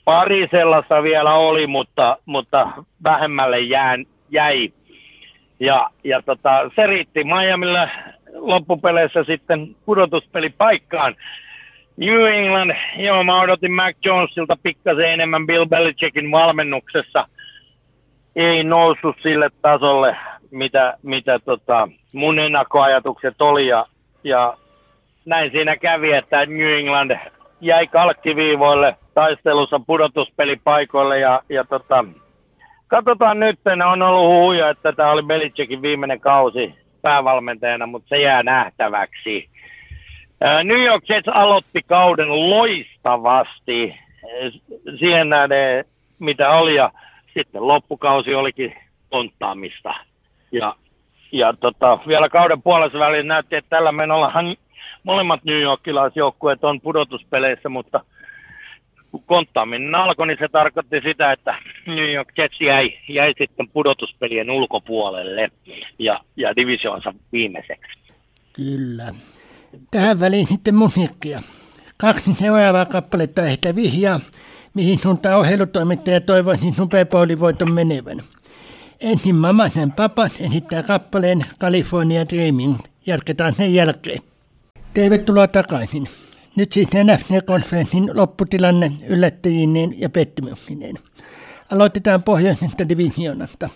pari 0.05 0.47
sellaista 0.51 1.03
vielä 1.03 1.33
oli, 1.33 1.67
mutta, 1.67 2.17
mutta 2.25 2.67
vähemmälle 3.03 3.59
jään, 3.59 4.05
jäi. 4.29 4.73
Ja, 5.59 5.89
ja 6.03 6.21
tota, 6.21 6.71
se 6.75 6.87
riitti 6.87 7.23
Miamille 7.23 7.89
loppupeleissä 8.33 9.23
sitten 9.23 9.75
pudotuspelipaikkaan. 9.85 11.15
New 11.97 12.27
England, 12.27 12.71
joo 12.97 13.23
mä 13.23 13.41
odotin 13.41 13.71
Mac 13.71 13.95
Jonesilta 14.05 14.57
pikkasen 14.63 15.11
enemmän 15.11 15.47
Bill 15.47 15.65
Belichickin 15.65 16.31
valmennuksessa. 16.31 17.27
Ei 18.35 18.63
noussut 18.63 19.15
sille 19.21 19.49
tasolle. 19.61 20.15
mitä, 20.51 20.97
mitä 21.03 21.39
tota, 21.39 21.87
mun 22.13 22.39
ennakkoajatukset 22.39 23.41
oli 23.41 23.67
ja, 23.67 23.85
ja 24.23 24.57
näin 25.25 25.51
siinä 25.51 25.77
kävi, 25.77 26.13
että 26.13 26.45
New 26.45 26.73
England 26.79 27.17
jäi 27.61 27.87
kalkkiviivoille 27.87 28.95
taistelussa 29.13 29.79
pudotuspelipaikoille 29.87 31.19
ja, 31.19 31.41
ja 31.49 31.63
tota, 31.63 32.05
katsotaan 32.87 33.39
nyt, 33.39 33.59
on 33.91 34.01
ollut 34.01 34.35
huuja, 34.37 34.69
että 34.69 34.93
tämä 34.93 35.11
oli 35.11 35.23
Belichickin 35.23 35.81
viimeinen 35.81 36.19
kausi 36.19 36.75
päävalmentajana, 37.01 37.85
mutta 37.85 38.09
se 38.09 38.21
jää 38.21 38.43
nähtäväksi. 38.43 39.49
New 40.63 40.83
York 40.83 41.09
Jets 41.09 41.27
aloitti 41.27 41.81
kauden 41.87 42.49
loistavasti 42.49 43.95
siihen 44.99 45.29
nähden, 45.29 45.85
mitä 46.19 46.49
oli, 46.49 46.75
ja 46.75 46.91
sitten 47.33 47.67
loppukausi 47.67 48.35
olikin 48.35 48.75
konttaamista. 49.09 49.93
Ja, 50.51 50.75
ja 51.31 51.53
tota, 51.59 51.99
vielä 52.07 52.29
kauden 52.29 52.61
puolessa 52.61 52.99
väliin 52.99 53.27
näytti, 53.27 53.55
että 53.55 53.69
tällä 53.69 53.91
menollahan 53.91 54.55
molemmat 55.03 55.43
New 55.43 55.61
Yorkilaisjoukkueet 55.61 56.63
on 56.63 56.81
pudotuspeleissä, 56.81 57.69
mutta 57.69 58.03
kun 59.11 59.23
konttaaminen 59.25 59.95
alkoi, 59.95 60.27
niin 60.27 60.37
se 60.39 60.47
tarkoitti 60.47 61.01
sitä, 61.03 61.31
että 61.31 61.55
New 61.87 62.13
York 62.13 62.29
Jets 62.37 62.61
jäi, 62.61 62.93
jäi 63.09 63.33
sitten 63.37 63.69
pudotuspelien 63.69 64.51
ulkopuolelle 64.51 65.51
ja, 65.99 66.19
ja 66.37 66.55
divisionsa 66.55 67.13
viimeiseksi. 67.31 67.99
Kyllä. 68.53 69.13
Tähän 69.91 70.19
väliin 70.19 70.47
sitten 70.47 70.75
musiikkia. 70.75 71.41
Kaksi 71.97 72.33
seuraavaa 72.33 72.85
kappaletta 72.85 73.45
ehkä 73.45 73.75
vihjaa, 73.75 74.19
mihin 74.73 74.97
suuntaan 74.97 75.39
ohjelutoimittaja 75.39 76.21
toivoisin 76.21 76.73
Super 76.73 77.05
Bowlin 77.05 77.73
menevän. 77.73 78.17
Ensin 79.01 79.35
Mamasen 79.35 79.91
papas 79.91 80.41
esittää 80.41 80.83
kappaleen 80.83 81.45
California 81.59 82.25
Dreaming. 82.27 82.75
Jatketaan 83.05 83.53
sen 83.53 83.73
jälkeen. 83.73 84.30
Tervetuloa 84.93 85.47
takaisin. 85.47 86.09
Nyt 86.55 86.71
siis 86.71 86.87
NFC-konferenssin 87.03 88.11
lopputilanne 88.13 88.91
yllättäjineen 89.07 89.99
ja 90.01 90.09
pettymyksineen. 90.09 90.95
Aloitetaan 91.71 92.23
pohjoisesta 92.23 92.89
divisionasta. 92.89 93.69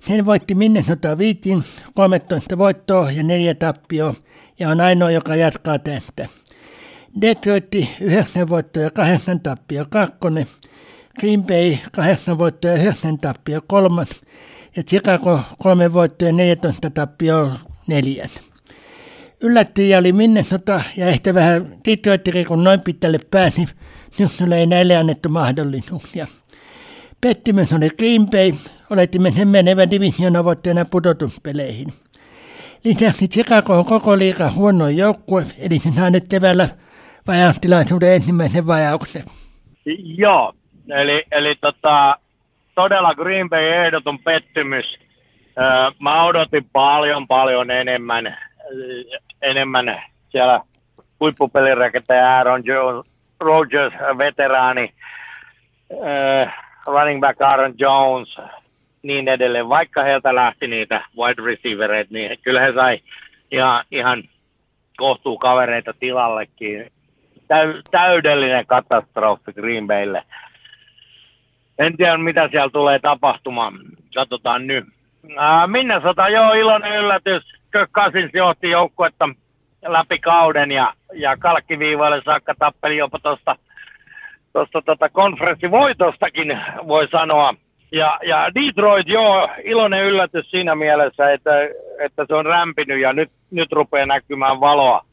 Sen 0.00 0.26
voitti 0.26 0.54
Minnesota 0.54 1.18
Vikings 1.18 1.82
13 1.94 2.58
voittoa 2.58 3.10
ja 3.10 3.22
4 3.22 3.54
tappioa 3.54 4.14
ja 4.58 4.68
on 4.68 4.80
ainoa, 4.80 5.10
joka 5.10 5.36
jatkaa 5.36 5.78
tästä. 5.78 6.26
Detroit 7.20 7.74
9 8.00 8.48
voittoa 8.48 8.82
ja 8.82 8.90
8 8.90 9.40
tappio 9.40 9.86
kakkonen, 9.90 10.46
Green 11.20 11.44
Bay 11.44 11.76
8 11.92 12.38
voittoa 12.38 12.70
ja 12.70 12.76
9 12.76 13.18
tappio 13.18 13.60
kolmas 13.66 14.08
ja 14.76 14.82
Chicago 14.82 15.40
3 15.58 15.92
voittoa 15.92 16.28
ja 16.28 16.32
14 16.32 16.90
tappio 16.90 17.50
neljäs. 17.86 18.51
Yllättäjiä 19.42 19.98
oli 19.98 20.12
Minnesota 20.12 20.80
ja 20.96 21.06
ehkä 21.06 21.34
vähän 21.34 21.62
Detroitiri, 21.88 22.44
kun 22.44 22.64
noin 22.64 22.80
pitkälle 22.80 23.18
pääsi, 23.30 23.66
syksyllä 24.10 24.56
ei 24.56 24.66
näille 24.66 24.96
annettu 24.96 25.28
mahdollisuuksia. 25.28 26.26
Pettymys 27.20 27.72
oli 27.72 27.88
Green 27.98 28.26
Bay, 28.30 28.52
oletimme 28.90 29.30
sen 29.30 29.48
menevän 29.48 29.90
division 29.90 30.44
voittajana 30.44 30.84
pudotuspeleihin. 30.84 31.88
Lisäksi 32.84 33.28
Chicago 33.28 33.78
on 33.78 33.84
koko 33.84 34.18
liiga 34.18 34.50
huono 34.50 34.88
joukkue, 34.88 35.44
eli 35.58 35.78
se 35.78 35.90
saa 35.90 36.10
nyt 36.10 36.24
keväällä 36.28 36.68
vajaustilaisuuden 37.26 38.14
ensimmäisen 38.14 38.66
vajauksen. 38.66 39.22
Joo, 40.18 40.52
eli, 40.88 41.24
eli 41.32 41.54
tota, 41.60 42.16
todella 42.74 43.14
Green 43.14 43.50
Bay 43.50 43.64
ehdoton 43.64 44.18
pettymys. 44.18 44.84
mä 45.98 46.24
odotin 46.24 46.68
paljon 46.72 47.28
paljon 47.28 47.70
enemmän 47.70 48.36
enemmän 49.42 50.02
siellä 50.28 50.60
huippupelirakentaja 51.20 52.36
Aaron 52.36 52.62
Jones, 52.64 53.12
Rogers, 53.40 53.94
veteraani, 54.18 54.92
äh, 55.92 56.54
running 56.86 57.20
back 57.20 57.40
Aaron 57.40 57.74
Jones, 57.78 58.36
niin 59.02 59.28
edelleen. 59.28 59.68
Vaikka 59.68 60.02
heiltä 60.02 60.34
lähti 60.34 60.66
niitä 60.66 61.04
wide 61.18 61.42
receivereita, 61.42 62.14
niin 62.14 62.38
kyllä 62.42 62.60
he 62.60 62.72
sai 62.72 63.00
ihan, 63.50 63.84
ihan 63.90 64.22
kohtuu 64.96 65.38
kavereita 65.38 65.94
tilallekin. 66.00 66.90
Täy, 67.48 67.82
täydellinen 67.90 68.66
katastrofi 68.66 69.52
Green 69.52 69.86
Baylle. 69.86 70.24
En 71.78 71.96
tiedä, 71.96 72.16
mitä 72.16 72.48
siellä 72.48 72.70
tulee 72.70 72.98
tapahtumaan. 72.98 73.74
Katsotaan 74.14 74.66
nyt. 74.66 74.84
Äh, 75.38 75.68
Minnesota, 75.68 76.28
joo, 76.28 76.52
iloinen 76.52 76.96
yllätys 76.96 77.61
Cousins 77.92 78.30
johti 78.34 78.70
joukkuetta 78.70 79.28
läpi 79.86 80.18
kauden 80.18 80.72
ja, 80.72 80.94
ja 81.14 81.36
kalkkiviivaille 81.36 82.22
saakka 82.24 82.54
tappeli 82.58 82.96
jopa 82.96 83.18
tuosta 83.18 83.56
tosta, 84.52 84.82
tota 84.82 85.08
konferenssivoitostakin, 85.08 86.60
voi 86.88 87.08
sanoa. 87.08 87.54
Ja, 87.92 88.18
ja 88.26 88.50
Detroit, 88.54 89.08
joo, 89.08 89.48
iloinen 89.64 90.04
yllätys 90.04 90.50
siinä 90.50 90.74
mielessä, 90.74 91.32
että, 91.32 91.50
että 91.98 92.24
se 92.28 92.34
on 92.34 92.46
rämpinyt 92.46 93.00
ja 93.00 93.12
nyt, 93.12 93.30
nyt 93.50 93.72
rupeaa 93.72 94.06
näkymään 94.06 94.60
valoa 94.60 95.04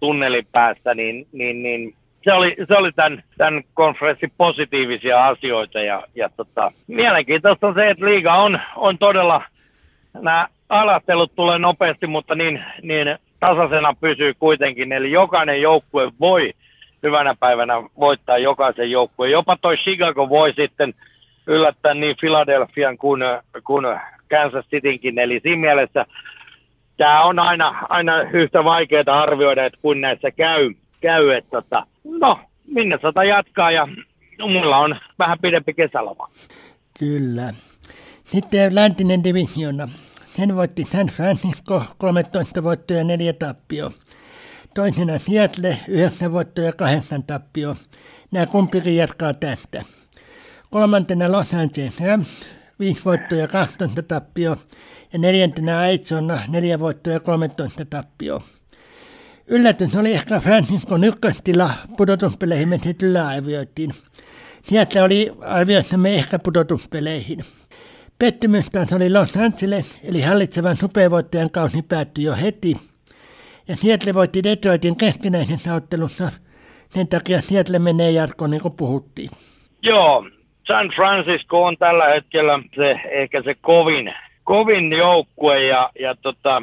tunnelin 0.00 0.46
päässä, 0.52 0.94
niin, 0.94 1.26
niin, 1.32 1.62
niin 1.62 1.94
se 2.24 2.32
oli, 2.32 2.56
se 2.68 2.74
oli 2.76 2.92
tämän, 2.92 3.22
tämän 3.36 3.62
konferenssin 3.74 4.32
positiivisia 4.36 5.26
asioita. 5.26 5.80
Ja, 5.80 6.02
ja 6.14 6.28
tota, 6.36 6.72
mielenkiintoista 6.86 7.66
on 7.66 7.74
se, 7.74 7.90
että 7.90 8.04
liiga 8.04 8.34
on, 8.34 8.60
on 8.76 8.98
todella, 8.98 9.42
nämä 10.14 10.46
alastelut 10.68 11.34
tulee 11.34 11.58
nopeasti, 11.58 12.06
mutta 12.06 12.34
niin, 12.34 12.64
niin 12.82 13.18
tasaisena 13.40 13.94
pysyy 14.00 14.34
kuitenkin. 14.34 14.92
Eli 14.92 15.12
jokainen 15.12 15.62
joukkue 15.62 16.12
voi 16.20 16.52
hyvänä 17.02 17.34
päivänä 17.40 17.74
voittaa 18.00 18.38
jokaisen 18.38 18.90
joukkueen. 18.90 19.32
Jopa 19.32 19.56
toi 19.60 19.76
Chicago 19.76 20.28
voi 20.28 20.52
sitten 20.52 20.94
yllättää 21.46 21.94
niin 21.94 22.16
Philadelphian 22.20 22.98
kuin, 22.98 23.20
kuin 23.64 23.84
Kansas 24.30 24.64
Citynkin. 24.70 25.18
Eli 25.18 25.40
siinä 25.42 25.60
mielessä 25.60 26.06
tämä 26.96 27.24
on 27.24 27.38
aina, 27.38 27.86
aina 27.88 28.22
yhtä 28.22 28.64
vaikeaa 28.64 29.04
arvioida, 29.06 29.66
että 29.66 29.78
kun 29.82 30.00
näissä 30.00 30.30
käy. 30.30 30.74
käy 31.00 31.30
että 31.30 31.50
tota, 31.50 31.86
no, 32.04 32.40
minne 32.66 32.98
sata 33.02 33.24
jatkaa 33.24 33.70
ja 33.70 33.88
mulla 34.38 34.78
on 34.78 34.96
vähän 35.18 35.38
pidempi 35.38 35.74
kesäloma. 35.74 36.28
Kyllä. 36.98 37.52
Sitten 38.24 38.74
läntinen 38.74 39.24
divisiona. 39.24 39.88
Sen 40.36 40.56
voitti 40.56 40.84
San 40.84 41.06
Francisco 41.06 41.84
13 41.98 42.62
voittoa 42.62 42.96
ja 42.96 43.04
4 43.04 43.32
tappio. 43.32 43.92
Toisena 44.74 45.18
Seattle 45.18 45.78
9 45.88 46.32
voittoa 46.32 46.64
ja 46.64 46.72
8 46.72 47.22
tappio. 47.22 47.76
Nämä 48.32 48.46
kumpikin 48.46 48.96
jatkaa 48.96 49.34
tästä. 49.34 49.82
Kolmantena 50.70 51.32
Los 51.32 51.54
Angeles 51.54 52.00
Rams 52.00 52.46
5 52.78 53.00
voittoa 53.04 53.38
ja 53.38 53.48
12 53.48 54.02
tappio. 54.02 54.56
Ja 55.12 55.18
neljäntenä 55.18 55.78
Arizona 55.78 56.40
4 56.48 56.80
voittoa 56.80 57.12
ja 57.12 57.20
13 57.20 57.84
tappio. 57.84 58.42
Yllätys 59.46 59.96
oli 59.96 60.12
ehkä 60.12 60.40
Francisco 60.40 60.96
ykköstila 61.06 61.70
pudotuspeleihin 61.96 62.68
me 62.68 62.78
sitten 62.82 63.16
arvioitiin. 63.16 63.94
Sieltä 64.62 65.04
oli 65.04 65.32
arvioissamme 65.40 66.14
ehkä 66.14 66.38
pudotuspeleihin. 66.38 67.44
Pettymys 68.18 68.70
taas 68.70 68.92
oli 68.92 69.12
Los 69.12 69.36
Angeles, 69.36 70.08
eli 70.10 70.20
hallitsevan 70.22 70.76
supervoittajan 70.76 71.50
kausi 71.50 71.82
päättyi 71.82 72.24
jo 72.24 72.34
heti. 72.42 72.72
Ja 73.68 73.76
Seattle 73.76 74.14
voitti 74.14 74.44
Detroitin 74.44 74.96
keskinäisessä 74.96 75.74
ottelussa. 75.74 76.24
Sen 76.88 77.08
takia 77.08 77.40
Seattle 77.40 77.78
menee 77.78 78.10
jatkoon, 78.10 78.50
niin 78.50 78.62
kuin 78.62 78.76
puhuttiin. 78.76 79.30
Joo, 79.82 80.26
San 80.66 80.88
Francisco 80.96 81.64
on 81.64 81.76
tällä 81.76 82.04
hetkellä 82.04 82.58
se, 82.76 83.00
ehkä 83.10 83.42
se 83.42 83.54
kovin, 83.60 84.14
kovin 84.44 84.92
joukkue. 84.92 85.64
Ja, 85.64 85.90
ja 86.00 86.14
tota, 86.22 86.62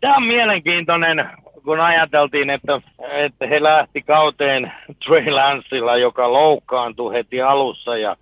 tämä 0.00 0.16
on 0.16 0.22
mielenkiintoinen, 0.22 1.28
kun 1.64 1.80
ajateltiin, 1.80 2.50
että, 2.50 2.80
että 3.12 3.46
he 3.46 3.62
lähti 3.62 4.02
kauteen 4.02 4.72
Trey 5.06 5.30
Lancella, 5.30 5.96
joka 5.96 6.32
loukkaantui 6.32 7.14
heti 7.14 7.42
alussa. 7.42 7.96
Ja 7.96 8.16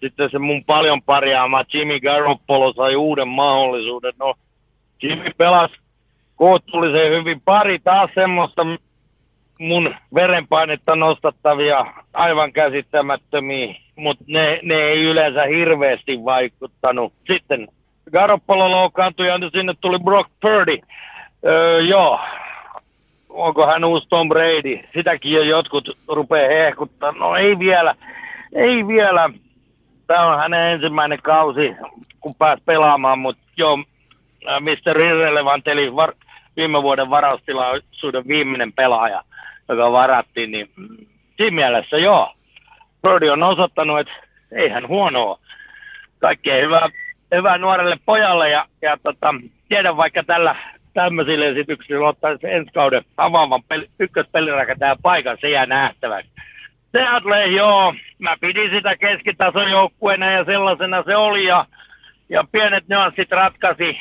sitten 0.00 0.30
se 0.30 0.38
mun 0.38 0.64
paljon 0.64 1.02
parjaama 1.02 1.64
Jimmy 1.74 2.00
Garoppolo 2.00 2.72
sai 2.72 2.96
uuden 2.96 3.28
mahdollisuuden. 3.28 4.12
No, 4.18 4.34
Jimmy 5.02 5.30
pelasi 5.36 5.74
kohtuullisen 6.36 7.10
hyvin. 7.10 7.40
Pari 7.44 7.78
taas 7.78 8.10
semmoista 8.14 8.66
mun 9.58 9.94
verenpainetta 10.14 10.96
nostattavia, 10.96 11.86
aivan 12.12 12.52
käsittämättömiä, 12.52 13.74
mutta 13.96 14.24
ne, 14.28 14.60
ne 14.62 14.74
ei 14.74 15.02
yleensä 15.02 15.42
hirveästi 15.44 16.24
vaikuttanut. 16.24 17.12
Sitten 17.32 17.68
Garoppolo 18.12 18.70
loukkaantui 18.70 19.26
ja 19.26 19.38
sinne 19.52 19.74
tuli 19.80 19.98
Brock 19.98 20.30
Purdy. 20.40 20.78
Öö, 21.46 21.80
joo, 21.80 22.20
onko 23.28 23.66
hän 23.66 23.84
uusi 23.84 24.08
Tom 24.08 24.28
Brady? 24.28 24.80
Sitäkin 24.94 25.32
jo 25.32 25.42
jotkut 25.42 25.90
rupeaa 26.08 26.48
hehkuttaa. 26.48 27.12
No 27.12 27.36
ei 27.36 27.58
vielä, 27.58 27.94
ei 28.54 28.88
vielä 28.88 29.30
tämä 30.06 30.26
on 30.26 30.38
hänen 30.38 30.72
ensimmäinen 30.72 31.18
kausi, 31.22 31.76
kun 32.20 32.34
pääsi 32.34 32.62
pelaamaan, 32.66 33.18
mutta 33.18 33.42
joo, 33.56 33.78
äh, 34.48 34.60
Mr. 34.60 35.04
Irrelevant, 35.04 35.68
eli 35.68 35.96
var, 35.96 36.12
viime 36.56 36.82
vuoden 36.82 37.10
varaustilaisuuden 37.10 38.28
viimeinen 38.28 38.72
pelaaja, 38.72 39.22
joka 39.68 39.92
varattiin, 39.92 40.50
niin 40.50 40.70
siinä 41.36 41.54
mielessä 41.54 41.98
joo. 41.98 42.32
Brody 43.02 43.28
on 43.28 43.42
osoittanut, 43.42 44.00
että 44.00 44.12
eihän 44.52 44.88
huonoa. 44.88 45.38
Kaikkea 46.18 46.64
hyvää, 46.64 46.88
hyvää 47.34 47.58
nuorelle 47.58 47.96
pojalle 48.06 48.50
ja, 48.50 48.66
ja 48.82 48.96
tota, 49.02 49.34
tiedän 49.68 49.96
vaikka 49.96 50.22
tällä 50.24 50.56
tämmöisillä 50.94 51.46
esityksillä 51.46 52.08
ottaisi 52.08 52.46
ensi 52.46 52.70
kauden 52.72 53.02
avaavan 53.16 53.62
peli, 53.62 53.90
ykköspelirakentajan 54.00 54.98
paikan, 55.02 55.38
se 55.40 55.50
jää 55.50 55.66
nähtäväksi. 55.66 56.30
Seattle, 56.92 57.46
joo, 57.46 57.94
mä 58.18 58.36
pidin 58.40 58.70
sitä 58.70 58.96
keskitasojoukkueena 58.96 60.30
ja 60.30 60.44
sellaisena 60.44 61.02
se 61.02 61.16
oli 61.16 61.44
ja, 61.44 61.66
ja 62.28 62.44
pienet 62.52 62.88
nyanssit 62.88 63.30
ratkaisi 63.30 63.98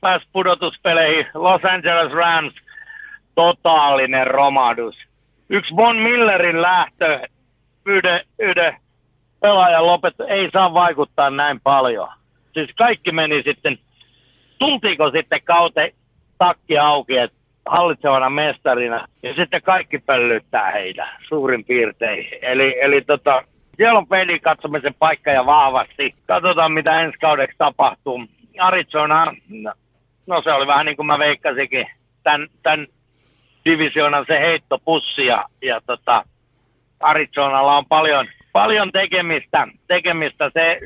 pääsi 0.00 0.26
pudotuspeleihin. 0.32 1.26
Los 1.34 1.64
Angeles 1.64 2.12
Rams, 2.12 2.54
totaalinen 3.34 4.26
romahdus. 4.26 4.96
Yksi 5.50 5.76
Von 5.76 5.96
Millerin 5.96 6.62
lähtö 6.62 7.20
yhden, 7.86 8.20
yhden 8.38 8.76
pelaajan 9.40 9.86
lopettu 9.86 10.22
ei 10.22 10.50
saa 10.52 10.74
vaikuttaa 10.74 11.30
näin 11.30 11.60
paljon. 11.60 12.08
Siis 12.54 12.70
kaikki 12.78 13.12
meni 13.12 13.42
sitten, 13.42 13.78
tultiiko 14.58 15.10
sitten 15.10 15.42
kaute 15.44 15.94
takki 16.38 16.78
auki, 16.78 17.16
että 17.16 17.39
hallitsevana 17.70 18.30
mestarina, 18.30 19.06
ja 19.22 19.34
sitten 19.34 19.62
kaikki 19.62 19.98
pöllyttää 19.98 20.70
heitä 20.70 21.08
suurin 21.28 21.64
piirtein. 21.64 22.26
Eli, 22.42 22.76
eli 22.80 23.02
tota, 23.02 23.42
siellä 23.76 23.98
on 23.98 24.06
pelin 24.06 24.40
katsomisen 24.40 24.94
paikka 24.98 25.30
ja 25.30 25.46
vahvasti. 25.46 26.14
Katsotaan, 26.26 26.72
mitä 26.72 26.94
ensi 26.94 27.18
kaudeksi 27.18 27.58
tapahtuu. 27.58 28.24
Arizona, 28.58 29.34
no 30.26 30.42
se 30.42 30.52
oli 30.52 30.66
vähän 30.66 30.86
niin 30.86 30.96
kuin 30.96 31.06
mä 31.06 31.18
veikkasinkin, 31.18 31.86
tämän, 32.22 32.48
tämän 32.62 32.86
divisioonan 33.64 34.24
se 34.28 34.40
heittopussi 34.40 35.26
ja, 35.26 35.44
ja 35.62 35.80
tota, 35.86 36.24
Arizonalla 37.00 37.76
on 37.76 37.86
paljon, 37.86 38.26
paljon 38.52 38.92
tekemistä, 38.92 39.68
tekemistä. 39.86 40.50
Se 40.54 40.78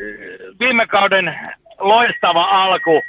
viime 0.61 0.87
kauden 0.87 1.35
loistava 1.79 2.45
alku 2.45 3.03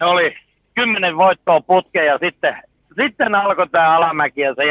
oli 0.00 0.36
kymmenen 0.74 1.16
voittoa 1.16 1.60
putkeen 1.60 2.06
ja 2.06 2.18
sitten, 2.18 2.62
sitten 3.02 3.34
alkoi 3.34 3.68
tämä 3.68 3.96
alamäki 3.96 4.40
ja 4.40 4.54
se 4.54 4.62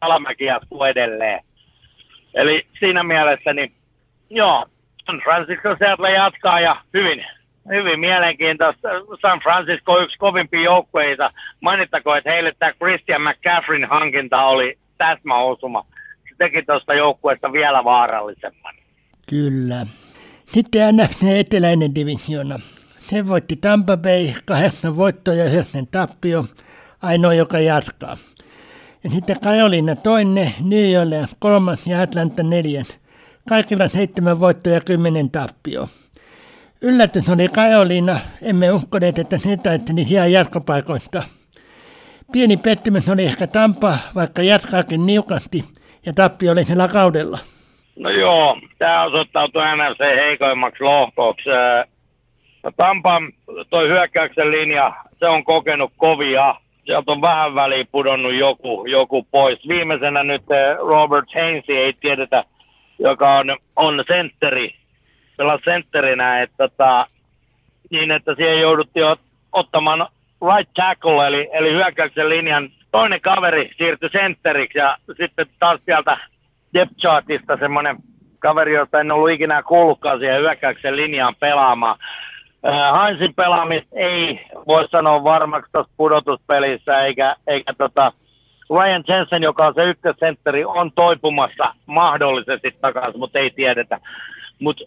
alamäki 0.00 0.44
jatkuu 0.44 0.84
edelleen. 0.84 1.40
Eli 2.34 2.66
siinä 2.78 3.02
mielessä, 3.02 3.52
niin 3.52 3.72
joo, 4.30 4.66
San 5.06 5.20
Francisco 5.24 5.76
Seattle 5.78 6.12
jatkaa 6.12 6.60
ja 6.60 6.76
hyvin, 6.94 7.26
hyvin 7.68 8.00
mielenkiintoista. 8.00 8.88
San 9.22 9.40
Francisco 9.40 9.92
on 9.92 10.02
yksi 10.02 10.18
kovimpia 10.18 10.62
joukkueita. 10.62 11.30
Mainittakoon, 11.60 12.18
että 12.18 12.30
heille 12.30 12.52
tämä 12.58 12.72
Christian 12.72 13.22
McCaffrin 13.22 13.88
hankinta 13.88 14.42
oli 14.42 14.78
täsmäosuma. 14.98 15.86
Se 16.28 16.34
teki 16.38 16.62
tuosta 16.62 16.94
joukkueesta 16.94 17.52
vielä 17.52 17.84
vaarallisemman. 17.84 18.74
Kyllä. 19.30 19.86
Sitten 20.44 20.96
NFC 20.96 21.22
eteläinen 21.38 21.94
divisiona. 21.94 22.58
Se 22.98 23.26
voitti 23.26 23.56
Tampa 23.56 23.96
Bay, 23.96 24.26
kahdeksan 24.44 24.96
voittoa 24.96 25.34
ja 25.34 25.44
yhdeksän 25.44 25.86
tappio, 25.86 26.44
ainoa 27.06 27.34
joka 27.34 27.58
jatkaa. 27.58 28.16
Ja 29.04 29.10
sitten 29.10 29.40
Carolina 29.40 29.96
toinen, 29.96 30.48
New 30.64 31.00
Orleans 31.00 31.36
kolmas 31.38 31.86
ja 31.86 32.02
Atlanta 32.02 32.42
neljäs. 32.42 32.98
Kaikilla 33.48 33.88
seitsemän 33.88 34.40
voittoa 34.40 34.72
ja 34.72 34.80
kymmenen 34.80 35.30
tappio. 35.30 35.88
Yllätys 36.82 37.28
oli 37.28 37.48
Carolina, 37.48 38.16
emme 38.42 38.72
uskoneet, 38.72 39.18
että 39.18 39.38
se 39.38 39.56
taisteli 39.56 40.00
ihan 40.00 40.32
jatkopaikoista. 40.32 41.22
Pieni 42.32 42.56
pettymys 42.56 43.08
oli 43.08 43.24
ehkä 43.24 43.46
Tampa, 43.46 43.98
vaikka 44.14 44.42
jatkaakin 44.42 45.06
niukasti, 45.06 45.64
ja 46.06 46.12
tappio 46.12 46.52
oli 46.52 46.64
sillä 46.64 46.88
kaudella. 46.88 47.38
No 47.98 48.10
joo, 48.10 48.56
tämä 48.78 49.04
osoittautui 49.04 49.62
NFC 49.62 50.00
heikoimmaksi 50.00 50.82
lohkoksi. 50.84 51.50
No 52.62 52.72
Tampan 52.76 53.32
toi 53.70 53.88
hyökkäyksen 53.88 54.50
linja, 54.50 54.92
se 55.18 55.26
on 55.26 55.44
kokenut 55.44 55.92
kovia. 55.96 56.54
Sieltä 56.86 57.12
on 57.12 57.20
vähän 57.20 57.54
väliin 57.54 57.88
pudonnut 57.92 58.34
joku, 58.34 58.86
joku 58.86 59.22
pois. 59.30 59.68
Viimeisenä 59.68 60.22
nyt 60.22 60.42
eh, 60.50 60.76
Robert 60.78 61.28
Hainsey, 61.34 61.76
ei 61.76 61.92
tiedetä, 61.92 62.44
joka 62.98 63.34
on, 63.38 63.56
on 63.76 64.04
sentteri, 64.06 64.74
pelaa 65.36 65.58
sentterinä, 65.64 66.42
että 66.42 66.68
tota, 66.68 67.06
niin 67.90 68.10
että 68.10 68.34
siihen 68.34 68.60
jouduttiin 68.60 69.06
ot, 69.06 69.20
ottamaan 69.52 70.08
right 70.42 70.72
tackle, 70.74 71.26
eli, 71.26 71.48
eli 71.52 71.72
hyökkäyksen 71.72 72.28
linjan 72.28 72.70
toinen 72.90 73.20
kaveri 73.20 73.70
siirtyi 73.76 74.10
sentteriksi 74.12 74.78
ja 74.78 74.96
sitten 75.16 75.46
taas 75.58 75.80
sieltä 75.84 76.18
depth 76.74 76.96
chartista 76.96 77.56
semmoinen 77.56 77.96
kaveri, 78.38 78.74
josta 78.74 79.00
en 79.00 79.12
ollut 79.12 79.30
ikinä 79.30 79.62
kuullutkaan 79.62 80.18
siihen 80.18 80.40
hyökkäyksen 80.40 80.96
linjaan 80.96 81.34
pelaamaan. 81.40 81.98
Hansin 82.92 83.34
pelaamista 83.34 83.96
ei 83.96 84.40
voi 84.66 84.88
sanoa 84.88 85.24
varmaksi 85.24 85.72
tuossa 85.72 85.92
pudotuspelissä, 85.96 87.00
eikä, 87.00 87.36
eikä 87.46 87.72
tota, 87.78 88.12
Ryan 88.70 89.04
Jensen, 89.08 89.42
joka 89.42 89.66
on 89.66 89.74
se 89.74 89.84
ykkössentteri, 89.84 90.64
on 90.64 90.92
toipumassa 90.92 91.74
mahdollisesti 91.86 92.76
takaisin, 92.80 93.18
mutta 93.18 93.38
ei 93.38 93.50
tiedetä. 93.50 94.00
Mutta 94.60 94.84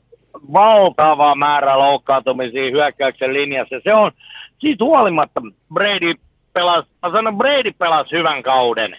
valtava 0.54 1.36
määrä 1.36 1.78
loukkaantumisia 1.78 2.72
hyökkäyksen 2.72 3.34
linjassa. 3.34 3.76
Se 3.84 3.94
on, 3.94 4.12
siitä 4.60 4.84
huolimatta 4.84 5.42
Brady 5.74 6.14
pelasi, 6.54 6.90
mä 7.04 7.12
sanon 7.12 7.38
Brady 7.38 7.72
pelasi 7.78 8.12
hyvän 8.12 8.44
kauden. 8.44 8.98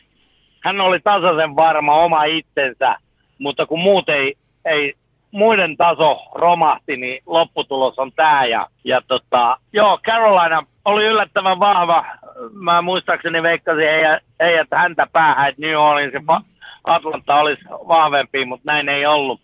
Hän 0.61 0.81
oli 0.81 1.01
tasaisen 1.01 1.57
varma 1.57 1.95
oma 1.95 2.25
itsensä, 2.25 2.97
mutta 3.39 3.67
kun 3.67 3.81
muut 3.81 4.09
ei, 4.09 4.35
ei 4.65 4.95
muiden 5.31 5.77
taso 5.77 6.23
romahti, 6.35 6.97
niin 6.97 7.23
lopputulos 7.27 7.99
on 7.99 8.13
tämä. 8.13 8.45
Ja, 8.45 8.67
ja 8.85 9.03
tota, 9.09 9.57
joo, 9.73 9.99
Carolina 10.07 10.63
oli 10.85 11.05
yllättävän 11.05 11.61
vahva. 11.61 12.05
Mä 12.53 12.83
muistaakseni 12.83 13.43
veikkasin 13.43 13.85
heidät, 13.85 14.23
heidät 14.41 14.69
häntä 14.75 15.07
päähän, 15.13 15.49
että 15.49 15.63
New 15.63 15.77
Orleans 15.77 16.15
ja 16.15 16.41
Atlanta 16.85 17.35
olisi 17.35 17.63
vahvempi, 17.69 18.45
mutta 18.45 18.73
näin 18.73 18.89
ei 18.89 19.07
ollut. 19.07 19.41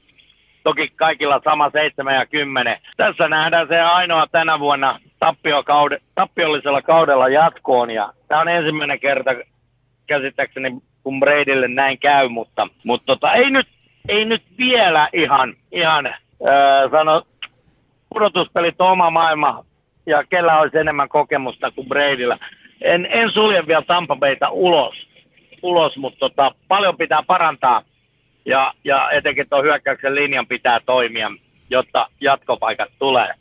Toki 0.65 0.93
kaikilla 0.97 1.41
sama 1.45 1.71
7 1.71 2.15
ja 2.15 2.27
10. 2.27 2.79
Tässä 2.97 3.29
nähdään 3.29 3.69
se 3.69 3.81
ainoa 3.81 4.27
tänä 4.33 4.61
vuonna 4.61 5.01
tappiokaude, 5.19 5.99
tappiollisella 6.15 6.83
kaudella 6.83 7.29
jatkoon. 7.29 7.91
Ja 7.91 8.13
tämä 8.29 8.41
on 8.41 8.49
ensimmäinen 8.49 9.01
kerta 9.01 9.31
käsittääkseni, 10.07 10.81
kun 11.03 11.21
Bradylle 11.21 11.69
näin 11.69 11.99
käy, 11.99 12.29
mutta, 12.29 12.69
mutta 12.85 13.07
tota, 13.07 13.33
ei 13.33 13.51
nyt 13.51 13.69
ei 14.09 14.25
nyt 14.25 14.43
vielä 14.59 15.09
ihan, 15.13 15.55
ihan 15.73 16.07
äh, 16.07 16.91
sano, 16.91 17.23
pudotuspelit 18.09 18.81
on 18.81 18.91
oma 18.91 19.11
maailma 19.11 19.65
ja 20.07 20.25
kellä 20.25 20.59
olisi 20.59 20.79
enemmän 20.79 21.09
kokemusta 21.09 21.71
kuin 21.71 21.89
Bradyllä. 21.89 22.39
En, 22.81 23.07
en 23.11 23.31
sulje 23.31 23.67
vielä 23.67 23.83
Tampa 23.83 24.17
Bayta 24.17 24.51
ulos, 24.51 24.95
ulos 25.63 25.97
mutta 25.97 26.19
tota, 26.19 26.55
paljon 26.69 26.97
pitää 26.97 27.23
parantaa 27.27 27.83
ja, 28.45 28.75
ja 28.85 29.11
etenkin 29.11 29.49
tuon 29.49 29.65
hyökkäyksen 29.65 30.15
linjan 30.15 30.47
pitää 30.47 30.81
toimia, 30.87 31.31
jotta 31.71 32.07
jatkopaikat 32.21 32.89
tulee. 32.99 33.35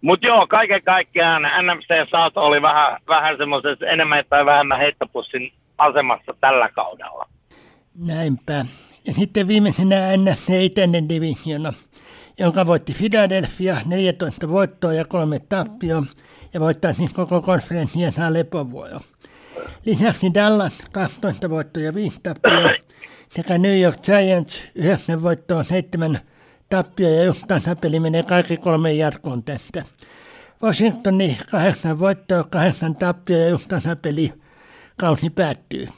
Mutta 0.00 0.26
joo, 0.26 0.46
kaiken 0.46 0.82
kaikkiaan 0.82 1.42
NFC 1.42 2.10
South 2.10 2.38
oli 2.38 2.62
vähän, 2.62 3.00
vähän 3.08 3.36
semmoisessa 3.36 3.86
enemmän 3.86 4.24
tai 4.28 4.46
vähemmän 4.46 4.78
heittopussin 4.78 5.52
asemassa 5.78 6.34
tällä 6.40 6.68
kaudella. 6.68 7.28
Näinpä. 8.06 8.64
Ja 9.06 9.12
sitten 9.12 9.48
viimeisenä 9.48 10.16
NFC 10.16 10.48
Itäinen 10.62 11.08
divisiona, 11.08 11.72
jonka 12.38 12.66
voitti 12.66 12.94
Philadelphia 12.94 13.76
14 13.86 14.48
voittoa 14.48 14.92
ja 14.92 15.04
kolme 15.04 15.38
tappioa 15.38 16.02
ja 16.54 16.60
voittaa 16.60 16.92
siis 16.92 17.12
koko 17.12 17.42
konferenssin 17.42 18.02
ja 18.02 18.10
saa 18.10 18.32
lepovuojo. 18.32 19.00
Lisäksi 19.84 20.34
Dallas 20.34 20.82
12 20.92 21.50
voittoa 21.50 21.82
ja 21.82 21.94
5 21.94 22.20
tappioa 22.22 22.70
sekä 23.28 23.58
New 23.58 23.80
York 23.80 23.96
Giants 24.02 24.62
9 24.74 25.22
voittoa 25.22 25.64
7 25.64 26.18
tappio 26.68 27.08
ja 27.08 27.24
just 27.24 27.44
tasapeli 27.48 28.00
menee 28.00 28.22
kaikki 28.22 28.56
kolme 28.56 28.92
jatkoon 28.92 29.42
tästä. 29.42 29.84
Washingtoni 30.62 31.38
8 31.50 31.98
voittoa, 31.98 32.44
8 32.44 32.96
tappio 32.96 33.38
ja 33.38 33.48
just 33.48 33.68
tasapeli 33.68 34.32
kausi 34.96 35.30
päättyy. 35.30 35.88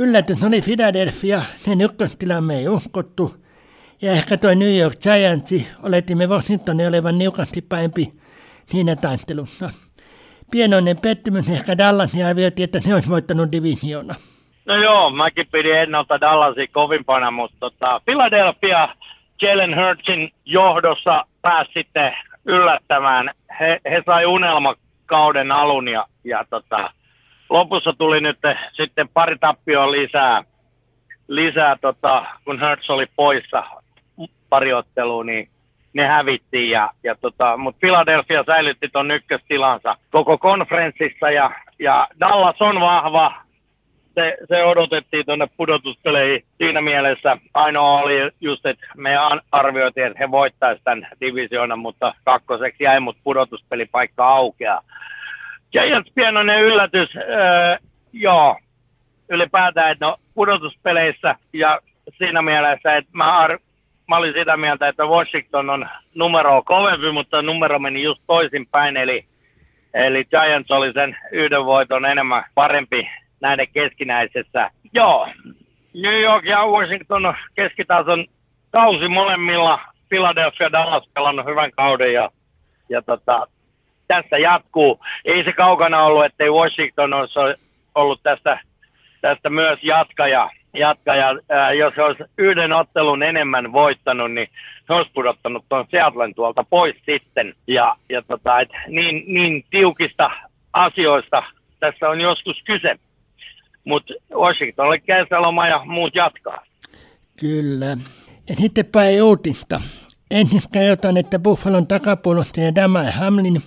Yllätys 0.00 0.44
oli 0.44 0.60
Philadelphia, 0.60 1.40
sen 1.56 1.80
ykköstilan 1.80 2.44
me 2.44 2.54
ei 2.54 2.68
uskottu. 2.68 3.34
Ja 4.02 4.12
ehkä 4.12 4.36
toi 4.36 4.56
New 4.56 4.78
York 4.78 4.94
Giants, 5.02 5.78
oletimme 5.82 6.26
Washingtonin 6.26 6.88
olevan 6.88 7.18
niukasti 7.18 7.62
päimpi 7.62 8.12
siinä 8.66 8.96
taistelussa. 8.96 9.70
Pienoinen 10.50 10.96
pettymys 10.96 11.48
ehkä 11.48 11.78
Dallasia 11.78 12.28
arvioitiin, 12.28 12.64
että 12.64 12.80
se 12.80 12.94
olisi 12.94 13.08
voittanut 13.08 13.52
divisiona. 13.52 14.14
No 14.66 14.76
joo, 14.76 15.10
mäkin 15.10 15.46
pidin 15.52 15.76
ennalta 15.76 16.20
Dallasia 16.20 16.66
kovimpana, 16.72 17.30
mutta 17.30 17.56
tota, 17.60 18.00
Philadelphia 18.04 18.88
Jalen 19.42 19.76
Hurtsin 19.76 20.32
johdossa 20.44 21.24
pääsi 21.42 21.70
sitten 21.74 22.12
yllättämään. 22.44 23.30
He, 23.60 23.80
he 23.90 24.02
sai 24.06 24.26
unelma 24.26 24.74
kauden 25.06 25.52
alun 25.52 25.88
ja, 25.88 26.06
ja 26.24 26.44
tota, 26.50 26.90
lopussa 27.50 27.92
tuli 27.98 28.20
nyt 28.20 28.38
sitten 28.72 29.08
pari 29.08 29.38
tappioa 29.38 29.90
lisää, 29.90 30.44
lisää 31.28 31.76
tota, 31.80 32.26
kun 32.44 32.60
Hertz 32.60 32.90
oli 32.90 33.06
poissa 33.16 33.64
pari 34.48 34.72
ottelua, 34.72 35.24
niin 35.24 35.48
ne 35.92 36.06
hävittiin. 36.06 36.70
Ja, 36.70 36.90
ja 37.04 37.14
tota, 37.14 37.56
Mutta 37.56 37.78
Philadelphia 37.80 38.44
säilytti 38.46 38.88
tuon 38.88 39.10
ykköstilansa 39.10 39.96
koko 40.10 40.38
konferenssissa 40.38 41.30
ja, 41.30 41.50
ja 41.78 42.08
Dallas 42.20 42.62
on 42.62 42.80
vahva. 42.80 43.34
Se, 44.14 44.36
se 44.48 44.64
odotettiin 44.64 45.26
tuonne 45.26 45.48
pudotuspeleihin. 45.56 46.44
Siinä 46.58 46.80
mielessä 46.80 47.36
ainoa 47.54 48.00
oli 48.00 48.30
just, 48.40 48.66
että 48.66 48.86
me 48.96 49.10
arvioitiin, 49.52 50.06
että 50.06 50.18
he 50.18 50.30
voittaisivat 50.30 50.84
tämän 50.84 51.08
divisioonan, 51.20 51.78
mutta 51.78 52.14
kakkoseksi 52.24 52.84
jäi, 52.84 53.00
mutta 53.00 53.20
pudotuspelipaikka 53.24 54.28
aukeaa. 54.28 54.82
Giants 55.72 56.10
pienoinen 56.14 56.62
yllätys, 56.62 57.16
öö, 57.16 57.76
joo, 58.12 58.58
ylipäätään, 59.28 59.92
että 59.92 60.04
no 60.04 60.16
pudotuspeleissä 60.34 61.34
ja 61.52 61.80
siinä 62.18 62.42
mielessä, 62.42 62.96
että 62.96 63.10
mä, 63.14 63.38
ar- 63.38 63.58
mä 64.08 64.16
olin 64.16 64.32
sitä 64.32 64.56
mieltä, 64.56 64.88
että 64.88 65.04
Washington 65.04 65.70
on 65.70 65.88
numero 66.14 66.62
kovempi, 66.62 67.12
mutta 67.12 67.42
numero 67.42 67.78
meni 67.78 68.02
just 68.02 68.22
toisinpäin, 68.26 68.96
eli, 68.96 69.24
eli 69.94 70.24
Giants 70.24 70.70
oli 70.70 70.92
sen 70.92 71.16
yhden 71.32 71.64
voiton 71.64 72.04
enemmän 72.04 72.44
parempi 72.54 73.08
näiden 73.40 73.68
keskinäisessä. 73.72 74.70
Joo, 74.92 75.28
New 75.94 76.20
York 76.20 76.44
ja 76.44 76.66
Washington 76.66 77.34
keskitason 77.54 78.26
kausi 78.70 79.08
molemmilla. 79.08 79.80
Philadelphia 80.08 80.72
Dallas 80.72 81.08
pelannut 81.14 81.46
hyvän 81.46 81.70
kauden 81.72 82.12
ja, 82.12 82.30
ja 82.88 83.02
tota, 83.02 83.46
tässä 84.08 84.38
jatkuu. 84.38 85.00
Ei 85.24 85.44
se 85.44 85.52
kaukana 85.52 86.04
ollut, 86.04 86.24
ettei 86.24 86.50
Washington 86.50 87.12
olisi 87.14 87.62
ollut 87.94 88.20
tästä, 88.22 88.60
tästä 89.20 89.50
myös 89.50 89.78
jatkaja. 89.82 90.50
jatkaja. 90.74 91.38
Ää, 91.48 91.72
jos 91.72 91.94
se 91.94 92.02
olisi 92.02 92.24
yhden 92.38 92.72
ottelun 92.72 93.22
enemmän 93.22 93.72
voittanut, 93.72 94.32
niin 94.32 94.48
se 94.86 94.92
olisi 94.92 95.10
pudottanut 95.14 95.64
tuon 95.68 95.86
Seattlen 95.90 96.34
tuolta 96.34 96.64
pois 96.70 96.96
sitten. 97.06 97.54
Ja, 97.66 97.96
ja 98.08 98.22
tota, 98.22 98.60
et 98.60 98.68
niin, 98.86 99.24
niin 99.26 99.64
tiukista 99.70 100.30
asioista 100.72 101.42
tässä 101.80 102.08
on 102.08 102.20
joskus 102.20 102.62
kyse. 102.64 102.96
Mutta 103.84 104.14
Washington 104.34 104.86
oli 104.86 105.00
kesäloma 105.00 105.68
ja 105.68 105.82
muut 105.84 106.14
jatkaa. 106.14 106.64
Kyllä. 107.40 107.96
Ja 108.48 108.54
sitten 108.54 108.86
päin 108.86 109.22
uutista. 109.22 109.80
Ensin 110.30 110.60
kerrotaan, 110.72 111.16
että 111.16 111.38
Buffalon 111.38 111.86
takapuolustaja 111.86 112.74
Damai 112.74 113.10
Hamlin 113.10 113.62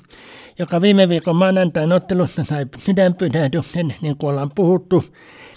joka 0.59 0.81
viime 0.81 1.09
viikon 1.09 1.35
maanantain 1.35 1.91
ottelussa 1.91 2.43
sai 2.43 2.65
sydänpysähdyksen, 2.77 3.95
niin 4.01 4.17
kuin 4.17 4.29
ollaan 4.29 4.51
puhuttu, 4.55 5.05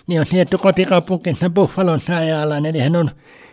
niin 0.07 0.21
on 0.21 0.27
sieltä 0.27 0.59
kotikaupunkinsa 0.59 1.51
Buffalon 1.51 2.01
sairaalaan, 2.01 2.67
eli 2.67 2.79
hän 2.79 2.97
on 2.97 3.11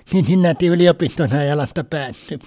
Cincinnati 0.09 0.67
yliopiston 0.67 1.29
sairaalasta 1.29 1.83
päässyt. 1.83 2.41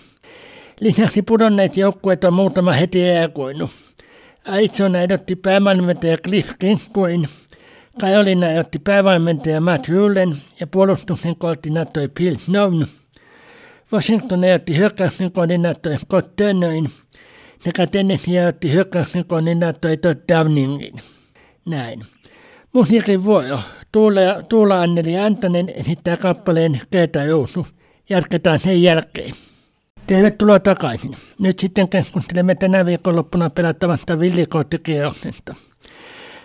Lisäksi 0.80 1.22
pudonneet 1.22 1.76
joukkueet 1.76 2.24
on 2.24 2.32
muutama 2.32 2.72
heti 2.72 3.00
reagoinut. 3.00 3.70
Aitsona 4.46 5.00
edotti 5.00 5.36
päävalmentaja 5.36 6.18
Cliff 6.18 6.50
Kingsbury, 6.58 7.22
Kajolina 8.00 8.50
edotti 8.50 8.78
päävalmentaja 8.78 9.60
Matt 9.60 9.88
Rulen 9.88 10.36
ja 10.60 10.66
puolustuksen 10.66 11.36
koordinaattori 11.36 12.08
Bill 12.08 12.36
Snow. 12.36 12.72
Washington 13.94 14.40
hyökkäyksen 14.76 15.32
koordinaattori 15.32 15.98
Scott 15.98 16.36
Turnerin– 16.36 16.88
sekä 17.64 17.86
Tennessee 17.86 18.40
koordinaattori 19.26 19.96
Todd 19.96 20.18
Downingin. 20.32 21.00
Näin. 21.66 22.04
Musiikin 22.72 23.24
vuoro. 23.24 23.58
Tuula, 23.92 24.20
Tuula 24.48 24.82
Anneli 24.82 25.18
Antonen 25.18 25.68
esittää 25.74 26.16
kappaleen 26.16 26.80
Keeta 26.90 27.22
Jousu. 27.22 27.66
Jatketaan 28.08 28.58
sen 28.58 28.82
jälkeen. 28.82 29.34
Tervetuloa 30.06 30.58
takaisin. 30.58 31.16
Nyt 31.40 31.58
sitten 31.58 31.88
keskustelemme 31.88 32.54
tänä 32.54 32.86
viikonloppuna 32.86 33.50
pelattavasta 33.50 34.20
villikootikierroksesta. 34.20 35.54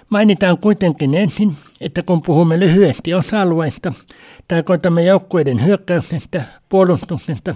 Mainitaan 0.09 0.57
kuitenkin 0.57 1.13
ensin, 1.13 1.57
että 1.81 2.03
kun 2.03 2.21
puhumme 2.21 2.59
lyhyesti 2.59 3.13
osa-alueista, 3.13 3.93
tarkoitamme 4.49 5.03
joukkueiden 5.03 5.65
hyökkäyksestä, 5.65 6.43
puolustuksesta, 6.69 7.55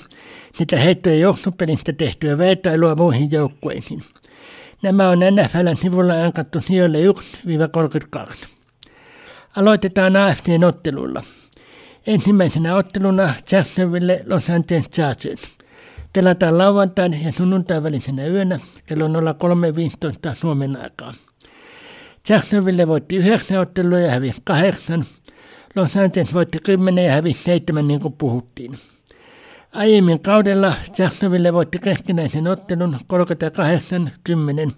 sitä 0.53 0.77
heittojen 0.77 1.19
johtopelistä 1.19 1.93
tehtyä 1.93 2.37
vertailua 2.37 2.95
muihin 2.95 3.31
joukkueisiin. 3.31 4.03
Nämä 4.83 5.09
on 5.09 5.19
NFLn 5.19 5.77
sivulla 5.77 6.13
ankattu 6.23 6.61
sijoille 6.61 6.97
1-32. 8.17 8.47
Aloitetaan 9.55 10.15
AFCn 10.15 10.63
ottelulla. 10.63 11.23
Ensimmäisenä 12.07 12.75
otteluna 12.75 13.33
Jacksonville 13.51 14.23
Los 14.25 14.49
Angeles 14.49 14.89
Chargers. 14.89 15.41
Pelataan 16.13 16.57
lauantain 16.57 17.25
ja 17.25 17.31
sunnuntain 17.31 17.83
välisenä 17.83 18.25
yönä 18.27 18.59
kello 18.85 19.07
03.15 19.07 20.35
Suomen 20.35 20.81
aikaa. 20.81 21.13
Jacksonville 22.29 22.87
voitti 22.87 23.15
yhdeksän 23.15 23.59
ottelua 23.59 23.99
ja 23.99 24.11
hävisi 24.11 24.41
kahdeksan. 24.43 25.05
Los 25.75 25.97
Angeles 25.97 26.33
voitti 26.33 26.59
kymmenen 26.59 27.05
ja 27.05 27.11
hävisi 27.11 27.43
seitsemän 27.43 27.87
niin 27.87 27.99
kuin 27.99 28.13
puhuttiin. 28.13 28.77
Aiemmin 29.73 30.19
kaudella 30.19 30.73
Jacksonville 30.97 31.53
voitti 31.53 31.79
keskinäisen 31.79 32.47
ottelun 32.47 32.97
38-10, 34.69 34.71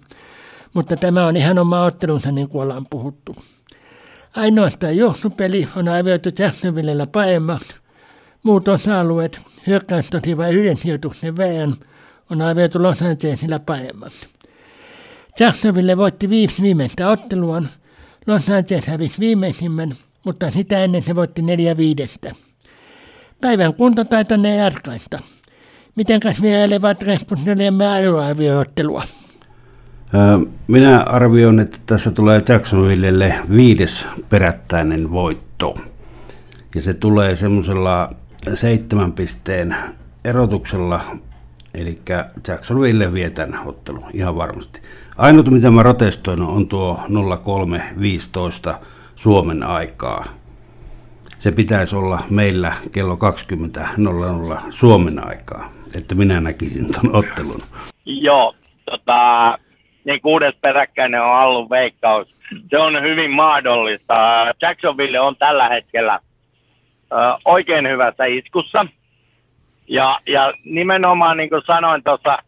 mutta 0.74 0.96
tämä 0.96 1.26
on 1.26 1.36
ihan 1.36 1.58
oma 1.58 1.82
ottelunsa 1.82 2.32
niin 2.32 2.48
kuin 2.48 2.62
ollaan 2.62 2.86
puhuttu. 2.90 3.36
Ainoastaan 4.36 4.96
johtopeli 4.96 5.68
on 5.76 5.88
arvioitu 5.88 6.28
Jacksonvillellä 6.38 7.06
paremmaksi. 7.06 7.74
Muut 8.42 8.68
osa-alueet, 8.68 9.40
hyökkäys 9.66 10.10
tosi 10.10 10.36
vain 10.36 10.56
yhden 10.56 10.76
sijoituksen 10.76 11.36
verran, 11.36 11.76
on 12.30 12.42
arvioitu 12.42 12.82
Los 12.82 13.02
Angelesilla 13.02 13.58
paremmaksi. 13.58 14.26
Jacksonville 15.40 15.96
voitti 15.96 16.30
viisi 16.30 16.62
viimeistä 16.62 17.08
otteluaan. 17.08 17.68
Los 18.26 18.48
Angeles 18.48 18.86
hävisi 18.86 19.20
viimeisimmän, 19.20 19.96
mutta 20.26 20.50
sitä 20.50 20.84
ennen 20.84 21.02
se 21.02 21.14
voitti 21.14 21.42
neljä 21.42 21.76
viidestä. 21.76 22.30
Päivän 23.40 23.74
kuntotaitanne 23.74 24.56
jatkaista. 24.56 25.18
Mitenkäs 25.94 26.42
vierailevat 26.42 27.02
responsoriemme 27.02 27.86
arvoarvioottelua? 27.88 29.02
Minä 30.66 31.02
arvioin, 31.02 31.60
että 31.60 31.78
tässä 31.86 32.10
tulee 32.10 32.42
Jacksonvillelle 32.48 33.34
viides 33.50 34.06
perättäinen 34.28 35.10
voitto. 35.10 35.78
Ja 36.74 36.82
se 36.82 36.94
tulee 36.94 37.36
semmoisella 37.36 38.14
seitsemän 38.54 39.12
pisteen 39.12 39.76
erotuksella, 40.24 41.00
eli 41.74 42.02
Jacksonville 42.48 43.12
vietän 43.12 43.58
ottelu 43.66 44.00
ihan 44.12 44.36
varmasti. 44.36 44.80
Ainut 45.16 45.50
mitä 45.50 45.70
mä 45.70 45.80
protestoin 45.80 46.42
on 46.42 46.68
tuo 46.68 47.00
0315 47.44 48.80
Suomen 49.16 49.62
aikaa. 49.62 50.24
Se 51.38 51.52
pitäisi 51.52 51.96
olla 51.96 52.18
meillä 52.30 52.72
kello 52.94 53.14
20.00 53.14 54.60
Suomen 54.70 55.28
aikaa, 55.28 55.72
että 55.96 56.14
minä 56.14 56.40
näkisin 56.40 56.86
tuon 56.92 57.16
ottelun. 57.16 57.60
Joo, 58.04 58.54
tota, 58.90 59.58
niin 60.04 60.20
kuudes 60.20 60.54
peräkkäinen 60.60 61.22
on 61.22 61.38
ollut 61.38 61.70
veikkaus. 61.70 62.34
Se 62.70 62.78
on 62.78 63.02
hyvin 63.02 63.30
mahdollista. 63.30 64.14
Jacksonville 64.62 65.20
on 65.20 65.36
tällä 65.36 65.68
hetkellä 65.68 66.20
oikein 67.44 67.88
hyvässä 67.88 68.24
iskussa. 68.24 68.86
Ja, 69.88 70.20
ja 70.26 70.52
nimenomaan 70.64 71.36
niin 71.36 71.48
kuin 71.50 71.62
sanoin 71.66 72.02
tuossa 72.02 72.38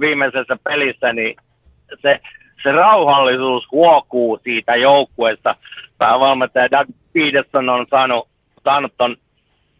viimeisessä 0.00 0.56
pelissä, 0.64 1.12
niin 1.12 1.36
se, 2.02 2.20
se 2.62 2.72
rauhallisuus 2.72 3.72
huokuu 3.72 4.40
siitä 4.44 4.76
joukkueesta. 4.76 5.56
Päävalmentaja 5.98 6.70
Doug 6.70 6.88
Peterson 7.12 7.68
on 7.68 7.86
saanut, 7.90 8.28
saanut 8.64 8.92
ton 8.98 9.16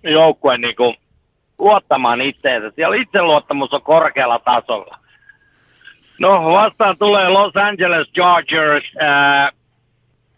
joukkueen 0.02 0.60
niin 0.60 0.76
kuin 0.76 0.96
luottamaan 1.58 2.20
itseensä. 2.20 2.70
Siellä 2.70 2.96
itseluottamus 2.96 3.72
on 3.72 3.82
korkealla 3.82 4.38
tasolla. 4.38 4.98
No 6.18 6.28
vastaan 6.28 6.98
tulee 6.98 7.28
Los 7.28 7.56
Angeles 7.56 8.08
Chargers. 8.08 8.84
Ää, 8.98 9.50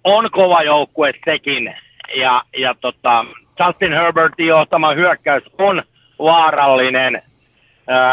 on 0.04 0.30
kova 0.30 0.62
joukkue 0.62 1.12
sekin. 1.24 1.74
Ja, 2.16 2.42
ja 2.58 2.74
tota, 2.80 3.24
Justin 3.60 3.92
Herbertin 3.92 4.46
johtama 4.46 4.94
hyökkäys 4.94 5.42
on 5.58 5.82
vaarallinen 6.18 7.22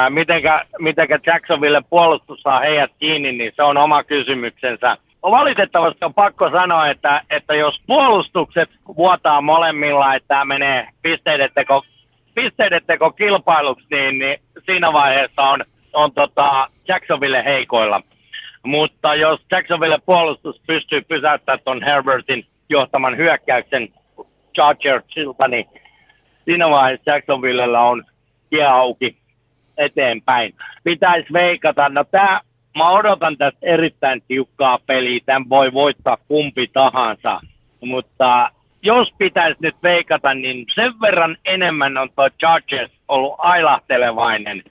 mitenkä, 0.09 0.65
mitenkä 0.79 1.19
Jacksonville 1.25 1.81
puolustus 1.89 2.41
saa 2.41 2.59
heidät 2.59 2.91
kiinni, 2.99 3.31
niin 3.31 3.51
se 3.55 3.63
on 3.63 3.77
oma 3.77 4.03
kysymyksensä. 4.03 4.97
Valitettavasti 5.31 6.05
on 6.05 6.13
pakko 6.13 6.49
sanoa, 6.49 6.89
että, 6.89 7.21
että 7.29 7.55
jos 7.55 7.81
puolustukset 7.87 8.69
vuotaa 8.97 9.41
molemmilla, 9.41 10.15
että 10.15 10.27
tämä 10.27 10.45
menee 10.45 10.87
pisteiden 11.01 11.49
teko, 11.55 11.83
pisteiden 12.35 12.81
teko 12.87 13.11
kilpailuksi, 13.11 13.85
niin, 13.91 14.19
niin 14.19 14.39
siinä 14.65 14.93
vaiheessa 14.93 15.41
on, 15.41 15.65
on 15.93 16.11
tota 16.11 16.67
Jacksonville 16.87 17.43
heikoilla. 17.43 18.01
Mutta 18.63 19.15
jos 19.15 19.45
Jacksonville 19.51 19.99
puolustus 20.05 20.61
pystyy 20.67 21.01
pysäyttämään 21.01 21.59
tuon 21.63 21.83
Herbertin 21.83 22.45
johtaman 22.69 23.17
hyökkäyksen 23.17 23.89
Chargersilta, 24.55 25.47
niin 25.47 25.65
siinä 26.45 26.69
vaiheessa 26.69 27.11
Jacksonvillellä 27.11 27.81
on 27.81 28.03
tie 28.49 28.65
auki 28.65 29.17
eteenpäin. 29.77 30.53
Pitäisi 30.83 31.33
veikata, 31.33 31.89
no 31.89 32.03
tää, 32.03 32.41
mä 32.75 32.89
odotan 32.89 33.37
tästä 33.37 33.59
erittäin 33.61 34.21
tiukkaa 34.27 34.79
peliä, 34.85 35.19
tämän 35.25 35.49
voi 35.49 35.73
voittaa 35.73 36.17
kumpi 36.27 36.67
tahansa, 36.73 37.41
mutta 37.81 38.49
jos 38.81 39.13
pitäisi 39.17 39.57
nyt 39.59 39.75
veikata, 39.83 40.33
niin 40.33 40.65
sen 40.75 41.01
verran 41.01 41.37
enemmän 41.45 41.97
on 41.97 42.09
tuo 42.15 42.29
Chargers 42.29 42.91
ollut 43.07 43.35
ailahtelevainen 43.37 44.63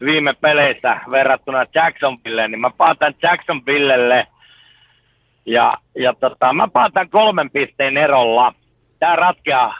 viime 0.00 0.34
peleissä 0.40 1.00
verrattuna 1.10 1.64
Jacksonville, 1.74 2.48
niin 2.48 2.60
mä 2.60 2.70
paatan 2.70 3.14
Jacksonvillelle. 3.22 4.26
Ja, 5.46 5.76
ja 5.96 6.14
tota, 6.14 6.52
mä 6.52 6.68
paatan 6.68 7.10
kolmen 7.10 7.50
pisteen 7.50 7.96
erolla. 7.96 8.54
Tämä 8.98 9.16
ratkeaa 9.16 9.78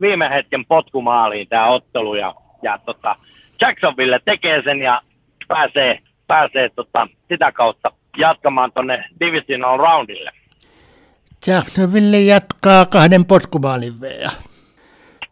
viime 0.00 0.30
hetken 0.30 0.66
potkumaaliin 0.66 1.48
tämä 1.48 1.66
ottelu 1.66 2.14
ja, 2.14 2.34
ja 2.62 2.78
tota, 2.78 3.16
Jacksonville 3.60 4.20
tekee 4.24 4.62
sen 4.62 4.80
ja 4.80 5.02
pääsee, 5.48 5.98
pääsee 6.26 6.68
tota, 6.68 7.08
sitä 7.28 7.52
kautta 7.52 7.90
jatkamaan 8.16 8.72
tuonne 8.72 9.04
divisional 9.20 9.78
roundille. 9.78 10.30
Jacksonville 11.46 12.20
jatkaa 12.20 12.86
kahden 12.86 13.24
potkumaalin 13.24 14.00
veja. 14.00 14.30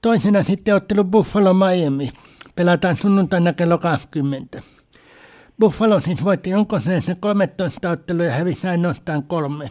Toisena 0.03 0.43
sitten 0.43 0.75
ottelu 0.75 1.05
Buffalo 1.05 1.55
Miami. 1.55 2.11
Pelataan 2.55 2.97
sunnuntaina 2.97 3.53
kello 3.53 3.79
20. 3.79 4.61
Buffalo 5.61 6.01
siis 6.01 6.25
voitti 6.25 6.51
se 7.01 7.15
13 7.21 7.91
ottelua 7.91 8.25
ja 8.25 8.31
hävisi 8.31 8.69
ainoastaan 8.69 9.23
kolme. 9.23 9.71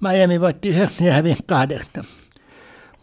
Miami 0.00 0.40
voitti 0.40 0.68
9 0.68 1.06
ja 1.06 1.12
hävisi 1.12 1.44
kahdeksan. 1.46 2.04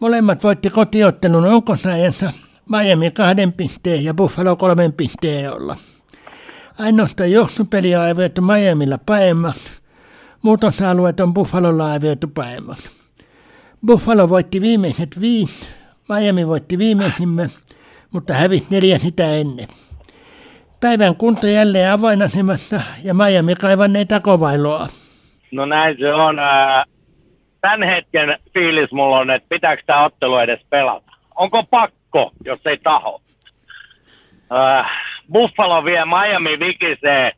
Molemmat 0.00 0.42
voitti 0.42 0.70
kotiottelun 0.70 1.44
onkosaajansa 1.44 2.32
Miami 2.70 3.10
kahden 3.10 3.52
pisteen 3.52 4.04
ja 4.04 4.14
Buffalo 4.14 4.56
kolmen 4.56 4.92
pisteen 4.92 5.52
olla. 5.52 5.76
Ainoastaan 6.78 7.32
juoksupeliä 7.32 8.00
on 8.00 8.06
arvioitu 8.06 8.42
Miamilla 8.42 8.98
paemmaksi. 9.06 9.70
Muut 10.42 10.64
osa-alueet 10.64 11.20
on 11.20 11.34
Buffalolla 11.34 11.92
arvioitu 11.92 12.28
paemmaksi. 12.28 12.90
Buffalo 13.86 14.28
voitti 14.28 14.60
viimeiset 14.60 15.20
viisi, 15.20 15.68
Miami 16.08 16.46
voitti 16.46 16.78
viimeisimmän, 16.78 17.48
mutta 18.12 18.32
hävisi 18.32 18.66
neljä 18.70 18.98
sitä 18.98 19.34
ennen. 19.34 19.68
Päivän 20.80 21.16
kunto 21.16 21.46
jälleen 21.46 21.92
avainasemassa 21.92 22.80
ja 23.04 23.14
Miami 23.14 23.54
kaivannee 23.54 24.04
takovailoa. 24.04 24.86
No 25.52 25.66
näin 25.66 25.96
se 25.98 26.14
on. 26.14 26.36
Tämän 27.60 27.88
hetken 27.88 28.38
fiilis 28.54 28.92
mulla 28.92 29.18
on, 29.18 29.30
että 29.30 29.48
pitääkö 29.48 29.82
tämä 29.86 30.04
ottelu 30.04 30.38
edes 30.38 30.60
pelata. 30.70 31.12
Onko 31.36 31.62
pakko, 31.62 32.32
jos 32.44 32.66
ei 32.66 32.78
taho? 32.78 33.20
Buffalo 35.32 35.84
vie 35.84 36.04
Miami 36.04 36.58
vikisee. 36.58 37.32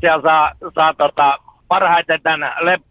Siellä 0.00 0.22
saa, 0.22 0.52
saa 0.74 0.94
tota, 0.94 1.38
parhaiten 1.68 2.22
tämän 2.22 2.52
lep, 2.60 2.82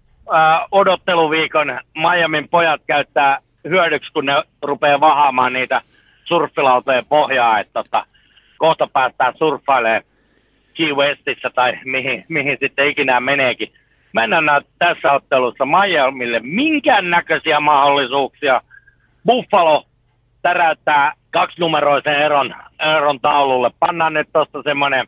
odotteluviikon 0.71 1.79
Miamin 1.95 2.49
pojat 2.49 2.81
käyttää 2.87 3.39
hyödyksi, 3.69 4.13
kun 4.13 4.25
ne 4.25 4.43
rupeaa 4.61 4.99
vahaamaan 4.99 5.53
niitä 5.53 5.81
surffilautojen 6.25 7.05
pohjaa, 7.09 7.59
että 7.59 7.73
tota, 7.73 8.05
kohta 8.57 8.87
päästään 8.93 9.33
surffailemaan 9.37 10.03
Key 10.73 10.93
Westissä 10.93 11.49
tai 11.49 11.79
mihin, 11.85 12.25
mihin 12.29 12.57
sitten 12.59 12.87
ikinä 12.87 13.19
meneekin. 13.19 13.73
Mennään 14.13 14.65
tässä 14.79 15.11
ottelussa 15.11 15.65
Miamille 15.65 16.39
minkäännäköisiä 16.39 17.59
mahdollisuuksia. 17.59 18.61
Buffalo 19.25 19.85
täräyttää 20.41 21.13
kaksinumeroisen 21.32 22.21
eron, 22.21 22.55
eron 22.97 23.19
taululle. 23.19 23.71
Pannaan 23.80 24.13
nyt 24.13 24.30
tuosta 24.34 24.63
semmoinen 24.63 25.07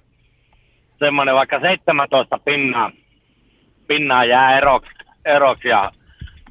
semmoinen 1.06 1.36
vaikka 1.36 1.60
17 1.60 2.40
pinnaa, 2.46 2.92
pinnaa 3.88 4.26
jää 4.26 4.58
eroksi, 4.58 4.92
eroksi 5.26 5.68
ja 5.68 5.92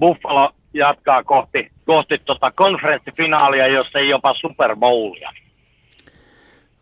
Buffalo 0.01 0.51
jatkaa 0.75 1.25
kohti, 1.25 1.71
kohti 1.87 2.19
tota 2.19 2.51
konferenssifinaalia, 2.51 3.67
jos 3.67 3.87
ei 3.95 4.09
jopa 4.09 4.35
Super 4.35 4.77
Bowlia. 4.77 5.31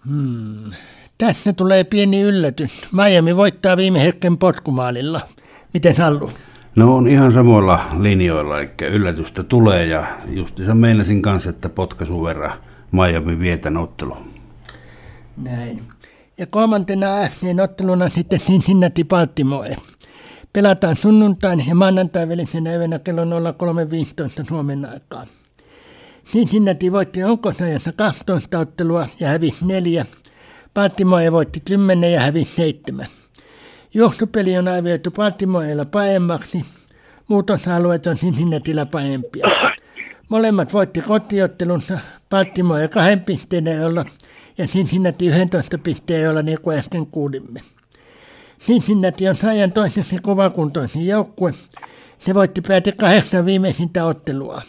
Hmm. 0.09 0.73
Tässä 1.19 1.53
tulee 1.53 1.85
pieni 1.85 2.21
yllätys. 2.21 2.89
Miami 2.93 3.37
voittaa 3.37 3.77
viime 3.77 4.05
hetken 4.05 4.39
potkumaalilla. 4.39 5.21
Miten 5.75 5.95
Sallu? 5.95 6.31
No 6.77 6.97
on 6.97 7.09
ihan 7.09 7.33
samoilla 7.33 7.81
linjoilla, 8.01 8.61
eli 8.61 8.71
yllätystä 8.91 9.43
tulee 9.43 9.87
ja 9.87 10.05
justiinsa 10.27 10.75
meinasin 10.75 11.23
kanssa, 11.23 11.51
että 11.51 11.69
potkaisun 11.69 12.25
verran 12.25 12.53
Miami 12.93 13.39
vietän 13.39 13.77
ottelu. 13.77 14.17
Näin. 15.37 15.83
Ja 16.39 16.47
kolmantena 16.47 17.07
FCn 17.29 17.61
otteluna 17.61 18.09
sitten 18.09 18.41
Cincinnati 18.41 19.05
Baltimore. 19.05 19.77
Pelataan 20.53 20.97
sunnuntain 20.97 21.65
ja 21.69 21.75
maanantai 21.75 22.29
välisenä 22.29 22.77
yönä 22.77 22.99
kello 22.99 23.23
03.15 23.23 24.49
Suomen 24.49 24.85
aikaa. 24.85 25.27
Cincinnati 26.25 26.93
voitti 26.93 27.25
onkosajassa 27.25 27.93
12 27.93 28.59
ottelua 28.59 29.09
ja 29.21 29.29
hävisi 29.29 29.67
neljä. 29.67 30.07
Baltimore 30.75 31.33
voitti 31.33 31.61
10 31.61 32.13
ja 32.13 32.21
hävisi 32.21 32.55
seitsemän. 32.55 33.07
Juoksupeli 33.95 34.59
on 34.59 34.69
arvioitu 34.69 35.11
Baltimoreella 35.11 35.85
paemmaksi. 35.85 36.65
Muut 37.29 37.51
osa-alueet 37.51 38.07
on 38.07 38.17
Cincinnatilla 38.17 38.87
paempia. 38.87 39.47
Molemmat 40.29 40.73
voitti 40.73 41.01
kotiottelunsa 41.01 41.99
Baltimore 42.31 42.89
kahden 42.89 43.21
pisteen 43.21 43.65
olla 43.87 44.05
ja 44.59 44.67
Cincinnati 44.67 45.27
11 45.27 45.79
pisteen 45.79 46.31
olla 46.31 46.43
niin 46.43 46.61
kuin 46.63 46.79
äsken 46.79 47.07
kuulimme. 47.07 47.61
Cincinnati 48.61 49.29
on 49.29 49.37
saajan 49.37 49.73
toisessa 49.73 50.17
kovakuntoisin 50.23 51.07
joukkue. 51.07 51.53
Se 52.19 52.35
voitti 52.35 52.61
päätä 52.61 52.93
kahdeksan 52.93 53.47
viimeisintä 53.47 54.05
ottelua. 54.05 54.63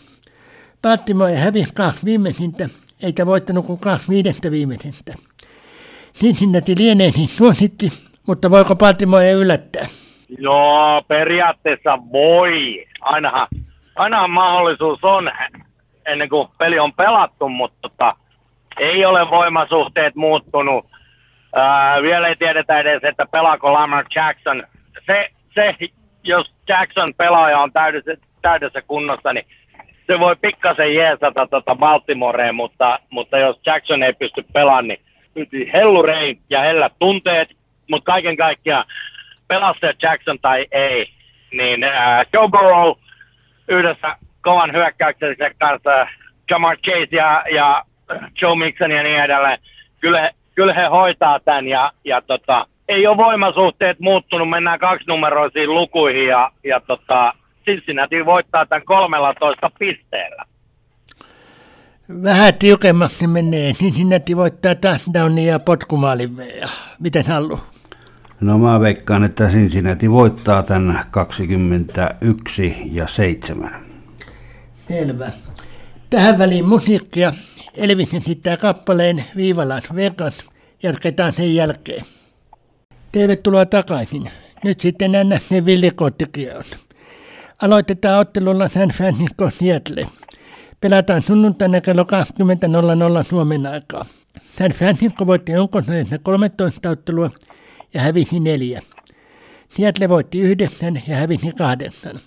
Baltimore 0.82 1.36
hävisi 1.36 1.74
kaksi 1.74 2.06
viimeisintä, 2.06 2.70
eikä 3.04 3.26
voittanut 3.26 3.66
kuin 3.66 3.80
kaksi 3.80 4.10
viidestä 4.10 4.52
viimeisestä. 4.52 5.14
Cincinnati 6.14 6.76
lienee 6.78 7.12
siis 7.12 7.38
suosikki, 7.38 7.90
mutta 8.28 8.52
voiko 8.52 8.76
Baltimore 8.76 9.32
yllättää? 9.32 9.88
Joo, 10.38 11.04
periaatteessa 11.08 11.98
voi. 12.12 12.86
Ainahan, 13.02 13.48
ainahan 14.00 14.32
mahdollisuus 14.32 15.00
on 15.04 15.32
ennen 16.06 16.30
kuin 16.30 16.48
peli 16.58 16.80
on 16.80 16.94
pelattu, 16.94 17.50
mutta 17.50 17.78
tota, 17.82 18.16
ei 18.80 19.06
ole 19.06 19.30
voimasuhteet 19.30 20.16
muuttunut. 20.16 20.86
Ää, 21.56 22.02
vielä 22.02 22.28
ei 22.28 22.36
tiedetä 22.36 22.80
edes, 22.80 23.04
että 23.04 23.26
pelaako 23.26 23.74
Lamar 23.74 24.06
Jackson. 24.16 24.64
Se, 25.06 25.30
se 25.56 25.76
jos 26.24 26.54
Jackson 26.68 27.08
pelaaja 27.18 27.60
on 27.60 27.72
täydessä, 27.72 28.12
täydessä 28.42 28.82
kunnossa, 28.82 29.34
niin 29.34 29.46
se 30.08 30.20
voi 30.20 30.36
pikkasen 30.36 30.96
jeesata 30.96 31.48
tota 31.48 31.76
Baltimoreen, 31.76 32.56
mutta, 32.56 33.00
mutta 33.10 33.38
jos 33.38 33.60
Jackson 33.66 34.04
ei 34.04 34.14
pysty 34.14 34.46
pelaamaan, 34.54 34.88
niin 34.88 35.72
hellurei 35.74 36.38
ja 36.50 36.62
hellät 36.62 36.94
tunteet, 37.00 37.50
mutta 37.90 38.12
kaiken 38.12 38.38
kaikkiaan 38.38 38.86
pelastaja 39.48 39.94
Jackson 40.02 40.40
tai 40.42 40.66
ei, 40.72 41.10
niin 41.52 41.84
äh, 41.84 42.26
Joe 42.34 42.48
Burrow 42.48 42.96
yhdessä 43.70 44.16
kovan 44.42 44.74
hyökkäyksen 44.74 45.36
kanssa, 45.60 46.08
Jamar 46.50 46.78
Chase 46.78 47.16
ja, 47.16 47.44
ja 47.56 47.84
Joe 48.42 48.56
Mixon 48.56 48.92
ja 48.92 49.04
niin 49.04 49.20
edelleen, 49.20 49.60
kyllä, 50.00 50.32
kyllä 50.56 50.74
he 50.74 50.86
hoitaa 50.86 51.40
tämän 51.40 51.68
ja, 51.68 51.92
ja 52.06 52.22
tota, 52.22 52.68
ei 52.88 53.08
ole 53.08 53.18
voimasuhteet 53.18 54.00
muuttunut, 54.00 54.50
mennään 54.50 54.80
kaksinumeroisiin 54.80 55.74
lukuihin 55.74 56.28
ja, 56.28 56.52
ja 56.64 56.80
tota, 56.80 57.34
Cincinnati 57.66 58.26
voittaa 58.26 58.66
tämän 58.66 58.86
13 58.86 59.72
pisteellä. 59.80 60.46
Vähän 62.24 62.54
tiukemmaksi 62.54 63.28
menee. 63.28 63.74
Cincinnati 63.74 64.38
voittaa 64.38 64.76
touchdownia 64.76 65.52
ja 65.52 65.60
potkumaalin 65.60 66.30
Miten 67.00 67.26
halu? 67.26 67.60
No 68.42 68.58
mä 68.58 68.80
veikkaan, 68.80 69.24
että 69.24 69.48
Cincinnati 69.48 70.12
voittaa 70.12 70.64
tämän 70.64 71.06
21 71.12 72.76
ja 72.92 73.08
7. 73.08 73.86
Selvä. 74.88 75.32
Tähän 76.10 76.38
väliin 76.38 76.68
musiikkia. 76.68 77.34
Elvis 77.78 78.14
esittää 78.14 78.58
kappaleen 78.58 79.24
Viivalas 79.36 79.96
Vegas. 79.96 80.50
Jatketaan 80.84 81.34
sen 81.34 81.56
jälkeen. 81.56 82.06
Tervetuloa 83.12 83.66
takaisin. 83.66 84.32
Nyt 84.64 84.80
sitten 84.80 85.12
NFC 85.12 85.66
villikottikierros. 85.66 86.78
Aloitetaan 87.62 88.20
ottelulla 88.20 88.70
San 88.70 88.90
Francisco 88.90 89.52
Seattle. 89.52 90.08
Pelataan 90.82 91.22
sunnuntaina 91.22 91.82
kello 91.82 92.04
20.00 92.04 93.24
Suomen 93.24 93.66
aikaa. 93.66 94.06
San 94.58 94.72
Francisco 94.72 95.28
voitti 95.28 95.58
onkoisessa 95.58 96.18
13 96.18 96.90
ottelua 96.90 97.30
ja 97.94 98.02
hävisi 98.02 98.40
neljä. 98.40 98.82
Seattle 99.70 100.10
voitti 100.10 100.40
yhdeksän 100.40 101.02
ja 101.08 101.16
hävisi 101.16 101.52
kahdeksan. 101.58 102.20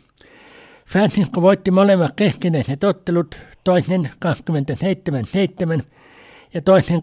Francisco 0.86 1.42
voitti 1.42 1.70
molemmat 1.70 2.12
keskinäiset 2.16 2.84
ottelut, 2.84 3.36
toisen 3.64 4.10
27-7 5.80 5.82
ja 6.54 6.62
toisen 6.62 7.02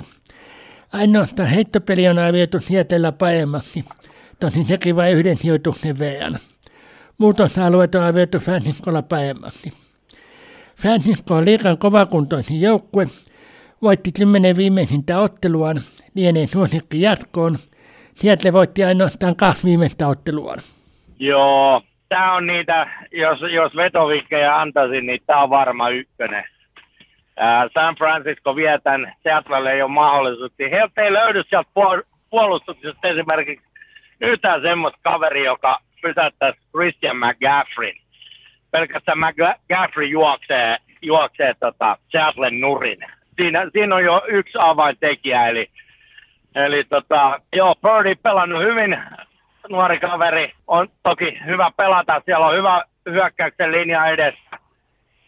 21-13. 0.00 0.04
Ainoastaan 0.92 1.48
heittopeli 1.48 2.08
on 2.08 2.18
arvioitu 2.18 2.60
Seattlella 2.60 3.12
paremmaksi, 3.12 3.84
tosin 4.40 4.64
sekin 4.64 4.96
vain 4.96 5.16
yhden 5.16 5.36
sijoituksen 5.36 5.98
verran. 5.98 6.38
Muutosalueet 7.18 7.94
on 7.94 8.02
arvioitu 8.02 8.38
Franciscolla 8.38 9.02
paremmaksi. 9.02 9.72
Francisco 10.76 11.34
on 11.34 11.44
liikan 11.44 11.78
kovakuntoisin 11.78 12.60
joukkue, 12.60 13.08
voitti 13.82 14.12
kymmenen 14.12 14.56
viimeisintä 14.56 15.18
otteluaan, 15.18 15.76
lienee 16.14 16.46
suosikki 16.46 17.00
jatkoon. 17.02 17.56
Seattle 18.14 18.52
voitti 18.52 18.84
ainoastaan 18.84 19.36
kaksi 19.36 19.68
viimeistä 19.68 20.08
otteluaan. 20.08 20.58
Joo, 21.18 21.82
tämä 22.08 22.34
on 22.34 22.46
niitä, 22.46 22.86
jos, 23.12 23.38
jos 23.52 23.76
vetovikkejä 23.76 24.60
antaisin, 24.60 25.06
niin 25.06 25.20
tämä 25.26 25.42
on 25.42 25.50
varma 25.50 25.88
ykkönen. 25.88 26.44
San 27.74 27.94
Francisco 27.94 28.56
vie 28.56 28.78
tämän, 28.84 29.12
Seattlelle 29.22 29.72
ei 29.72 29.82
ole 29.82 29.90
mahdollisuuksia. 29.90 30.68
Heiltä 30.68 31.02
ei 31.02 31.12
löydy 31.12 31.42
sieltä 31.48 31.70
puolustuksesta 32.30 33.08
esimerkiksi 33.08 33.66
yhtään 34.20 34.62
semmoista 34.62 35.00
kaveri, 35.02 35.44
joka 35.44 35.78
pysäyttäisi 36.02 36.60
Christian 36.70 37.16
McGaffrin. 37.16 38.00
Pelkästään 38.70 39.18
McGaffrey 39.18 40.06
juoksee, 40.06 40.76
juoksee 41.02 41.54
tota 41.60 41.96
Seattlen 42.08 42.60
nurin. 42.60 42.98
Siinä, 43.36 43.70
siinä 43.72 43.94
on 43.94 44.04
jo 44.04 44.22
yksi 44.28 44.58
avaintekijä, 44.60 45.48
eli, 45.48 45.70
eli 46.54 46.84
tota, 46.84 47.40
joo, 47.52 47.74
Purdy 47.82 48.14
pelannut 48.14 48.62
hyvin, 48.62 48.98
nuori 49.68 50.00
kaveri, 50.00 50.52
on 50.66 50.88
toki 51.02 51.38
hyvä 51.46 51.70
pelata, 51.76 52.22
siellä 52.24 52.46
on 52.46 52.56
hyvä 52.56 52.84
hyökkäyksen 53.10 53.72
linja 53.72 54.06
edessä, 54.06 54.58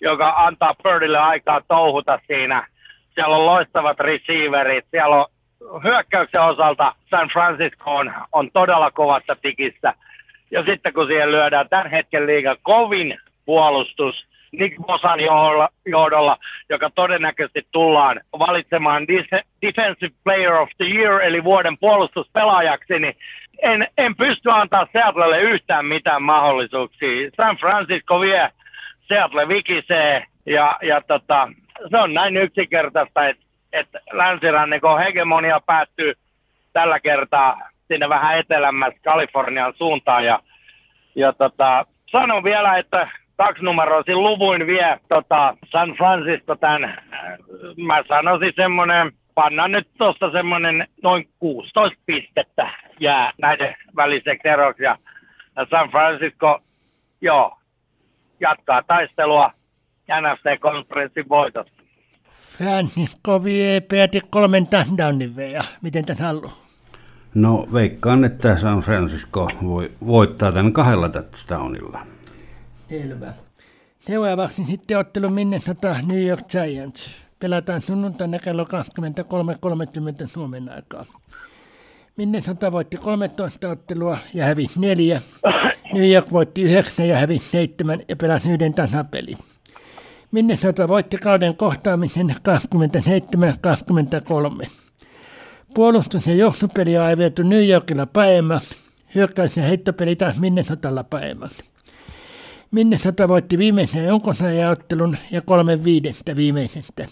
joka 0.01 0.35
antaa 0.37 0.75
Purdylle 0.83 1.19
aikaa 1.19 1.61
touhuta 1.69 2.21
siinä. 2.27 2.67
Siellä 3.15 3.37
on 3.37 3.47
loistavat 3.47 4.01
receiverit, 4.01 4.85
siellä 4.91 5.17
on 5.17 5.27
hyökkäyksen 5.83 6.43
osalta 6.43 6.95
San 7.11 7.29
Francisco 7.29 7.95
on, 7.97 8.13
on 8.33 8.51
todella 8.53 8.91
kovassa 8.91 9.37
tikissä. 9.43 9.95
Ja 10.51 10.65
sitten 10.65 10.93
kun 10.93 11.07
siihen 11.07 11.33
lyödään 11.33 11.69
tämän 11.69 11.91
hetken 11.91 12.27
liiga 12.27 12.57
kovin 12.63 13.19
puolustus 13.45 14.28
Nick 14.53 14.77
Bosan 14.87 15.21
johdolla, 15.87 16.37
joka 16.69 16.91
todennäköisesti 16.91 17.67
tullaan 17.73 18.21
valitsemaan 18.39 19.07
Defensive 19.63 20.15
Player 20.25 20.53
of 20.53 20.69
the 20.77 20.87
Year, 20.87 21.23
eli 21.23 21.45
vuoden 21.45 21.79
puolustuspelaajaksi, 21.79 22.99
niin 22.99 23.17
en, 23.63 23.89
en 23.99 24.17
pysty 24.17 24.51
antaa 24.51 24.87
Seattlelle 24.93 25.41
yhtään 25.41 25.87
mitään 25.87 26.23
mahdollisuuksia. 26.23 27.31
San 27.37 27.57
Francisco 27.57 28.21
vie, 28.21 28.51
Seattle 29.09 29.49
vikisee, 29.49 30.25
ja, 30.47 30.79
ja 30.83 31.01
tota, 31.01 31.49
se 31.91 31.97
on 31.97 32.15
näin 32.15 32.37
yksinkertaista, 32.37 33.29
että 33.29 33.49
että 33.73 34.01
länsirannikon 34.13 34.99
hegemonia 34.99 35.61
päättyy 35.67 36.15
tällä 36.73 37.01
kertaa 37.01 37.71
sinne 37.89 38.09
vähän 38.09 38.39
etelämmässä 38.39 38.99
Kalifornian 39.05 39.75
suuntaan. 39.77 40.25
Ja, 40.25 40.41
ja 41.15 41.33
tota, 41.33 41.87
sanon 42.07 42.45
vielä, 42.45 42.79
että 42.79 43.09
kaksinumeroisin 43.39 44.23
luvuin 44.23 44.67
vie 44.67 44.99
tota 45.09 45.57
San 45.71 45.91
Francisco 45.91 46.57
tämän, 46.57 47.03
mä 47.87 48.03
sanoisin 48.09 48.53
semmoinen, 48.57 49.13
panna 49.35 49.69
nyt 49.69 49.89
tuosta 49.99 50.33
semmoinen 50.33 50.87
noin 51.03 51.29
16 51.39 51.99
pistettä 52.07 52.71
jää 53.01 53.33
näiden 53.43 53.75
väliseksi 53.97 54.49
eroksi. 54.49 54.83
Ja 54.83 54.99
San 55.71 55.91
Francisco, 55.91 56.61
joo, 57.21 57.59
jatkaa 58.41 58.83
taistelua 58.83 59.51
NFC-konferenssin 60.21 61.29
voitosta. 61.29 61.83
Francisco 62.59 63.45
vie 63.45 63.81
peräti 63.81 64.21
kolmen 64.31 64.67
touchdownin 64.67 65.37
veja. 65.37 65.65
Miten 65.83 66.05
tässä 66.05 66.25
haluaa? 66.25 66.53
No 67.35 67.67
veikkaan, 67.73 68.25
että 68.25 68.57
San 68.57 68.81
Francisco 68.81 69.51
voi 69.65 69.91
voittaa 70.07 70.53
tämän 70.53 70.73
kahdella 70.73 71.09
touchdownilla. 71.09 72.18
Selvä. 72.89 73.33
Seuraavaksi 73.99 74.65
sitten 74.65 74.99
ottelu 74.99 75.31
Minnesota 75.31 75.97
New 76.07 76.27
York 76.27 76.47
Giants. 76.49 77.11
Pelataan 77.39 77.81
sunnuntaina 77.81 78.39
kello 78.39 78.65
23.30 78.65 80.29
Suomen 80.29 80.69
aikaa. 80.69 81.05
Minnesota 82.17 82.73
voitti 82.73 82.97
13 82.97 83.69
ottelua 83.69 84.19
ja 84.35 84.45
hävisi 84.45 84.81
neljä. 84.81 85.23
New 85.95 86.11
York 86.13 86.33
voitti 86.33 86.63
9 86.63 87.09
ja 87.09 87.17
hävisi 87.17 87.49
7 87.49 88.01
ja 88.09 88.17
pelasi 88.17 88.51
yhden 88.51 88.75
tasapeli. 88.75 89.37
Minnesota 90.33 90.89
voitti 90.89 91.19
kauden 91.19 91.57
kohtaamisen 91.57 92.35
27-23. 94.65 94.67
Puolustus- 95.75 96.27
ja 96.27 96.35
johtopeli 96.35 96.99
on 96.99 97.49
New 97.49 97.69
Yorkilla 97.69 98.07
paremmaksi, 98.07 98.77
hyökkäys- 99.15 99.57
ja 99.57 99.63
heittopeli 99.63 100.17
taas 100.17 100.41
Minnesotalla 100.41 101.05
paremmaksi. 101.05 101.68
Minnesota 102.71 103.29
voitti 103.29 103.59
viimeisen 103.59 104.05
jonkosaajaottelun 104.05 105.17
ja 105.33 105.41
kolme 105.41 105.85
viidestä 105.85 106.37
viimeisestä. 106.37 107.05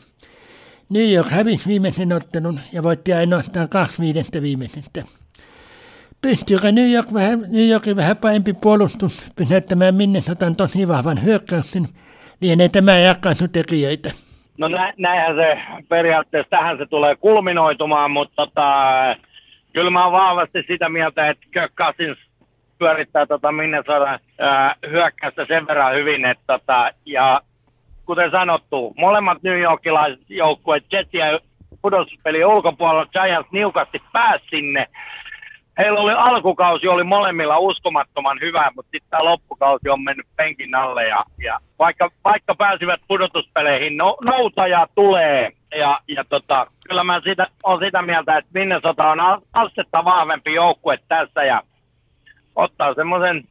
New 0.91 1.13
York 1.13 1.31
hävisi 1.31 1.69
viimeisen 1.69 2.13
ottelun 2.13 2.61
ja 2.73 2.83
voitti 2.83 3.13
ainoastaan 3.13 3.69
kaksi 3.69 4.03
viidestä 4.03 4.43
viimeisestä. 4.43 5.03
Pystyykö 6.23 6.73
New, 6.73 6.93
York 6.93 7.13
vähän, 7.13 7.41
New 7.41 7.69
Yorkin 7.69 7.97
vähän 7.97 8.17
parempi 8.17 8.53
puolustus 8.53 9.33
pysäyttämään 9.37 9.95
Minnesotan 9.95 10.57
tosi 10.57 10.89
vahvan 10.89 11.25
hyökkäyksen– 11.25 11.89
lienee 12.41 12.69
tämä 12.69 12.93
tekijöitä. 13.53 14.11
No 14.59 14.69
nä, 14.69 14.93
näinhän 14.97 15.37
se 15.37 15.59
periaatteessa 15.89 16.51
tähän 16.51 16.79
se 16.79 16.87
tulee 16.87 17.17
kulminoitumaan, 17.17 18.11
mutta 18.11 18.37
tota, 18.37 18.67
kyllä 19.73 19.91
mä 19.91 20.05
oon 20.05 20.13
vahvasti 20.13 20.65
sitä 20.67 20.89
mieltä, 20.89 21.31
että 21.31 21.47
Kirk 21.53 21.73
Cousins 21.75 22.19
pyörittää 22.79 23.27
tota 23.27 23.53
Minnesota 23.53 24.19
hyökkäystä 24.91 25.47
sen 25.47 25.67
verran 25.67 25.95
hyvin, 25.95 26.25
että 26.25 26.45
tota, 26.47 26.91
ja 27.07 27.41
kuten 28.07 28.31
sanottu, 28.31 28.95
molemmat 28.97 29.43
New 29.43 29.61
Yorkilaiset 29.61 30.25
joukkueet, 30.29 30.85
Jets 30.93 31.15
ja 31.15 31.41
pudotuspeli 31.83 32.45
ulkopuolella, 32.45 33.07
Giants 33.07 33.53
niukasti 33.53 34.03
pääsi 34.13 34.45
sinne, 34.51 34.87
heillä 35.79 36.01
oli 36.01 36.13
alkukausi 36.13 36.89
oli 36.89 37.05
molemmilla 37.05 37.59
uskomattoman 37.59 38.39
hyvä, 38.41 38.71
mutta 38.77 38.91
sitten 38.91 39.11
tämä 39.11 39.25
loppukausi 39.25 39.89
on 39.89 40.05
mennyt 40.05 40.27
penkin 40.37 40.75
alle 40.75 41.09
ja, 41.09 41.25
ja 41.45 41.59
vaikka, 41.79 42.11
vaikka 42.25 42.55
pääsivät 42.55 43.01
pudotuspeleihin, 43.09 43.97
no, 43.97 44.17
noutaja 44.25 44.87
tulee. 44.95 45.51
Ja, 45.77 46.01
ja 46.09 46.25
tota, 46.25 46.67
kyllä 46.89 47.05
mä 47.05 47.21
sitä, 47.25 47.47
on 47.65 47.81
sitä 47.85 48.03
mieltä, 48.03 48.39
että 48.39 48.51
Minnesota 48.55 49.11
on 49.11 49.43
astetta 49.53 50.05
vahvempi 50.05 50.55
joukkue 50.55 50.99
tässä 51.09 51.45
ja 51.45 51.63
ottaa 52.57 52.95
semmoisen 52.95 53.45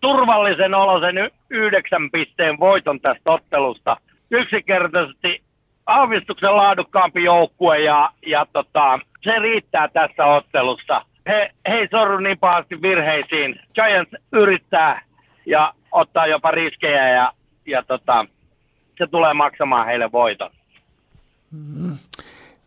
turvallisen 0.00 0.74
olosen 0.74 1.30
yhdeksän 1.50 2.10
pisteen 2.10 2.60
voiton 2.60 3.00
tästä 3.00 3.30
ottelusta. 3.30 3.96
Yksinkertaisesti 4.30 5.42
aavistuksen 5.86 6.56
laadukkaampi 6.56 7.24
joukkue 7.24 7.80
ja, 7.80 8.10
ja 8.26 8.46
tota, 8.52 8.98
se 9.22 9.38
riittää 9.38 9.88
tässä 9.88 10.24
ottelussa 10.26 11.02
he, 11.26 11.50
he 11.68 11.74
ei 11.74 11.88
sorru 11.90 12.18
niin 12.18 12.38
pahasti 12.38 12.82
virheisiin. 12.82 13.60
Giants 13.74 14.10
yrittää 14.32 15.02
ja 15.46 15.74
ottaa 15.92 16.26
jopa 16.26 16.50
riskejä 16.50 17.08
ja, 17.08 17.32
ja 17.66 17.82
tota, 17.82 18.26
se 18.98 19.06
tulee 19.06 19.34
maksamaan 19.34 19.86
heille 19.86 20.12
voiton. 20.12 20.50
Mm, 21.52 21.96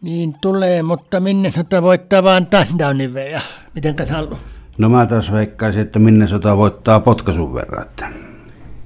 niin 0.02 0.34
tulee, 0.42 0.84
mutta 0.84 1.20
minne 1.20 1.52
sota 1.52 1.82
voittaa 1.82 2.24
vaan 2.24 2.46
touchdownin 2.46 3.14
veja. 3.14 3.42
Miten 3.76 3.96
haluaa? 4.10 4.57
No 4.78 4.90
mä 4.90 5.06
taas 5.06 5.32
veikkaisin, 5.32 5.82
että 5.82 6.00
minne 6.00 6.28
sota 6.28 6.58
voittaa 6.58 7.00
potkaisun 7.00 7.54
verran. 7.54 7.82
Että... 7.82 8.10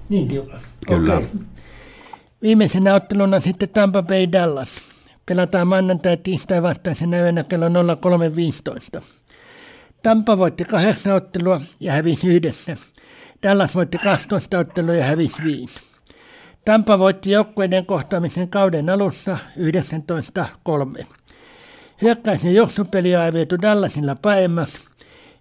Niin 0.09 0.27
tiukan. 0.27 0.59
Kyllä. 0.88 1.15
Okay. 1.15 1.27
Viimeisenä 2.41 2.93
otteluna 2.93 3.39
sitten 3.39 3.69
Tampa 3.69 4.03
Bay 4.03 4.27
Dallas. 4.31 4.69
Pelataan 5.26 5.68
maanantai 5.68 6.18
tiistai 6.18 6.61
vastaisena 6.63 7.18
yönä 7.18 7.43
kello 7.43 7.65
03.15. 8.97 9.01
Tampa 10.03 10.38
voitti 10.38 10.65
kahdeksan 10.65 11.13
ottelua 11.13 11.61
ja 11.80 11.91
hävisi 11.93 12.27
yhdessä. 12.27 12.77
Dallas 13.43 13.76
voitti 13.76 13.97
12 13.97 14.59
ottelua 14.59 14.95
ja 14.95 15.05
hävisi 15.05 15.43
viisi. 15.43 15.80
Tampa 16.65 16.99
voitti 16.99 17.31
joukkueiden 17.31 17.85
kohtaamisen 17.85 18.49
kauden 18.49 18.89
alussa 18.89 19.38
19-3. 20.99 21.05
Hyökkäisen 22.01 22.55
johtopeliä 22.55 23.22
on 23.22 23.34
viety 23.34 23.57
Dallasilla 23.61 24.15
paemmas. 24.15 24.90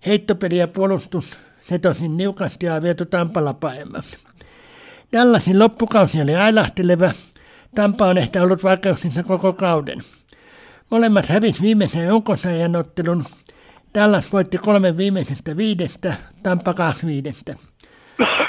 Heittopeli 0.06 0.58
ja 0.58 0.68
puolustus 0.68 1.36
se 1.60 1.78
tosin 1.78 2.16
niukasti 2.16 2.68
on 2.68 2.82
viety 2.82 3.06
Tampalla 3.06 3.54
paemmas. 3.54 4.16
Dallasin 5.12 5.58
loppukausi 5.58 6.22
oli 6.22 6.36
ailahteleva. 6.36 7.10
Tampa 7.74 8.06
on 8.06 8.18
ehkä 8.18 8.42
ollut 8.42 8.62
vaikeuksissa 8.62 9.22
koko 9.22 9.52
kauden. 9.52 9.98
Molemmat 10.90 11.26
hävisi 11.26 11.62
viimeisen 11.62 12.06
joukosajan 12.06 12.76
ottelun 12.76 13.24
Dallas 13.94 14.32
voitti 14.32 14.58
kolme 14.58 14.96
viimeisestä 14.96 15.56
viidestä, 15.56 16.14
Tampa 16.42 16.74
kaksi 16.74 17.06
viidestä. 17.06 17.54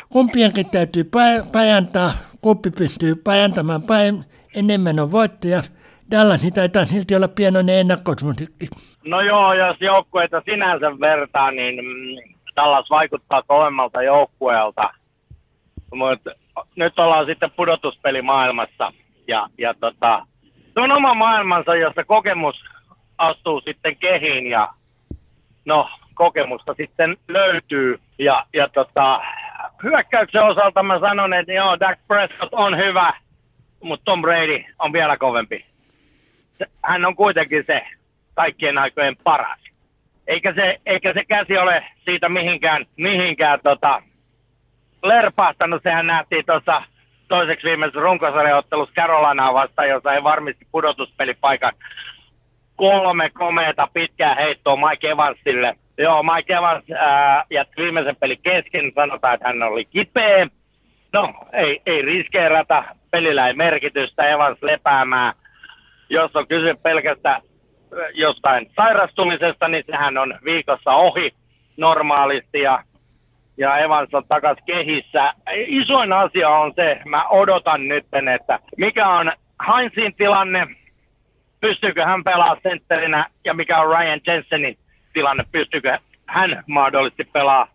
Kumpienkin 0.10 0.69
täytyy 0.69 1.10
pajantaa, 1.52 2.14
kumpi 2.41 2.72
pystyy 2.72 3.15
pajantamaan 3.15 3.84
päin, 3.84 4.26
enemmän 4.56 4.99
on 4.99 5.11
voittaja. 5.11 5.64
Dallas 6.11 6.49
taitaa 6.53 6.85
silti 6.85 7.15
olla 7.15 7.27
pienoinen 7.27 7.75
ennakkosuosikki. 7.79 8.67
No 9.05 9.21
joo, 9.21 9.53
jos 9.53 9.77
joukkueita 9.81 10.41
sinänsä 10.45 10.99
vertaa, 10.99 11.51
niin 11.51 11.85
mm, 11.85 12.33
Dallas 12.55 12.89
vaikuttaa 12.89 13.43
kovemmalta 13.43 14.03
joukkueelta. 14.03 14.89
Mutta 15.93 16.31
nyt 16.75 16.99
ollaan 16.99 17.25
sitten 17.25 17.51
pudotuspelimaailmassa. 17.51 18.93
Ja, 19.27 19.47
ja 19.57 19.73
tota, 19.79 20.25
se 20.73 20.79
on 20.79 20.97
oma 20.97 21.13
maailmansa, 21.13 21.75
jossa 21.75 22.03
kokemus 22.03 22.55
astuu 23.17 23.61
sitten 23.61 23.97
kehiin 23.97 24.47
ja 24.47 24.67
no, 25.65 25.89
kokemusta 26.13 26.73
sitten 26.73 27.17
löytyy. 27.27 27.99
Ja, 28.19 28.45
ja 28.53 28.69
tota, 28.69 29.21
hyökkäyksen 29.83 30.43
osalta 30.43 30.83
mä 30.83 30.99
sanon, 30.99 31.33
että 31.33 31.53
joo, 31.53 31.79
Dak 31.79 31.99
Prescott 32.07 32.53
on 32.53 32.77
hyvä, 32.77 33.13
mutta 33.83 34.05
Tom 34.05 34.21
Brady 34.21 34.63
on 34.79 34.93
vielä 34.93 35.17
kovempi. 35.17 35.70
Hän 36.83 37.05
on 37.05 37.15
kuitenkin 37.15 37.63
se 37.67 37.81
kaikkien 38.33 38.77
aikojen 38.77 39.15
paras. 39.23 39.59
Eikä 40.27 40.53
se, 40.53 40.77
eikä 40.85 41.13
se 41.13 41.25
käsi 41.25 41.57
ole 41.57 41.85
siitä 42.05 42.29
mihinkään, 42.29 42.85
mihinkään 42.97 43.59
tota, 43.63 44.03
lerpahtanut. 45.03 45.83
Sehän 45.83 46.07
nähtiin 46.07 46.45
tuossa 46.45 46.83
toiseksi 47.27 47.67
viimeisessä 47.67 47.99
runkosarjaottelussa 47.99 48.95
Carolinaa 48.95 49.53
vastaan, 49.53 49.89
jossa 49.89 50.13
ei 50.13 50.23
varmisti 50.23 50.67
pudotuspelipaikan 50.71 51.73
kolme 52.75 53.29
komeeta 53.29 53.88
pitkää 53.93 54.35
heittoa 54.35 54.89
Mike 54.89 55.09
Evansille. 55.09 55.75
Joo, 55.97 56.23
Mike 56.23 56.53
Evans 56.53 56.83
ää, 56.97 57.43
jätti 57.49 57.81
viimeisen 57.81 58.15
pelin 58.15 58.41
kesken, 58.43 58.91
sanotaan, 58.95 59.33
että 59.33 59.47
hän 59.47 59.63
oli 59.63 59.85
kipeä. 59.85 60.47
No, 61.13 61.33
ei, 61.53 61.81
ei 61.85 62.01
riskeerata, 62.01 62.83
pelillä 63.11 63.47
ei 63.47 63.53
merkitystä, 63.53 64.29
Evans 64.29 64.57
lepäämään. 64.61 65.33
Jos 66.11 66.35
on 66.35 66.47
kyse 66.47 66.73
pelkästään 66.83 67.41
jostain 68.13 68.71
sairastumisesta, 68.75 69.67
niin 69.67 69.83
sehän 69.91 70.17
on 70.17 70.39
viikossa 70.45 70.91
ohi 70.91 71.31
normaalisti 71.77 72.59
ja, 72.61 72.83
ja 73.57 73.77
Evans 73.77 74.13
on 74.13 74.27
takas 74.27 74.57
kehissä. 74.65 75.33
Isoin 75.67 76.13
asia 76.13 76.49
on 76.49 76.73
se, 76.75 77.01
mä 77.05 77.27
odotan 77.27 77.88
nyt, 77.88 78.05
että 78.35 78.59
mikä 78.77 79.09
on 79.09 79.31
Heinzin 79.67 80.13
tilanne, 80.13 80.67
pystyykö 81.61 82.05
hän 82.05 82.23
pelaamaan 82.23 82.61
sentterinä 82.63 83.25
ja 83.45 83.53
mikä 83.53 83.81
on 83.81 83.88
Ryan 83.88 84.21
Jensenin 84.27 84.77
tilanne, 85.13 85.45
pystyykö 85.51 85.97
hän 86.27 86.63
mahdollisesti 86.67 87.23
pelaa 87.23 87.67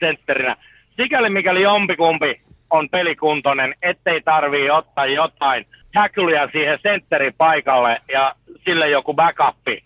sentterinä. 0.00 0.56
Sikäli 0.96 1.30
mikäli 1.30 1.62
jompikumpi 1.62 2.40
on 2.70 2.88
pelikuntoinen, 2.88 3.74
ettei 3.82 4.20
tarvii 4.20 4.70
ottaa 4.70 5.06
jotain 5.06 5.66
tackleja 5.92 6.48
siihen 6.52 6.78
sentterin 6.82 7.34
paikalle 7.38 8.00
ja 8.12 8.34
sille 8.64 8.88
joku 8.88 9.14
backupi, 9.14 9.84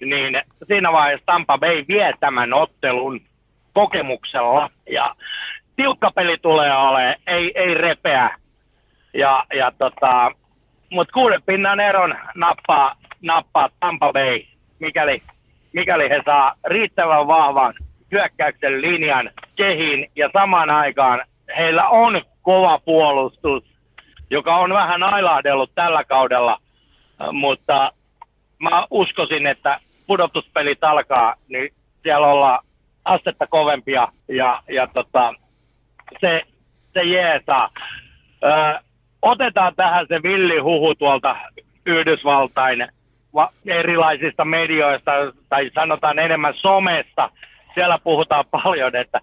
niin 0.00 0.42
siinä 0.66 0.92
vaiheessa 0.92 1.26
Tampa 1.26 1.58
Bay 1.58 1.84
vie 1.88 2.14
tämän 2.20 2.54
ottelun 2.54 3.20
kokemuksella. 3.72 4.70
Ja 4.90 5.14
tiukka 5.76 6.10
peli 6.10 6.38
tulee 6.38 6.76
olemaan, 6.76 7.16
ei, 7.26 7.52
ei 7.54 7.74
repeä. 7.74 8.30
Ja, 9.14 9.44
ja 9.54 9.72
tota, 9.78 10.30
mutta 10.90 11.12
kuuden 11.12 11.42
pinnan 11.42 11.80
eron 11.80 12.14
nappaa, 12.34 12.96
nappaa 13.22 13.68
Tampa 13.80 14.12
Bay, 14.12 14.40
mikäli, 14.78 15.22
mikäli 15.72 16.10
he 16.10 16.22
saa 16.24 16.54
riittävän 16.66 17.26
vahvan 17.26 17.74
hyökkäyksen 18.12 18.80
linjan 18.82 19.30
kehiin. 19.56 20.10
Ja 20.16 20.30
samaan 20.32 20.70
aikaan 20.70 21.22
heillä 21.56 21.88
on 21.88 22.22
kova 22.42 22.78
puolustus, 22.84 23.73
joka 24.30 24.56
on 24.56 24.74
vähän 24.74 25.02
ailahdellut 25.02 25.70
tällä 25.74 26.04
kaudella, 26.04 26.60
mutta 27.32 27.92
mä 28.58 28.86
uskoisin, 28.90 29.46
että 29.46 29.80
pudotuspelit 30.06 30.84
alkaa, 30.84 31.34
niin 31.48 31.72
siellä 32.02 32.26
ollaan 32.26 32.58
astetta 33.04 33.46
kovempia 33.46 34.08
ja, 34.28 34.62
ja 34.68 34.86
tota, 34.86 35.34
se, 36.20 36.42
se 36.92 37.02
jeesaa. 37.02 37.70
Öö, 38.44 38.78
otetaan 39.22 39.74
tähän 39.76 40.06
se 40.08 40.22
villihuhu 40.22 40.94
tuolta 40.94 41.36
Yhdysvaltain 41.86 42.88
va- 43.34 43.52
erilaisista 43.66 44.44
medioista, 44.44 45.12
tai 45.48 45.70
sanotaan 45.74 46.18
enemmän 46.18 46.54
somesta. 46.56 47.30
Siellä 47.74 47.98
puhutaan 47.98 48.44
paljon, 48.50 48.96
että 48.96 49.20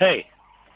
hei, 0.00 0.26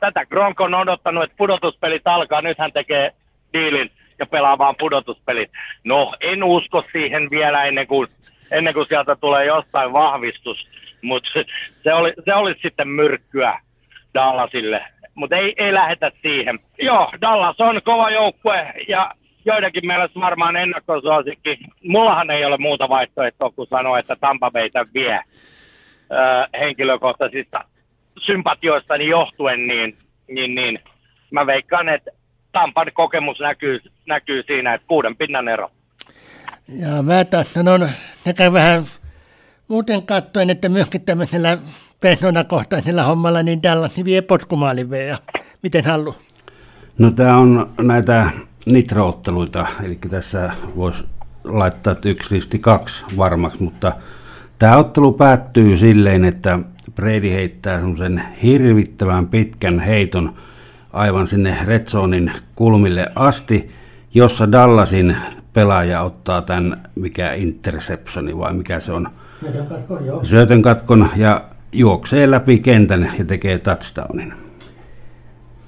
tätä 0.01 0.27
Gronk 0.27 0.61
on 0.61 0.75
odottanut, 0.75 1.25
että 1.25 1.37
pudotuspelit 1.37 2.07
alkaa, 2.07 2.43
nyt 2.43 2.59
hän 2.59 2.73
tekee 2.73 3.13
diilin 3.53 3.91
ja 4.19 4.27
pelaa 4.27 4.59
vaan 4.59 4.75
pudotuspelit. 4.79 5.51
No, 5.85 6.15
en 6.20 6.45
usko 6.45 6.85
siihen 6.93 7.31
vielä 7.31 7.65
ennen 7.65 7.87
kuin, 7.87 8.09
ennen 8.51 8.75
kuin 8.75 8.87
sieltä 8.89 9.16
tulee 9.16 9.45
jostain 9.45 9.93
vahvistus, 9.93 10.69
mutta 11.03 11.31
se, 11.85 11.95
oli, 11.95 12.12
se 12.25 12.35
olisi 12.35 12.61
sitten 12.62 12.89
myrkkyä 12.89 13.61
Dallasille 14.15 14.85
mutta 15.19 15.37
ei, 15.37 15.55
ei 15.57 15.75
lähetä 15.75 16.12
siihen. 16.23 16.59
Joo, 16.79 17.12
Dallas 17.20 17.61
on 17.61 17.81
kova 17.85 18.11
joukkue 18.11 18.73
ja 18.89 19.15
joidenkin 19.45 19.87
mielestä 19.87 20.20
varmaan 20.20 20.57
ennakkosuosikki. 20.57 21.59
Mullahan 21.83 22.31
ei 22.31 22.45
ole 22.45 22.57
muuta 22.59 22.89
vaihtoehtoa 22.89 23.51
kuin 23.51 23.69
sanoa, 23.69 23.99
että 23.99 24.16
Tampa 24.16 24.51
Baytä 24.51 24.87
vie 24.95 25.20
öö, 26.12 26.61
henkilökohtaisista 26.61 27.65
sympatioistani 28.27 29.07
johtuen, 29.07 29.66
niin, 29.66 29.97
niin, 30.29 30.55
niin 30.55 30.79
mä 31.31 31.47
veikkaan, 31.47 31.89
että 31.89 32.11
Tampan 32.59 32.86
kokemus 32.94 33.40
näkyy, 33.40 33.80
näkyy 34.06 34.43
siinä, 34.47 34.74
että 34.74 34.86
kuuden 34.89 35.16
pinnan 35.16 35.48
ero. 35.48 35.70
Ja 36.68 37.02
mä 37.02 37.24
taas 37.24 37.52
sanon 37.52 37.89
sekä 38.14 38.52
vähän 38.52 38.85
muuten 39.68 40.02
katsoen, 40.02 40.51
että 40.51 40.68
myöskin 40.68 41.01
tämmöisellä 41.01 41.59
persoonakohtaisella 42.01 43.02
hommalla, 43.02 43.43
niin 43.43 43.62
Dallas 43.62 44.05
vie 44.05 44.22
potkumaalin 44.22 44.90
ja 45.09 45.18
miten 45.62 45.85
halu? 45.85 46.16
No 46.98 47.10
tämä 47.10 47.36
on 47.36 47.70
näitä 47.80 48.30
nitrootteluita, 48.66 49.66
eli 49.85 49.94
tässä 50.10 50.51
voisi 50.76 51.05
laittaa, 51.44 51.93
että 51.93 52.09
yksi 52.09 52.35
listi 52.35 52.59
kaksi 52.59 53.05
varmaksi, 53.16 53.62
mutta 53.62 53.93
tämä 54.59 54.76
ottelu 54.76 55.12
päättyy 55.12 55.76
silleen, 55.76 56.24
että 56.24 56.59
Brady 56.94 57.30
heittää 57.30 57.78
semmoisen 57.78 58.22
hirvittävän 58.43 59.28
pitkän 59.28 59.80
heiton 59.80 60.35
aivan 60.93 61.27
sinne 61.27 61.59
Redzonin 61.65 62.32
kulmille 62.55 63.06
asti, 63.15 63.70
jossa 64.15 64.52
Dallasin 64.52 65.16
pelaaja 65.52 66.02
ottaa 66.02 66.43
tämän, 66.43 66.82
mikä 66.94 67.32
interceptioni 67.32 68.39
vai 68.39 68.52
mikä 68.52 68.81
se 68.81 68.93
on, 68.93 69.09
syötön 70.23 70.62
katkon, 70.62 70.98
joo. 70.98 71.09
ja 71.16 71.44
juoksee 71.73 72.31
läpi 72.31 72.59
kentän 72.59 73.12
ja 73.19 73.24
tekee 73.24 73.59
touchdownin. 73.59 74.32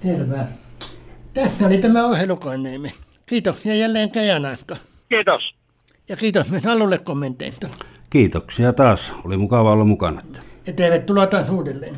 Selvä. 0.02 0.44
Tässä 1.34 1.66
oli 1.66 1.78
tämä 1.78 2.04
ohjelukoneemme. 2.04 2.92
Kiitoksia 3.26 3.74
jälleen 3.74 4.10
Kajanaasta. 4.10 4.76
Kiitos. 5.08 5.54
Ja 6.08 6.16
kiitos 6.16 6.50
myös 6.50 6.66
Allulle 6.66 6.98
kommenteista. 6.98 7.68
Kiitoksia 8.10 8.72
taas. 8.72 9.12
Oli 9.24 9.36
mukava 9.36 9.72
olla 9.72 9.84
mukana. 9.84 10.22
Ja 10.66 10.72
tervetuloa 10.72 11.26
taas 11.26 11.50
uudelleen. 11.50 11.94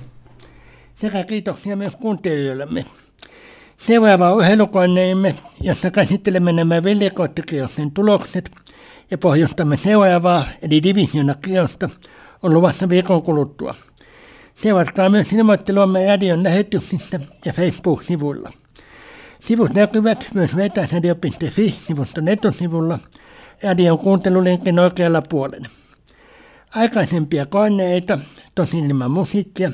Sekä 0.95 1.25
kiitoksia 1.25 1.77
myös 1.77 1.97
kuuntelijoillemme. 1.97 2.85
Seuraava 3.87 4.31
ohjelukoneemme, 4.31 5.35
jossa 5.61 5.91
käsittelemme 5.91 6.53
nämä 6.53 6.83
veljekoittikirjojen 6.83 7.91
tulokset 7.95 8.51
ja 9.11 9.19
pohjustamme 9.19 9.77
seuraavaa, 9.77 10.45
eli 10.63 10.83
divisiona 10.83 11.35
on 12.43 12.55
luvassa 12.55 12.89
viikon 12.89 13.23
kuluttua. 13.23 13.75
Seuratkaa 14.55 15.09
myös 15.09 15.33
ilmoitteluamme 15.33 16.07
radion 16.07 16.43
lähetyksissä 16.43 17.21
ja 17.45 17.53
Facebook-sivuilla. 17.53 18.51
Sivut 19.41 19.75
näkyvät 19.75 20.27
myös 20.35 20.57
vetäisradio.fi-sivuston 20.57 22.29
etusivulla 22.29 22.99
radion 23.63 23.99
kuuntelulinkin 23.99 24.79
oikealla 24.79 25.23
puolella. 25.29 25.69
Aikaisempia 26.75 27.47
koneita, 27.47 28.19
tosin 28.55 28.87
ilman 28.87 29.11
musiikkia, 29.11 29.71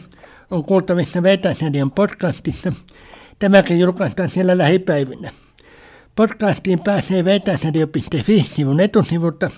on 0.51 0.64
kuultavissa 0.64 1.22
Vetäisradion 1.22 1.90
podcastissa. 1.90 2.72
Tämäkin 3.39 3.81
julkaistaan 3.81 4.31
siellä 4.31 4.59
lähipäivinä. 4.59 5.31
Podcastiin 6.16 6.78
pääsee 6.78 7.24
vetäisradio.fi-sivun 7.24 8.81
etusivulta 8.81 9.51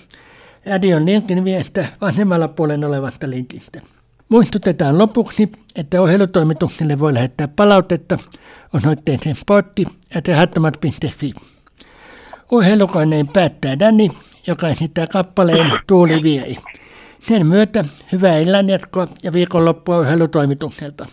radion 0.65 1.05
linkin 1.05 1.43
viestä 1.45 1.85
vasemmalla 2.01 2.47
puolen 2.47 2.83
olevasta 2.83 3.29
linkistä. 3.29 3.81
Muistutetaan 4.29 4.97
lopuksi, 4.97 5.51
että 5.75 6.01
ohjelutoimitukselle 6.01 6.99
voi 6.99 7.13
lähettää 7.13 7.47
palautetta 7.47 8.17
osoitteeseen 8.73 9.35
spotti.rahattomat.fi. 9.35 11.33
Ohjelukoneen 12.51 13.27
päättää 13.27 13.79
Dani, 13.79 14.09
joka 14.47 14.69
esittää 14.69 15.07
kappaleen 15.07 15.71
Tuuli 15.87 16.23
Viei. 16.23 16.57
Sen 17.19 17.45
myötä 17.47 17.85
hyvää 18.11 18.37
illanjatkoa 18.37 19.07
ja 19.23 19.33
viikonloppua 19.33 19.99
urheilutoimitukselta. 19.99 21.05